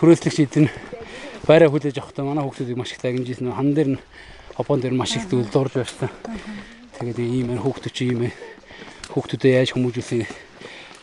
төрөөслөгч 0.00 0.38
эдэн 0.48 0.66
байраа 1.44 1.68
хүлээж 1.68 2.00
авахдаа 2.00 2.24
манай 2.24 2.44
хүүхдүүдийг 2.46 2.78
маш 2.80 2.96
их 2.96 3.04
дагнажсэн. 3.04 3.52
Хан 3.52 3.74
дээр 3.76 3.90
нь 3.98 4.02
хопон 4.56 4.80
дээр 4.80 4.96
маш 4.96 5.12
их 5.20 5.28
зүйл 5.28 5.50
дурж 5.52 5.76
байсан. 5.76 6.08
Тэгээд 6.96 7.20
ийм 7.20 7.52
энэ 7.52 7.60
хүүхдүүд 7.60 7.92
чи 7.92 8.08
ийм. 8.08 8.32
Хүүхдүүдэд 9.12 9.56
яаж 9.60 9.76
хүмүүжүүлсэн. 9.76 10.24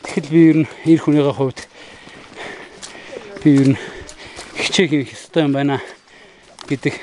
Тэгэхэд 0.01 0.27
би 0.33 0.39
ер 0.49 0.57
нь 0.65 0.67
эр 0.89 0.99
хүнийхээ 1.03 1.35
хувьд 1.37 1.59
би 3.45 3.49
ер 3.53 3.69
нь 3.75 3.90
хичээх 4.71 5.03
хийх 5.03 5.11
ёстой 5.11 5.43
юм 5.43 5.51
байна 5.51 5.83
гэдэг 6.63 6.95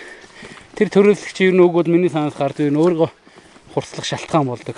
тэр 0.73 0.89
төрөлөгч 0.89 1.37
ер 1.45 1.53
нь 1.53 1.61
үг 1.61 1.77
бол 1.77 1.85
миний 1.85 2.09
санаас 2.09 2.33
гардаг 2.33 2.65
ер 2.65 2.73
нь 2.73 2.81
өөрөө 2.81 3.13
хурцлах 3.77 4.09
шалтгаан 4.09 4.49
болдог. 4.49 4.73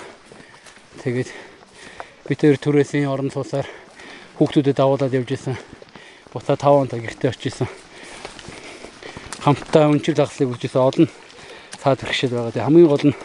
Тэгээд 0.99 1.31
би 2.27 2.33
тэр 2.35 2.59
түрээсийн 2.59 3.07
орон 3.07 3.31
сууцаар 3.31 3.63
хүүхдүүдэд 4.35 4.75
давуулаад 4.75 5.15
явж 5.15 5.31
исэн. 5.31 5.55
Буцаа 6.35 6.59
5 6.59 6.67
он 6.67 6.91
гэртээ 6.91 7.31
очиж 7.31 7.63
исэн. 7.63 7.71
Хамтдаа 9.39 9.87
өнчил 9.87 10.19
загалыг 10.19 10.51
үзсэн 10.51 10.83
олон 10.83 11.07
цаад 11.79 12.03
бэрхшээл 12.03 12.35
байгаа. 12.35 12.51
Тэгээ 12.51 12.67
хамгийн 12.67 12.91
гол 12.91 13.05
нь 13.07 13.15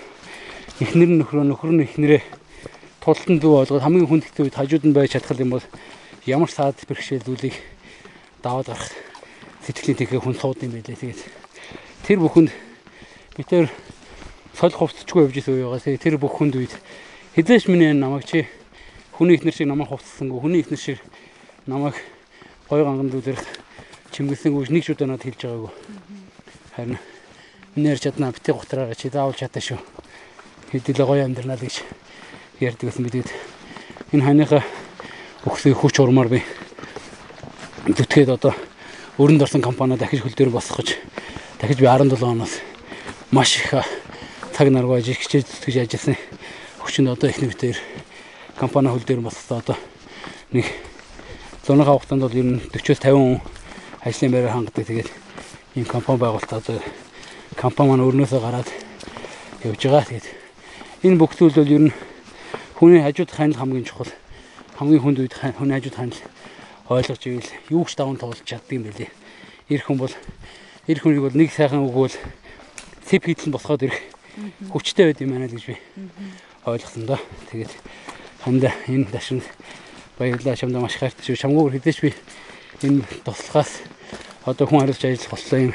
эхнэр 0.79 1.11
нь 1.11 1.19
нөхрөө 1.27 1.43
нөхөр 1.43 1.73
нь 1.75 1.83
эхнэрээ 1.91 2.23
тултан 3.03 3.43
дүү 3.43 3.67
ойлгоод 3.67 3.83
хамгийн 3.83 4.07
хүндэгтэй 4.15 4.47
үед 4.47 4.55
хажууд 4.63 4.87
нь 4.87 4.95
байж 4.95 5.19
чадхал 5.19 5.43
юм 5.43 5.59
бол 5.59 5.67
ямар 6.23 6.55
цаад 6.55 6.79
бэрхшээлүүдийг 6.87 7.59
даваад 8.47 8.71
гарах 8.71 8.95
сэтгэлийн 9.67 9.99
тэхээ 9.99 10.23
хүн 10.23 10.39
сууд 10.39 10.63
юм 10.63 10.79
байлээ. 10.79 10.95
Тэгээд 10.95 11.21
тэр 12.07 12.19
бүхэнд 12.23 12.51
бид 13.35 13.47
тэр 13.51 13.67
сол 14.55 14.71
хувцсчгүй 14.71 15.27
явж 15.27 15.37
исэн 15.43 15.59
үе 15.59 15.67
байгаа. 15.67 15.99
Тэр 15.99 16.17
бүх 16.23 16.39
хүнд 16.39 16.55
үед 16.55 16.73
хизээш 17.35 17.67
миний 17.67 17.91
намайг 17.91 18.25
чи 18.25 18.47
хүний 19.19 19.35
ихнэр 19.35 19.53
шиг 19.53 19.67
намайг 19.67 19.91
хувцсангүй 19.91 20.39
хүний 20.39 20.63
ихнэр 20.63 20.79
шиг 20.79 20.99
намайг 21.67 21.99
гой 22.71 22.87
ганган 22.87 23.11
дүүлэрх 23.11 23.43
чимгэлсэнгүй 24.15 24.71
нэг 24.71 24.87
ч 24.87 24.95
удаа 24.95 25.11
надад 25.11 25.27
хэлж 25.27 25.43
байгаагүй. 25.43 25.73
Харин 26.79 26.99
миний 27.75 27.91
ярьж 27.91 28.07
чадна 28.07 28.31
битгий 28.31 28.55
готроо 28.55 28.95
чи 28.95 29.11
заавал 29.11 29.35
чадаа 29.35 29.61
шүү. 29.61 29.81
Хэдэл 30.73 31.05
гоё 31.05 31.27
амьдрнаа 31.27 31.59
л 31.59 31.67
гэж 31.67 31.83
ярьдаг 32.63 32.89
гэсэн 32.89 33.05
бидэд 33.05 33.29
энэ 34.15 34.25
ханыхаа 34.25 34.63
өгсөн 35.45 35.75
хүч 35.75 36.01
урмаар 36.01 36.33
би 36.33 36.41
зүтгээд 37.91 38.31
одоо 38.33 38.55
өрөнд 39.19 39.43
орсон 39.43 39.63
компани 39.65 39.97
дахиж 39.97 40.21
хөл 40.21 40.37
дээр 40.37 40.51
босох 40.53 40.77
гэж 40.85 41.01
дахиж 41.61 41.79
би 41.81 41.89
17 41.89 42.21
оноос 42.21 42.61
маш 43.33 43.57
их 43.57 43.73
цаг 44.53 44.69
наргүй 44.69 45.01
ажил 45.01 45.17
хичээж 45.17 45.49
зүтгэж 45.49 45.77
ажилласан. 45.89 46.17
Хүчинд 46.85 47.09
одоо 47.09 47.33
ихний 47.33 47.49
битээр 47.49 47.81
компани 48.61 48.93
хөл 48.93 49.09
дээр 49.09 49.25
болсоо 49.25 49.65
одоо 49.65 49.77
нэг 50.53 50.69
зуныхаа 51.65 51.97
хугацаанд 51.97 52.29
бол 52.29 52.37
ер 52.37 52.45
нь 52.45 52.61
40-50 52.77 53.17
хүн 53.17 53.41
ажлын 54.05 54.33
байраар 54.33 54.53
хангадаг. 54.53 54.85
Тэгээд 54.85 55.09
ийм 55.77 55.85
компани 55.89 56.21
байгуулалтаа 56.21 56.61
одоо 56.61 56.81
компани 57.57 57.89
маань 57.89 58.05
өрнөөсөө 58.05 58.41
гараад 58.45 58.69
явж 59.65 59.81
байгаа. 59.81 60.09
Тэгээд 60.13 60.29
энэ 61.09 61.17
бүх 61.17 61.33
зүйл 61.37 61.57
бол 61.57 61.73
ер 61.73 61.83
нь 61.89 61.97
хүний 62.77 63.01
хажууд 63.01 63.33
ханил 63.33 63.57
хамгийн 63.57 63.89
чухал. 63.89 64.13
Хамгийн 64.77 65.01
хүнд 65.01 65.25
үед 65.25 65.33
хүний 65.37 65.73
хажууд 65.73 65.97
ханил 65.97 66.21
ойлгож 66.89 67.23
ивэл 67.27 67.51
юу 67.71 67.85
ч 67.85 67.97
даван 67.99 68.17
тоглож 68.17 68.47
чаддаг 68.47 68.71
юм 68.71 68.87
байлээ. 68.87 69.11
Ир 69.69 69.83
хүн 69.83 69.99
бол 69.99 70.15
ир 70.87 70.99
хүнийг 71.03 71.23
бол 71.27 71.35
нэг 71.35 71.51
сайхан 71.51 71.83
үг 71.83 71.95
бол 71.95 72.15
цэп 73.07 73.27
хийдэл 73.27 73.51
босгоод 73.51 73.83
ирэх 73.83 73.99
хүчтэй 74.71 75.11
байд 75.11 75.21
юм 75.27 75.35
байна 75.35 75.51
л 75.51 75.57
гэж 75.59 75.67
би 75.67 75.77
ойлгосон 76.63 77.07
доо. 77.11 77.19
Тэгээд 77.51 77.75
ханда 78.47 78.71
энэ 78.87 79.11
дашин 79.11 79.43
баярлалаа 80.19 80.55
чамд 80.55 80.79
маш 80.79 80.95
хайртай 80.95 81.27
шүү. 81.27 81.43
Чамгүйгээр 81.43 81.77
хэдэж 81.83 81.99
би 82.07 82.15
энэ 82.87 83.03
туслахаас 83.27 83.83
одоо 84.47 84.67
хүн 84.71 84.87
хариулж 84.87 85.03
ажиллах 85.03 85.35
боллоо 85.35 85.59
юм 85.59 85.75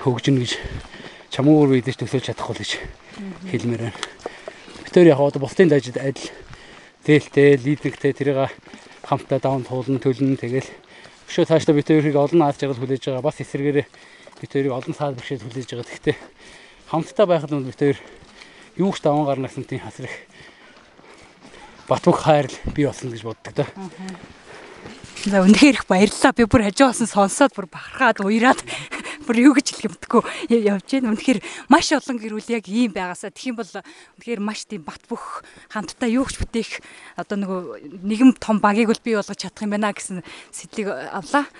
хөгжин 0.00 0.36
гэж 0.40 0.52
чамгүйгээр 1.36 1.68
би 1.68 1.78
хэдэж 1.84 1.96
төсөөлж 2.00 2.26
чадахгүй 2.32 2.56
гэж 2.56 2.70
хэлмээр 3.52 3.82
байна. 3.92 4.00
Бид 4.88 4.92
төр 4.96 5.12
яг 5.12 5.20
одоо 5.20 5.44
бусдын 5.44 5.68
дажид 5.68 6.00
адил 6.00 6.32
зээлтэй, 7.04 7.60
лидергтэй 7.60 8.12
тэрийг 8.16 8.48
хамтдаа 9.08 9.40
даван 9.40 9.64
туулна, 9.64 9.96
төлнө 9.96 10.36
тэгэл 10.36 10.68
өшөө 11.32 11.48
цаашдаа 11.48 11.72
бид 11.72 11.88
хоёрыг 11.88 12.16
олон 12.16 12.44
аз 12.44 12.60
жаргал 12.60 12.76
хүлээж 12.76 13.08
байгаа. 13.08 13.24
Бас 13.24 13.40
эсэргээрээ 13.40 13.86
бид 14.44 14.50
хоёрыг 14.52 14.72
олон 14.76 14.94
саад 14.94 15.16
бэрхшээл 15.16 15.48
хүлээж 15.48 15.68
байгаа. 15.72 15.88
Гэхдээ 15.88 16.16
хамтдаа 16.92 17.26
байхад 17.26 17.52
нь 17.56 17.64
бид 17.64 17.80
хоёр 17.80 17.98
юу 18.76 18.92
ч 18.92 19.00
даван 19.00 19.24
гарна 19.24 19.48
гэсэн 19.48 19.64
тийм 19.64 19.80
хасрах 19.80 20.12
Батбүх 21.88 22.20
хайрл 22.20 22.52
би 22.76 22.84
болсон 22.84 23.08
гэж 23.08 23.22
боддог 23.24 23.54
да. 23.56 23.64
За 25.26 25.42
үнэхээр 25.42 25.82
их 25.82 25.86
баярлалаа. 25.90 26.30
Би 26.30 26.46
бүр 26.46 26.70
хажуу 26.70 26.94
болсон 26.94 27.10
сонсоод 27.10 27.50
бүр 27.50 27.66
бахархаад 27.66 28.22
уяраад 28.22 28.62
бүр 29.26 29.50
юу 29.50 29.52
гэж 29.58 29.74
хэлэх 29.74 29.90
юмдггүй 29.90 30.22
явж 30.62 30.86
байна. 30.94 31.10
Үнэхээр 31.10 31.42
маш 31.66 31.90
олон 31.90 32.22
гэр 32.22 32.38
бүл 32.38 32.54
яг 32.54 32.70
ийм 32.70 32.94
байгаасаа 32.94 33.34
тэгэх 33.34 33.50
юм 33.50 33.58
бол 33.58 33.72
үнэхээр 34.22 34.38
маш 34.38 34.62
тийм 34.70 34.86
бат 34.86 35.02
бөх 35.10 35.42
хамтдаа 35.74 36.06
юу 36.06 36.22
ч 36.30 36.38
бүтээх 36.38 36.78
одоо 37.18 37.34
нөгөө 37.34 37.60
нэгэн 38.06 38.38
том 38.38 38.62
багийг 38.62 38.94
бол 38.94 39.02
бий 39.02 39.18
болгож 39.18 39.42
чадах 39.42 39.66
юм 39.66 39.74
байна 39.74 39.90
гэсэн 39.90 40.22
сэтлийг 40.54 40.86
авлаа. 40.86 41.50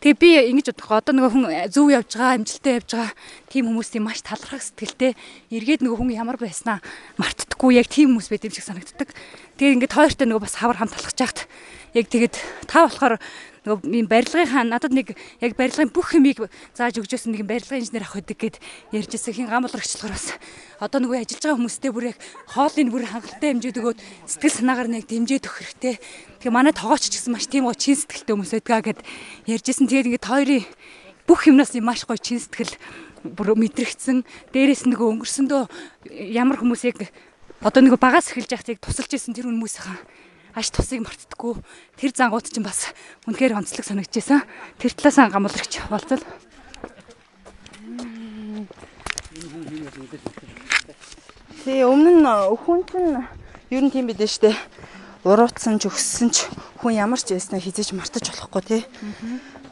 Тэгээ 0.00 0.16
би 0.16 0.30
ингэж 0.48 0.72
бодох. 0.72 0.96
Одоо 0.96 1.12
нөгөө 1.12 1.32
хүн 1.36 1.44
зөв 1.68 1.92
явж 1.92 2.16
байгаа, 2.16 2.40
амжилттай 2.40 2.80
явж 2.80 2.88
байгаа 2.96 3.12
тийм 3.52 3.68
хүмүүсийн 3.68 4.00
маш 4.00 4.24
талархах 4.24 4.64
сэтгэлтэй 4.64 5.12
эргээд 5.52 5.84
нөгөө 5.84 5.98
хүн 6.00 6.16
ямар 6.16 6.40
байснаа 6.40 6.80
мартдаггүй 7.20 7.76
яг 7.76 7.84
тийм 7.92 8.16
хүмүүс 8.16 8.32
байд 8.32 8.48
юм 8.48 8.54
шиг 8.56 8.64
санагддаг. 8.64 9.12
Тэгээ 9.60 9.76
ингээд 9.76 9.92
хоёртой 9.92 10.24
нөгөө 10.24 10.44
бас 10.48 10.56
хавар 10.56 10.80
хамт 10.80 10.96
талхаж 10.96 11.20
яхад 11.20 11.40
яг 11.92 12.06
тэгээд 12.08 12.34
та 12.64 12.88
болохоор 12.88 13.20
нөгөө 13.66 13.92
ийм 13.92 14.06
барилгынхаа 14.08 14.64
надад 14.64 14.92
нэг 14.96 15.12
яг 15.44 15.52
барилгын 15.56 15.92
бүх 15.92 16.16
хэмийг 16.16 16.48
зааж 16.72 16.96
өгчөөсөн 16.96 17.36
нэг 17.36 17.44
барилгын 17.44 17.84
инженер 17.84 18.08
ах 18.08 18.16
өгдөг 18.16 18.38
гэд 18.40 18.56
ярьж 18.96 19.12
ирсэн 19.12 19.36
хин 19.36 19.48
гам 19.52 19.68
болгочлохоор 19.68 20.16
бас 20.16 20.32
одоо 20.80 20.98
нөгөө 21.04 21.20
ажиллаж 21.20 21.44
байгаа 21.44 21.58
хүмүүстэй 21.60 21.90
бүр 21.92 22.08
яг 22.10 22.18
хоолыг 22.48 22.88
бүр 22.88 23.04
хангалттай 23.04 23.48
хэмжээд 23.52 23.80
өгөөд 23.84 23.98
сэтгэл 24.24 24.56
санаагаар 24.64 24.88
нэг 24.88 25.04
дэмжиж 25.04 25.44
өгөх 25.44 25.60
хэрэгтэй. 25.60 25.94
Тэгээ 26.40 26.56
манай 26.56 26.72
тоогооч 26.72 27.04
ч 27.04 27.20
гэсэн 27.20 27.36
маш 27.36 27.44
тийм 27.52 27.68
гоо 27.68 27.76
чин 27.76 28.00
сэтгэлтэй 28.00 28.32
хүмүүс 28.32 28.52
байдгаа 28.56 28.80
гэд 28.80 29.00
ярьж 29.44 29.66
ирсэн. 29.68 29.86
Тэгээд 29.92 30.08
ингээд 30.08 30.24
хоёрын 30.24 30.64
бүх 31.28 31.40
юмнаас 31.44 31.76
маш 31.84 32.08
гоё 32.08 32.16
чин 32.16 32.40
сэтгэл 32.40 32.72
бүр 33.28 33.52
мэдрэгдсэн. 33.60 34.24
Дээрээс 34.56 34.88
нөгөө 34.88 35.08
өнгөрсөндөө 35.20 35.62
ямар 36.32 36.56
хүмүүсийг 36.64 37.12
одоо 37.60 37.80
нөгөө 37.84 38.00
багаас 38.00 38.32
эхэлж 38.32 38.56
яхад 38.56 38.72
яг 38.72 38.80
тусалж 38.80 39.12
исэн 39.12 39.36
тэр 39.36 39.52
хүмүүсийн 39.52 40.00
аш 40.54 40.70
тусыг 40.70 41.04
мартдаггүй. 41.04 41.60
Тэр 41.98 42.10
зангууд 42.14 42.46
чинь 42.50 42.66
бас 42.66 42.90
үнэхээр 43.26 43.58
онцлог 43.58 43.84
санагдчихсан. 43.86 44.42
Тэр 44.78 44.92
талаас 44.94 45.18
гамбалрагч 45.30 45.82
болцол. 45.90 46.22
Тэгээ 51.64 51.86
өмнө 51.86 52.10
нь 52.18 52.28
хүн 52.64 52.80
чинь 52.88 53.22
ер 53.70 53.82
нь 53.84 53.92
тийм 53.92 54.06
бидээ 54.10 54.26
штэ. 54.26 54.52
Урууцсан 55.22 55.76
ч 55.78 55.86
өссөн 55.86 56.32
ч 56.32 56.48
хүн 56.80 56.96
ямар 56.96 57.20
ч 57.20 57.36
байснаа 57.36 57.60
хизээж 57.60 57.92
мартаж 57.92 58.32
болохгүй 58.32 58.62
тий. 58.64 58.82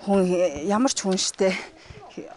Хүн 0.05 0.23
ямар 0.69 0.93
ч 0.93 1.03
хүн 1.03 1.17
штэ 1.17 1.57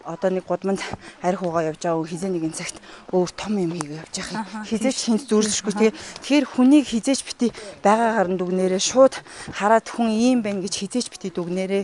одоо 0.06 0.30
нэг 0.30 0.46
гудамд 0.46 0.82
арх 1.22 1.42
угаа 1.42 1.72
явж 1.72 1.82
байгаа 1.82 2.06
хизээ 2.06 2.32
нэгэн 2.34 2.54
цагт 2.54 2.78
өөр 3.16 3.30
том 3.34 3.58
юм 3.58 3.74
хийгээ 3.74 4.02
явж 4.02 4.16
байгаа. 4.20 4.66
Хизээч 4.68 4.98
хинт 5.08 5.24
зүүрлэшгүй 5.26 5.74
тэгээ 5.74 5.94
тэгэхээр 5.96 6.46
хүнийг 6.46 6.86
хизээч 6.90 7.22
бити 7.26 7.48
байгаагаар 7.82 8.30
нь 8.34 8.40
дүгнээрээ 8.40 8.82
шууд 8.82 9.16
хараад 9.56 9.88
хүн 9.90 10.10
ийм 10.12 10.40
байна 10.46 10.62
гэж 10.62 10.74
хизээч 10.86 11.08
бити 11.10 11.30
дүгнээрээ 11.34 11.84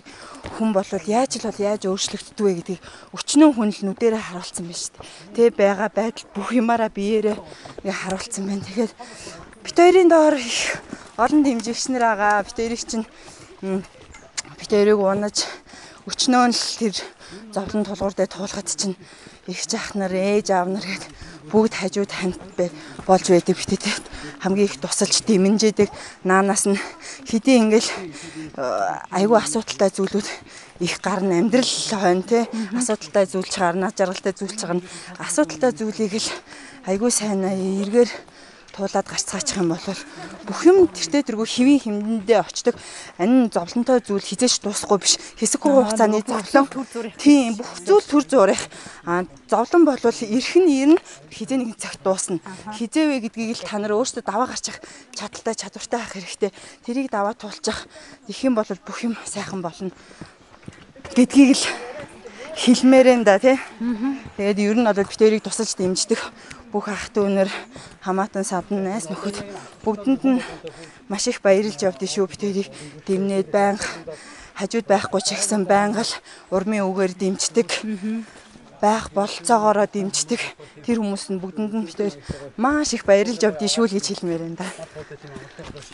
хүн 0.57 0.69
болвол 0.75 1.05
яаж 1.07 1.41
л 1.41 1.47
бол 1.49 1.61
яаж 1.61 1.81
өөрчлөгддөг 1.87 2.45
вэ 2.45 2.53
гэдгийг 2.61 2.81
өчнөө 3.15 3.49
хүн 3.53 3.69
л 3.73 3.81
нүдэрээ 3.91 4.21
харуулсан 4.21 4.65
байна 4.67 4.81
шүү 4.81 4.93
дээ. 4.97 5.07
Тэгээ 5.35 5.53
байгаа 5.57 5.89
байдал 5.93 6.25
бүх 6.33 6.49
юмараа 6.53 6.89
биеэрээ 6.93 7.35
харуулсан 7.85 8.43
байна. 8.47 8.63
Тэгэхээр 8.65 8.91
бит 9.63 9.77
хоёрын 9.77 10.09
доор 10.09 10.35
их 10.37 10.81
олон 11.17 11.41
дэмжигчнэр 11.43 12.03
байгаа. 12.03 12.43
Бит 12.45 12.57
хоёрыг 12.57 12.81
чинь 12.85 13.05
бит 14.59 14.71
хоёрыг 14.71 14.99
унаж 14.99 15.37
өчнөө 16.07 16.45
л 16.49 16.63
тэр 16.79 16.95
зовлон 17.51 17.83
тулгуур 17.83 18.15
дээр 18.15 18.31
туулахад 18.31 18.67
чинь 18.71 18.95
их 19.51 19.61
жах 19.67 19.95
нар 19.95 20.11
ээж 20.15 20.55
аав 20.55 20.71
нар 20.71 20.85
гээд 20.87 21.05
бүгд 21.51 21.73
хажууд 21.75 22.11
хамт 22.11 22.41
бай 22.55 22.71
болж 23.07 23.27
байдаг 23.27 23.55
битээ 23.59 23.95
хамгийн 24.39 24.67
их 24.71 24.79
тусалж 24.79 25.23
дэмэнжээдэг 25.27 25.89
наанаас 26.23 26.67
нь 26.71 26.79
хэдий 27.27 27.57
ингээл 27.59 27.89
айгүй 29.11 29.37
асуудалтай 29.39 29.91
зүйлүүд 29.91 30.27
их 30.79 31.01
гарна 31.01 31.39
амьдрал 31.39 31.65
хойно 31.65 32.23
те. 32.23 32.47
Асуудалтай 32.75 33.25
зүйлч 33.25 33.57
гарна 33.57 33.91
жаргалтай 33.97 34.33
зүйлч 34.33 34.61
гарна. 34.61 34.81
Асуудалтай 35.17 35.71
зүйлийг 35.73 36.13
л 36.21 36.29
айгүй 36.85 37.11
сайн 37.11 37.41
эргээр 37.43 38.09
туулаад 38.77 39.09
гарцгаачих 39.09 39.57
юм 39.57 39.73
бол 39.73 39.81
бүх 40.45 40.59
юм 40.69 40.85
тэртээ 40.85 41.33
тэргүй 41.33 41.49
хэвийн 41.49 41.81
хэмдэндээ 41.81 42.39
очдог. 42.45 42.77
Ань 43.17 43.49
зовлонтой 43.49 44.05
зүйл 44.05 44.21
хизээч 44.21 44.61
дуусахгүй 44.61 44.97
биш. 45.01 45.17
Хэсэггүй 45.41 45.71
хугацааны 45.73 46.21
зовлон. 46.21 46.69
Тийм 47.17 47.57
бүх 47.57 47.73
зүйл 47.81 48.05
төр 48.05 48.23
зурих. 48.29 48.61
А 49.09 49.25
зовлон 49.49 49.89
бол 49.89 49.97
эрх 49.97 50.53
нь 50.61 50.69
ирнэ 50.69 51.01
хизээ 51.33 51.57
нэгэн 51.57 51.81
цагт 51.81 52.05
дуусна. 52.05 52.37
Хизээвэ 52.77 53.25
гэдгийг 53.25 53.57
л 53.57 53.65
та 53.65 53.81
нар 53.81 53.97
өөрсдөө 53.97 54.21
даваа 54.21 54.53
гарчих 54.53 54.77
чадaltaй 55.17 55.57
чадвартай 55.57 55.97
байх 55.97 56.13
хэрэгтэй. 56.13 56.51
Тэрийг 56.85 57.09
даваа 57.09 57.33
туулчих. 57.33 57.89
Их 58.29 58.39
юм 58.45 58.53
бол 58.53 58.69
бүх 58.69 59.01
юм 59.01 59.17
сайхан 59.25 59.65
болно 59.65 59.89
гэдгийг 61.17 61.57
л 61.57 61.65
хэлмээрэн 62.57 63.23
да 63.23 63.39
тий. 63.39 63.57
Тэгээд 64.37 64.59
ер 64.59 64.75
нь 64.77 64.85
бол 64.85 64.93
битэрийг 64.93 65.41
тусалж 65.41 65.73
дэмждэг 65.77 66.19
бүх 66.71 66.87
ах 66.91 67.09
дүүнэр 67.15 67.49
хамаатан 68.03 68.43
садан 68.43 68.83
найс 68.83 69.07
нөхөд 69.09 69.39
бүгдэнд 69.83 70.23
нь 70.27 70.41
маш 71.07 71.27
их 71.31 71.39
баярлж 71.41 71.79
явдсан 71.79 72.09
шүү. 72.11 72.27
Битэрийг 72.27 72.69
дэмнээд 73.07 73.47
байнга 73.51 73.87
хажууд 74.57 74.87
байхгүй 74.89 75.21
ч 75.21 75.37
гэсэн 75.37 75.63
байнга 75.69 76.03
л 76.03 76.13
урмын 76.51 76.83
үгээр 76.89 77.13
дэмждэг 77.15 77.69
байх 78.77 79.09
болцоогоороо 79.09 79.89
дэмждэг 79.89 80.41
тэр 80.85 81.01
хүмүүс 81.01 81.33
нь 81.33 81.41
бүгдэнд 81.41 81.73
нь 81.73 81.87
битээр 81.89 82.13
маш 82.61 82.93
их 82.93 83.09
баярлж 83.09 83.41
явдгийг 83.41 83.73
шүү 83.73 83.89
л 83.89 83.95
гэж 83.97 84.05
хэлмээр 84.21 84.41
байна 84.45 84.61
да. 84.61 84.69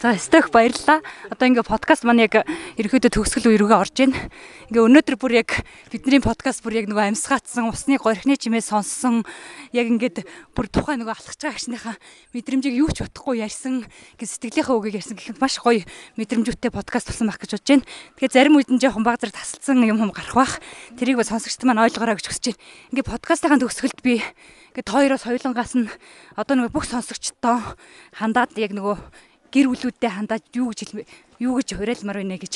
За 0.04 0.20
стök 0.20 0.52
баярлалаа. 0.52 1.00
Одоо 1.32 1.46
ингээ 1.48 1.64
подкаст 1.64 2.04
маань 2.04 2.28
яг 2.28 2.44
ерөөдөө 2.76 3.12
төгсгөл 3.16 3.56
үе 3.56 3.60
рүүгээ 3.64 3.80
орж 3.80 3.96
байна. 3.96 4.20
Ингээ 4.68 4.84
өнөөдөр 4.84 5.16
бүр 5.16 5.34
яг 5.40 5.50
бидний 5.96 6.20
подкаст 6.20 6.60
бүр 6.60 6.84
яг 6.84 6.92
нөгөө 6.92 7.16
амьсгаатсан 7.16 7.72
усны 7.72 7.96
горхны 7.96 8.36
чимээ 8.36 8.60
сонссон 8.60 9.24
яг 9.72 9.88
ингээд 9.88 10.28
бүр 10.52 10.68
тухайн 10.68 11.00
нөгөө 11.04 11.16
алхаж 11.16 11.40
байгаа 11.40 11.56
агшныхаа 11.56 11.96
мэдрэмжийг 12.36 12.76
юу 12.76 12.92
ч 12.92 13.08
бодохгүй 13.08 13.40
ярьсан 13.48 13.88
гэ 14.20 14.26
сэтгэлийнхаа 14.28 14.76
үгийг 14.76 15.00
ярьсан 15.00 15.16
гэхэд 15.16 15.40
маш 15.40 15.56
гоё 15.62 15.88
мэдрэмжүүтэй 16.20 16.72
подкаст 16.74 17.08
болсон 17.08 17.32
байх 17.32 17.40
гэж 17.40 17.56
бодож 17.56 17.70
байна. 17.70 17.88
Тэгэхээр 18.20 18.36
зарим 18.36 18.56
үед 18.60 18.70
нь 18.74 18.82
жоохон 18.82 19.08
баг 19.08 19.22
зэрэг 19.24 19.40
тасалсан 19.40 19.80
юм 19.88 20.02
юм 20.02 20.12
гарах 20.12 20.36
бах. 20.36 20.54
Тэрийг 21.00 21.22
ба 21.22 21.28
сонсогчд 21.28 21.64
маань 21.64 21.86
ойлгоорой 21.86 22.18
гэж 22.18 22.28
хүсэж 22.28 22.46
байна 22.52 22.73
ингээ 22.92 23.06
подкастын 23.06 23.62
төгсгөлд 23.62 24.00
би 24.06 24.22
ингээ 24.74 24.90
хоёроос 24.90 25.24
хоёулангаас 25.26 25.74
нь 25.78 25.90
одоо 26.38 26.56
нөгөө 26.58 26.74
бүх 26.74 26.86
сонсогчдоо 26.90 27.78
хандаад 28.18 28.58
яг 28.58 28.74
нөгөө 28.74 28.98
гэр 29.54 29.68
бүлүүдтэй 29.70 30.12
хандаад 30.12 30.44
юу 30.58 30.74
гэж 30.74 30.98
юу 31.38 31.62
гэж 31.62 31.78
уриалмаар 31.78 32.26
байна 32.26 32.42
гэж 32.42 32.54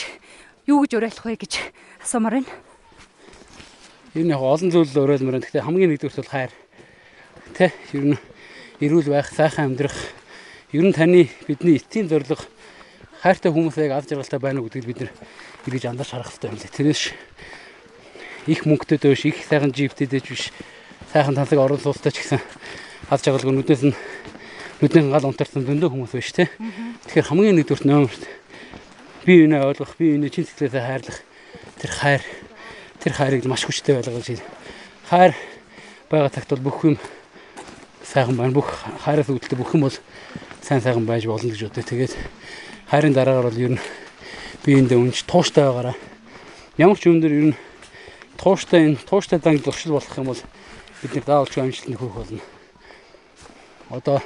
юу 0.66 0.82
гэж 0.84 0.92
уриалах 0.98 1.26
вэ 1.26 1.38
гэж 1.38 1.54
асуумаар 2.02 2.42
байна. 2.42 2.52
Энэ 4.18 4.34
яг 4.34 4.42
олон 4.42 4.74
зүйл 4.74 4.98
уриалмаар 4.98 5.38
байна. 5.38 5.46
Гэхдээ 5.46 5.66
хамгийн 5.66 5.90
нэгдүгürt 5.94 6.20
бол 6.26 6.34
хайр. 6.34 6.52
Тэ 7.54 7.70
ер 7.94 8.06
нь 8.12 8.20
эрүүл 8.82 9.10
байх, 9.14 9.30
сайхан 9.30 9.78
амьдрах 9.78 9.98
ер 10.74 10.84
нь 10.84 10.94
таны 10.94 11.30
бидний 11.46 11.78
эцсийн 11.78 12.10
зорилго 12.10 12.42
хайртай 13.22 13.52
хүмүүсийг 13.54 13.94
алж 13.94 14.10
жаргалтай 14.10 14.40
байна 14.42 14.62
уу 14.62 14.70
гэдгийг 14.70 14.86
бид 14.90 15.00
нэр 15.06 15.12
эргэж 15.66 15.84
андарч 15.90 16.12
харах 16.14 16.30
хэрэгтэй 16.34 16.50
юм 16.50 16.58
лээ. 16.58 16.76
Тэрээс 16.76 17.04
их 18.48 18.66
мөнгөтэй 18.66 18.98
дэвш 18.98 19.26
их 19.28 19.38
сайхан 19.44 19.72
джиптэй 19.72 20.08
дэвш 20.08 20.28
биш 20.28 20.44
сайхан 21.14 21.36
тансаг 21.36 21.60
орон 21.60 21.80
сууцтай 21.80 22.12
ч 22.12 22.24
гэсэн 22.24 22.42
аз 23.12 23.22
жаргалгүй 23.24 23.54
нүднээс 23.54 23.84
нь 23.88 23.96
нүдний 24.82 25.10
гал 25.12 25.28
унтарсан 25.28 25.66
дөндөө 25.66 25.90
хүмүүс 25.90 26.14
биш 26.16 26.32
те. 26.36 26.50
Тэгэхээр 27.08 27.30
хамгийн 27.32 27.58
нэгдүгürt 27.60 27.86
номерт 27.88 28.24
би 29.26 29.44
энэ 29.44 29.64
ойлгох, 29.64 29.98
би 29.98 30.16
энэ 30.16 30.30
чин 30.30 30.46
сэтгэлээсээ 30.46 30.86
хайрлах 30.86 31.20
тэр 31.82 31.92
хайр 31.92 32.24
тэр 33.02 33.14
хайрыг 33.14 33.44
маш 33.50 33.66
хүчтэй 33.66 33.98
байлгаж 33.98 34.28
байна. 34.28 34.46
Хайр 35.10 35.34
байгаа 36.10 36.32
цагт 36.32 36.50
бол 36.54 36.72
бүх 36.72 36.80
юм 36.86 36.96
сайхан 38.06 38.38
байна. 38.38 38.54
Бүх 38.54 38.70
хайраас 39.02 39.28
үүдэлтэй 39.28 39.58
бүх 39.58 39.74
юм 39.74 39.90
бол 39.90 39.98
сайн 40.62 40.82
сайхан 40.82 41.08
байж 41.10 41.26
болно 41.26 41.50
гэж 41.50 41.68
бодъё. 41.68 41.84
Тэгээд 41.84 42.14
хайрын 42.92 43.16
дараагаар 43.16 43.50
бол 43.50 43.60
ер 43.60 43.72
нь 43.76 43.82
би 44.64 44.78
эндээ 44.80 45.00
үнж 45.00 45.24
тууштай 45.26 45.64
байгаараа 45.64 45.96
ямар 46.78 47.00
ч 47.00 47.10
юм 47.10 47.20
дээр 47.20 47.34
ер 47.34 47.46
нь 47.52 47.58
тууштай 48.38 48.86
энэ 48.88 49.02
тууштай 49.04 49.40
занг 49.44 49.64
зуршил 49.66 49.98
болох 49.98 50.18
юм 50.18 50.32
бол 50.32 50.42
бид 51.02 51.12
нэр 51.14 51.26
даавалч 51.26 51.58
амжилтанд 51.58 51.98
хүрэх 51.98 52.16
болно. 52.16 52.42
Одоо 53.90 54.22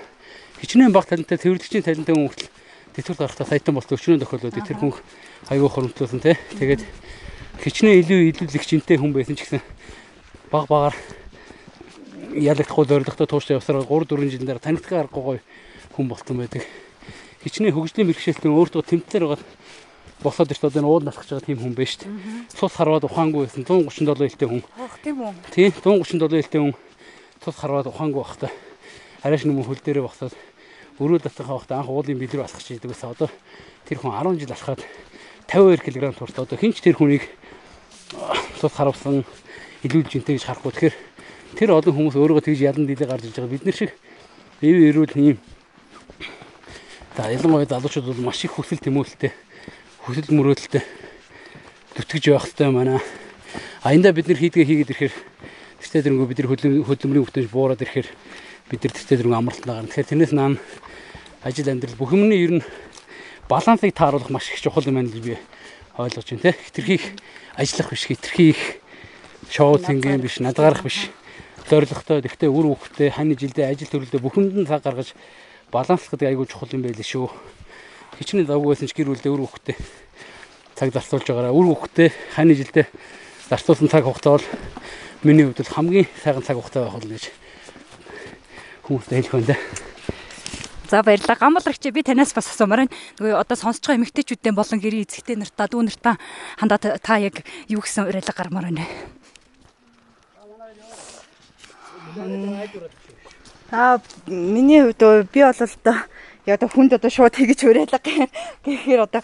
хичнээн 0.59 0.91
баг 0.91 1.05
талантай 1.07 1.38
тэрвэрлэгчийн 1.38 1.84
талантай 1.84 2.16
хүн 2.16 2.28
хүртэл 2.28 2.51
тэтгэл 2.95 3.20
гарахтаа 3.20 3.47
саятан 3.47 3.76
болт 3.76 3.91
өчнөө 3.91 4.20
тохиолдод 4.22 4.55
тэр 4.55 4.78
хүн 4.78 4.93
аягүй 5.49 5.70
хоромтлуулсан 5.72 6.20
тий. 6.20 6.36
Тэгээд 6.59 6.84
хичнээн 7.64 7.99
илүү 8.03 8.20
илүүлэгчтэй 8.36 8.97
хүн 8.99 9.16
байсан 9.16 9.36
ч 9.39 9.47
гэсэн 9.47 9.64
баг 10.51 10.68
багаар 10.68 10.95
ялагдахгүй 12.36 12.86
зоригтой 12.86 13.28
тууштай 13.28 13.55
явсараа 13.55 13.88
3 13.88 14.12
4 14.12 14.28
жилийн 14.28 14.47
дараа 14.47 14.64
танигдах 14.64 15.07
аргагүй 15.07 15.39
хүн 15.95 16.07
болтон 16.07 16.38
байдаг. 16.43 16.64
Хичнээн 17.43 17.74
хөгжлийн 17.74 18.07
бэрхшээлтэн 18.07 18.51
өөртөө 18.51 18.82
тэмцээр 18.86 19.24
байгаа 19.28 19.39
босоод 20.24 20.51
ирт 20.51 20.63
одоо 20.63 20.82
энэ 20.82 20.89
уул 20.89 21.03
насгаж 21.03 21.28
байгаа 21.30 21.45
тийм 21.45 21.59
хүн 21.59 21.74
байж 21.76 21.97
шүү 21.97 22.05
дээ. 22.05 22.53
Цус 22.53 22.74
харваад 22.78 23.05
ухаангүй 23.05 23.45
байсан 23.45 23.65
137 23.65 24.30
хэлтэй 24.30 24.47
хүн. 24.49 24.63
Ох 24.78 24.95
тийм 25.01 25.17
үү. 25.22 25.34
Тийм 25.49 25.72
137 25.74 26.41
хэлтэй 26.41 26.61
хүн 26.61 26.76
цус 27.41 27.55
харваад 27.57 27.89
ухаангүй 27.89 28.22
бахта. 28.22 28.47
Арайш 29.26 29.45
нүм 29.45 29.65
хөл 29.65 29.82
дээрээ 29.82 30.05
босоод 30.05 30.34
өрөө 31.01 31.26
татахаа 31.26 31.57
бахта 31.57 31.82
анх 31.82 31.89
уулын 31.89 32.22
бэлрүү 32.22 32.45
алхаж 32.45 32.65
идэг 32.69 32.93
байсан. 32.93 33.17
Одоо 33.17 33.30
тэр 33.89 33.97
хүн 33.97 34.13
10 34.13 34.39
жил 34.39 34.53
алхаад 34.53 34.82
52 35.49 35.82
кг 35.82 36.13
турт 36.13 36.38
одоо 36.38 36.57
хинч 36.57 36.82
тэр 36.86 36.95
хүнийг 37.01 37.26
цус 38.61 38.74
харавсан 38.74 39.26
илүү 39.82 40.05
жинтэй 40.05 40.38
гэж 40.38 40.45
харахгүй. 40.45 40.72
Тэгэхээр 40.72 40.95
тэр 41.57 41.69
олон 41.74 41.95
хүмүүс 41.97 42.15
өөрийгөө 42.15 42.45
тэгж 42.45 42.61
ялан 42.61 42.86
дийлээ 42.86 43.09
гарч 43.09 43.26
иж 43.26 43.36
байгаа. 43.36 43.53
Бид 43.57 43.65
нар 43.65 43.76
шиг 43.76 43.91
ив 44.61 44.78
эрүүл 44.78 45.17
ийм 45.17 45.38
За 47.17 47.28
ялангуяа 47.28 47.65
залуучууд 47.67 48.05
бол 48.05 48.32
маш 48.32 48.39
их 48.45 48.55
хүсэл 48.55 48.80
тэмүүлэлтэй 48.80 49.32
хүсэл 50.01 50.33
мөрөөдөлтэй 50.33 50.81
зүтгэж 51.93 52.23
байх 52.33 52.45
хэрэгтэй 52.49 52.69
манай. 52.73 52.97
Аянда 53.85 54.09
бид 54.17 54.33
нар 54.33 54.39
хийдгээ 54.41 54.65
хийгээд 54.65 54.91
ирэхээр 54.97 55.13
тэртээ 55.77 56.01
дэрнгөө 56.09 56.25
бид 56.25 56.39
нар 56.41 56.49
хөдөлмөрийн 56.89 57.25
бүтээж 57.29 57.47
буураад 57.53 57.85
ирэхээр 57.85 58.09
бид 58.73 58.81
нар 58.81 58.93
тэртээ 58.97 59.17
дэрнгөө 59.21 59.37
амралтанд 59.37 59.69
гарна. 59.69 59.89
Тэгэхээр 59.93 60.09
тэрнээс 60.09 60.33
наан 60.33 60.57
ажил 61.45 61.69
амьдрал 61.69 62.01
бүх 62.01 62.17
юмны 62.17 62.33
ер 62.33 62.53
нь 62.57 62.65
балансыг 63.45 63.93
тааруулах 63.93 64.33
маш 64.33 64.49
их 64.49 64.57
чухал 64.65 64.89
юм 64.89 64.97
байна 64.97 65.13
гэж 65.13 65.21
би 65.21 65.37
ойлгож 66.01 66.27
байна 66.33 66.45
те. 66.49 66.57
Хитрхийх 66.57 67.05
ажиллах 67.53 67.89
биш, 67.93 68.09
хитрхийх 68.09 68.61
шоу 69.53 69.77
цэнгийн 69.77 70.17
биш, 70.17 70.41
надгарах 70.41 70.81
биш. 70.81 71.13
Зорилготой, 71.69 72.25
тэгтээ 72.25 72.49
үр 72.49 72.73
хөвгтэй, 72.73 73.13
хань 73.13 73.37
жилдээ 73.37 73.69
ажил 73.69 73.91
төрөлдөө 73.93 74.17
бүхэнд 74.17 74.65
нь 74.65 74.67
цаг 74.67 74.81
гаргаж 74.81 75.13
баланслах 75.69 76.17
гэдэг 76.17 76.33
айгүй 76.33 76.49
чухал 76.49 76.73
юм 76.73 76.81
байл 76.81 76.97
шүү 76.97 77.29
хичнээн 78.22 78.45
завгүй 78.45 78.78
байсан 78.78 78.86
ч 78.86 78.93
гэр 78.93 79.09
бүлдээ 79.09 79.34
үр 79.34 79.41
хөвгтэй 79.49 79.76
цаг 80.78 80.93
зарцуулж 80.93 81.26
байгаараа 81.26 81.57
үр 81.57 81.74
хөвгтэй 81.74 82.09
хань 82.38 82.53
жилдээ 82.53 82.86
зарцуулсан 83.49 83.89
цаг 83.89 84.05
хугацаа 84.05 84.38
бол 84.38 84.47
миний 85.26 85.45
хувьд 85.49 85.65
бол 85.65 85.74
хамгийн 85.74 86.07
сайхан 86.22 86.45
цаг 86.45 86.61
хугацаа 86.61 86.86
байх 86.86 86.95
болно 87.01 87.17
гэж 87.17 87.26
хүмүүстээ 88.86 89.17
хэлэх 89.26 89.34
байна. 89.34 89.57
За 90.91 91.03
баярлалаа. 91.03 91.39
Гамбалрагч 91.39 91.84
би 91.89 92.03
танаас 92.03 92.34
бас 92.36 92.51
асуумаар 92.51 92.84
байна. 92.84 92.93
Нөгөө 93.17 93.39
одоо 93.39 93.55
сонсож 93.55 93.86
байгаа 93.88 94.03
эмэгтэйчүүдтэй 94.03 94.51
болон 94.51 94.80
гэрээ 94.84 95.07
эзэгтэй 95.07 95.39
нартаа 95.39 95.67
дүү 95.72 95.82
нартаа 95.88 96.15
хандаа 96.59 96.80
та 96.99 97.15
яг 97.15 97.41
юу 97.72 97.80
гэсэн 97.80 98.11
уриалга 98.11 98.36
гармаар 98.36 98.67
байна. 98.67 98.84
Аа 103.72 104.03
миний 104.28 104.84
хувьд 104.84 105.32
би 105.32 105.39
бол 105.39 105.55
одоо 105.55 105.95
одоо 106.55 106.69
хүнд 106.69 106.91
одоо 106.97 107.11
шууд 107.11 107.33
тэгж 107.35 107.59
уриалга 107.67 107.99
гэхээр 108.65 109.01
одоо 109.07 109.21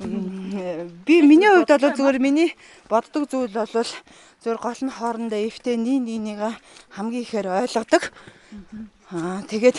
би 0.00 1.22
миний 1.22 1.50
хувьд 1.50 1.70
бол 1.70 1.94
зүгээр 1.94 2.18
миний 2.18 2.50
боддог 2.90 3.30
зүйл 3.30 3.54
бол 3.54 3.70
зүгээр 3.70 4.58
гол 4.58 4.80
нь 4.82 4.96
хоорондоо 4.96 5.40
эвтэй 5.40 5.76
нэг 5.78 6.02
нэгнийгээ 6.02 6.52
хамгийн 6.98 7.24
ихээр 7.24 7.46
ойлгодог. 7.62 8.10
Аа 9.14 9.46
тэгээд 9.46 9.78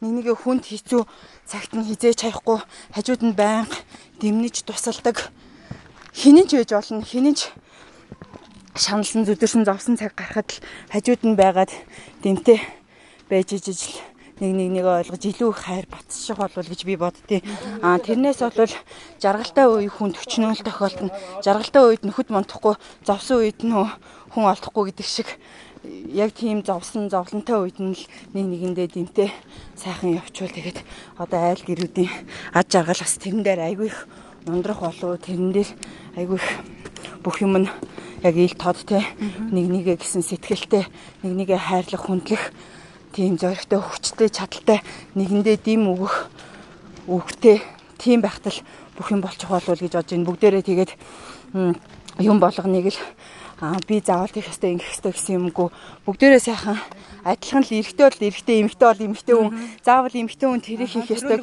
нэг 0.00 0.12
нэгэ 0.22 0.34
хүнд 0.38 0.70
хэцүү 0.70 1.02
цагт 1.50 1.72
нь 1.74 1.86
хизээж 1.88 2.22
чаяхгүй 2.22 2.62
хажууд 2.94 3.22
нь 3.26 3.34
байнга 3.34 3.76
дэмнэж 4.22 4.62
тусалдаг. 4.62 5.32
Хинэн 6.14 6.46
ч 6.48 6.56
байж 6.56 6.70
болно, 6.72 7.02
хинэн 7.04 7.34
ч 7.34 7.52
шаналсан 8.76 9.24
зүдэрсэн 9.24 9.64
зовсон 9.64 9.96
цаг 9.96 10.12
гарахад 10.14 10.48
л 10.52 10.62
хажууд 10.92 11.22
нь 11.24 11.36
байгаад 11.36 11.72
дэмтэй 12.22 12.60
байж 13.28 13.56
ижил 13.56 13.80
нэг 14.40 14.52
нэг 14.52 14.68
нэг 14.76 14.84
ойлгож 14.84 15.22
илүү 15.24 15.50
их 15.52 15.60
хайр 15.64 15.86
батчих 15.88 16.36
болов 16.36 16.66
гэж 16.68 16.80
би 16.84 16.96
боддیں۔ 17.00 17.40
Аа 17.80 17.96
тэрнээс 17.96 18.44
бол 18.44 18.72
жаргалтай 19.16 19.66
үе 19.66 19.88
хүн 19.88 20.12
төчнөөл 20.12 20.60
тохиолдно. 20.60 21.14
Жаргалтай 21.40 21.82
үед 21.84 22.02
нөхөд 22.04 22.28
монтохгүй, 22.28 22.76
зовсон 23.08 23.40
үед 23.40 23.64
нөө 23.64 23.88
хүн 24.36 24.44
олдохгүй 24.52 24.92
гэдэг 24.92 25.08
шиг 25.08 25.28
яг 26.12 26.32
тийм 26.34 26.62
зовсон 26.62 27.08
зовлонтой 27.08 27.56
үед 27.64 27.78
нь 27.80 27.94
л 27.94 28.02
нэг 28.34 28.44
нэгэндээ 28.44 28.88
дэмтэй 28.92 29.30
сайхан 29.76 30.18
явчвал 30.18 30.52
тэгээд 30.52 30.78
одоо 31.16 31.40
айл 31.40 31.62
гэрүүдийн 31.62 32.10
ад 32.52 32.66
жаргал 32.68 33.00
бас 33.00 33.14
тэрэн 33.16 33.42
дээр 33.42 33.60
айгүй 33.70 33.88
их 33.88 34.08
ундрах 34.46 34.80
болов 34.82 35.20
тэрэн 35.22 35.52
дээр 35.52 35.70
айгүй 36.18 36.36
их 36.36 36.48
бүх 37.22 37.40
юм 37.40 37.64
нь 37.64 37.70
яг 38.22 38.34
ил 38.36 38.54
тод 38.58 38.78
те 38.86 39.04
нэг 39.52 39.66
нэгэ 39.70 39.94
гэсэн 40.02 40.22
сэтгэлтэй 40.26 40.84
нэг 41.22 41.32
нэгэ 41.32 41.56
хайрлах 41.56 42.02
хүндлэх 42.06 42.50
тийм 43.16 43.40
зоригтой 43.40 43.80
хүчтэй 43.80 44.28
чадaltaй 44.28 44.84
нэгэндээ 45.16 45.56
дим 45.64 45.88
өгөх 45.88 46.28
өгтэй 47.08 47.64
тийм 47.96 48.20
байхтал 48.20 48.60
бүх 48.92 49.08
юм 49.08 49.24
болчих 49.24 49.48
болов 49.48 49.72
уу 49.72 49.80
гэж 49.80 49.96
бодож 49.96 50.12
байна. 50.12 50.28
Бүгдээрээ 50.28 50.64
тэгээд 50.68 50.90
юм 52.20 52.36
болгоныг 52.36 52.92
л 52.92 53.00
би 53.88 54.04
заавал 54.04 54.28
тийх 54.28 54.52
хэвээр 54.52 54.76
ингэх 54.76 54.92
хэвээр 55.00 55.16
гэсэн 55.16 55.36
юмгүй. 55.40 55.68
Бүгдээрээ 56.04 56.42
сайхан 56.44 56.76
адилхан 57.24 57.64
л 57.64 57.72
эрэгтэй 57.72 58.04
бол 58.04 58.20
эрэгтэй 58.28 58.56
эмэгтэй 58.60 58.88
бол 58.92 59.06
эмэгтэй 59.08 59.36
хүн. 59.36 59.50
Заавал 59.80 60.12
эмэгтэй 60.12 60.48
хүн 60.52 60.60
тэрийг 60.60 60.92
хийх 60.92 61.08
ёстой. 61.08 61.40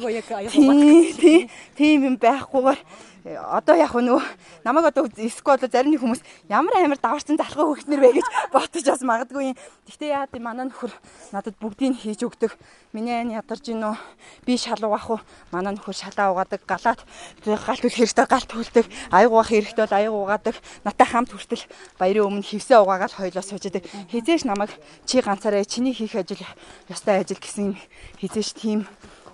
Тийм 0.54 1.50
тийм 1.74 1.98
юм 2.06 2.16
байхгүйгээр 2.22 2.80
одоо 3.24 3.72
яг 3.80 3.96
нөө 3.96 4.20
намайг 4.64 4.92
одоо 4.92 5.08
эсвэл 5.16 5.56
одоо 5.56 5.68
зарим 5.72 5.96
нэг 5.96 6.04
хүмүүс 6.04 6.20
ямар 6.52 6.76
амар 6.76 7.00
даварсан 7.00 7.40
залхуу 7.40 7.72
хөгснөр 7.72 8.00
вэ 8.04 8.20
гэж 8.20 8.26
ботож 8.52 8.84
бас 8.84 9.00
магадгүй 9.00 9.56
юм. 9.56 9.56
Гэхдээ 9.88 10.12
яа 10.12 10.28
гэм 10.28 10.44
манай 10.44 10.68
нөхөр 10.68 10.92
надад 11.32 11.56
бүгдийг 11.56 11.96
хийж 11.96 12.20
өгдөг. 12.20 12.52
Миний 12.92 13.16
ань 13.16 13.32
ядарч 13.32 13.72
гинөө 13.72 13.96
би 14.44 14.60
шалуу 14.60 14.92
ах 14.92 15.08
уу 15.08 15.20
манай 15.56 15.72
нөхөр 15.72 15.96
шалаа 15.96 16.36
угаадаг 16.36 16.68
галаад 16.68 17.00
галт 17.48 17.84
үл 17.88 17.96
хэрэгтэй 17.96 18.26
галт 18.28 18.50
хүлдэг 18.52 18.92
аяг 19.08 19.32
угаах 19.32 19.48
хэрэгтэй 19.48 19.84
бол 19.88 19.96
аяг 19.96 20.12
угаадаг 20.12 20.56
натай 20.84 21.08
хамт 21.08 21.32
хүртэл 21.32 21.64
баярын 21.96 22.28
өмнө 22.28 22.44
хевсээ 22.44 22.76
угаагаад 22.84 23.16
хойлоо 23.16 23.40
сууждаг. 23.40 23.88
Хизээш 24.12 24.44
намайг 24.44 24.76
чи 25.08 25.24
ганцаараа 25.24 25.64
чиний 25.64 25.96
хийх 25.96 26.12
ажил 26.12 26.44
ёстой 26.92 27.24
ажил 27.24 27.40
гэсэн 27.40 27.72
хизээш 28.20 28.52
тийм 28.52 28.84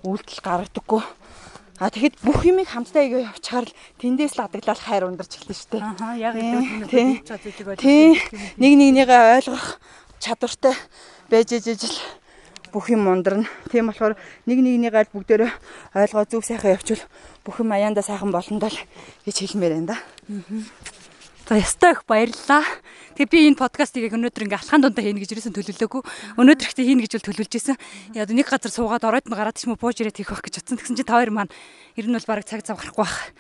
үйлдэл 0.07 0.41
гаргадаггүй 0.47 1.03
А 1.81 1.89
тэгэхэд 1.89 2.20
бүх 2.20 2.45
юмыг 2.45 2.68
хамтдаа 2.68 3.09
игээ 3.09 3.33
явчихаар 3.33 3.64
л 3.64 3.76
тэндээс 3.97 4.37
л 4.37 4.45
адаглал 4.45 4.76
хайр 4.76 5.09
ундарч 5.09 5.41
эхэлнэ 5.41 5.57
шүү 5.57 5.70
дээ. 5.72 5.83
Аа 5.97 6.12
яг 6.20 6.37
л 6.37 7.24
тийм 7.81 8.20
нэг 8.61 8.72
нэгнийгээ 8.76 9.41
ойлгох 9.41 9.81
чадвартай 10.20 10.76
байж 11.33 11.57
ижиж 11.57 11.89
л 11.89 11.97
бүх 12.68 12.93
юм 12.93 13.09
ундарна. 13.09 13.49
Тийм 13.72 13.89
болохоор 13.89 14.12
нэг 14.45 14.59
нэгнийгээ 14.61 15.09
л 15.09 15.14
бүгдөө 15.16 15.49
ойлгоо 15.97 16.24
зүг 16.28 16.45
сайхан 16.45 16.76
явуул 16.76 17.01
бүх 17.49 17.64
юм 17.64 17.72
аяанда 17.72 18.05
сайхан 18.05 18.28
болно 18.28 18.61
даа 18.61 18.76
гэж 19.24 19.37
хэлмээр 19.41 19.81
байна 19.81 19.97
да. 19.97 19.99
Аа. 20.28 20.99
За 21.51 21.59
ястай 21.59 21.98
их 21.98 22.07
баярлалаа. 22.07 22.62
Тэгээ 23.18 23.26
би 23.26 23.38
энэ 23.51 23.59
подкастыг 23.59 24.07
өнөөдөр 24.07 24.46
ингээ 24.46 24.62
алхаан 24.62 24.86
дундаа 24.86 25.03
хийнэ 25.03 25.18
гэж 25.18 25.34
юусэн 25.34 25.51
төлөвлөөгүй. 25.59 26.38
Өнөөдөр 26.38 26.62
ихтэй 26.70 26.86
хийнэ 26.86 27.11
гэж 27.11 27.26
төлөвлөж 27.26 27.51
исэн. 27.59 27.74
Яг 28.14 28.30
нэг 28.30 28.46
газар 28.46 28.70
суугаад 28.70 29.03
оройд 29.03 29.26
нь 29.26 29.34
гараад 29.34 29.59
уу 29.59 29.74
бууж 29.74 29.98
ирээд 29.98 30.14
хийх 30.14 30.30
байх 30.30 30.46
гэж 30.46 30.62
утсан. 30.62 30.78
Тэгсэн 30.78 30.94
чинь 30.94 31.11
та 31.11 31.18
хоёр 31.18 31.34
маань 31.34 31.51
ер 31.98 32.07
нь 32.07 32.14
бол 32.14 32.22
бараг 32.30 32.46
цаг 32.46 32.62
цав 32.62 32.78
гарахгүй 32.78 33.03
байх. 33.03 33.34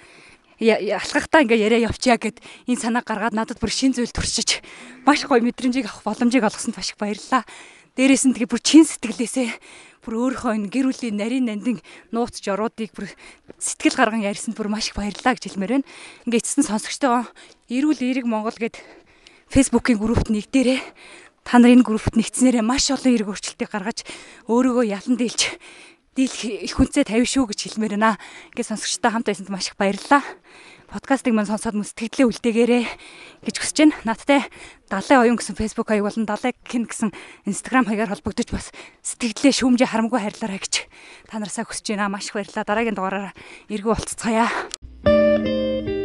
Алхахтаа 0.58 1.46
ингээ 1.46 1.62
яриа 1.62 1.86
явчаа 1.86 2.18
гэд 2.18 2.42
энэ 2.66 2.82
санаа 2.82 3.06
гаргаад 3.06 3.38
надад 3.38 3.62
бүр 3.62 3.70
шин 3.70 3.94
зүйл 3.94 4.10
төрчиж 4.10 4.58
маш 5.06 5.22
гоё 5.22 5.38
мэдрэмжийг 5.46 5.86
авах 5.86 6.02
боломжийг 6.02 6.42
олгосонд 6.42 6.74
маш 6.74 6.90
их 6.90 6.98
баярлалаа. 6.98 7.46
Дээрээс 7.94 8.26
нь 8.26 8.34
тэгээ 8.34 8.50
бүр 8.50 8.58
чин 8.58 8.82
сэтгэлээсээ 8.90 9.48
бүр 10.00 10.32
өөрийнхөө 10.32 10.56
энэ 10.56 10.72
гэр 10.72 10.86
бүлийн 10.88 11.16
нарийн 11.20 11.46
нандин 11.48 11.78
нууц 12.12 12.40
жоруудыг 12.40 12.90
бүр 12.96 13.12
сэтгэл 13.60 13.96
гарган 13.96 14.24
ярьсанд 14.24 14.56
бүр 14.56 14.72
маш 14.72 14.90
их 14.90 14.96
баярлалаа 14.96 15.36
гэж 15.36 15.44
хэлмээр 15.52 15.72
байна. 15.80 15.88
Ингээ 16.24 16.40
эцэст 16.40 16.58
нь 16.60 16.68
сонсогчтой 16.68 17.28
Эрүүл 17.68 18.00
эерэг 18.00 18.26
Монгол 18.26 18.56
гэд 18.56 18.80
фэйсбүүкийн 19.52 20.00
группт 20.00 20.32
нэгдээрээ 20.32 20.80
та 21.44 21.58
нар 21.58 21.74
энэ 21.74 21.86
группт 21.86 22.14
нэгдснээрээ 22.16 22.64
маш 22.64 22.90
олон 22.90 23.14
эрг 23.14 23.28
өөрчлөлтийг 23.30 23.70
гаргаж 23.70 24.06
өөрийгөө 24.46 24.84
ялан 24.90 25.16
дийлж 25.18 25.58
дийлх 26.14 26.40
их 26.42 26.74
хүнцээ 26.74 27.06
тавь 27.06 27.26
шүү 27.26 27.50
гэж 27.50 27.60
хэлмээр 27.70 27.94
байна. 27.94 28.18
Ингээ 28.54 28.66
сонсогчтой 28.66 29.10
хамт 29.10 29.26
байсанд 29.30 29.50
маш 29.50 29.70
их 29.70 29.76
баярлалаа 29.78 30.22
подкастыг 30.90 31.32
мань 31.32 31.46
сонсоод 31.46 31.78
мөн 31.78 31.86
сэтгэлдээ 31.86 32.26
үлдээгээрэй 32.26 32.84
гэж 33.46 33.54
хүсэж 33.62 33.76
байна. 33.78 33.94
Надтай 34.02 34.42
Далай 34.90 35.18
оюун 35.22 35.38
гэсэн 35.38 35.54
Facebook 35.54 35.86
хаяг 35.86 36.02
болон 36.02 36.26
Далай 36.26 36.52
гин 36.66 36.90
гэсэн 36.90 37.14
Instagram 37.46 37.86
хаягаар 37.86 38.18
холбогдож 38.18 38.50
бас 38.50 38.74
сэтгэлдээ 39.06 39.54
шүүмжээ 39.54 39.86
харамгүй 39.86 40.18
хайрлаарай 40.18 40.58
гэж 40.58 40.90
та 41.30 41.38
нарсаа 41.38 41.62
хүсэж 41.62 41.94
байна. 41.94 42.10
Маш 42.10 42.28
их 42.28 42.34
баярлалаа. 42.34 42.66
Дараагийн 42.66 42.98
дугаараараа 42.98 43.34
эргүү 43.70 43.94
болцгоё. 43.94 45.99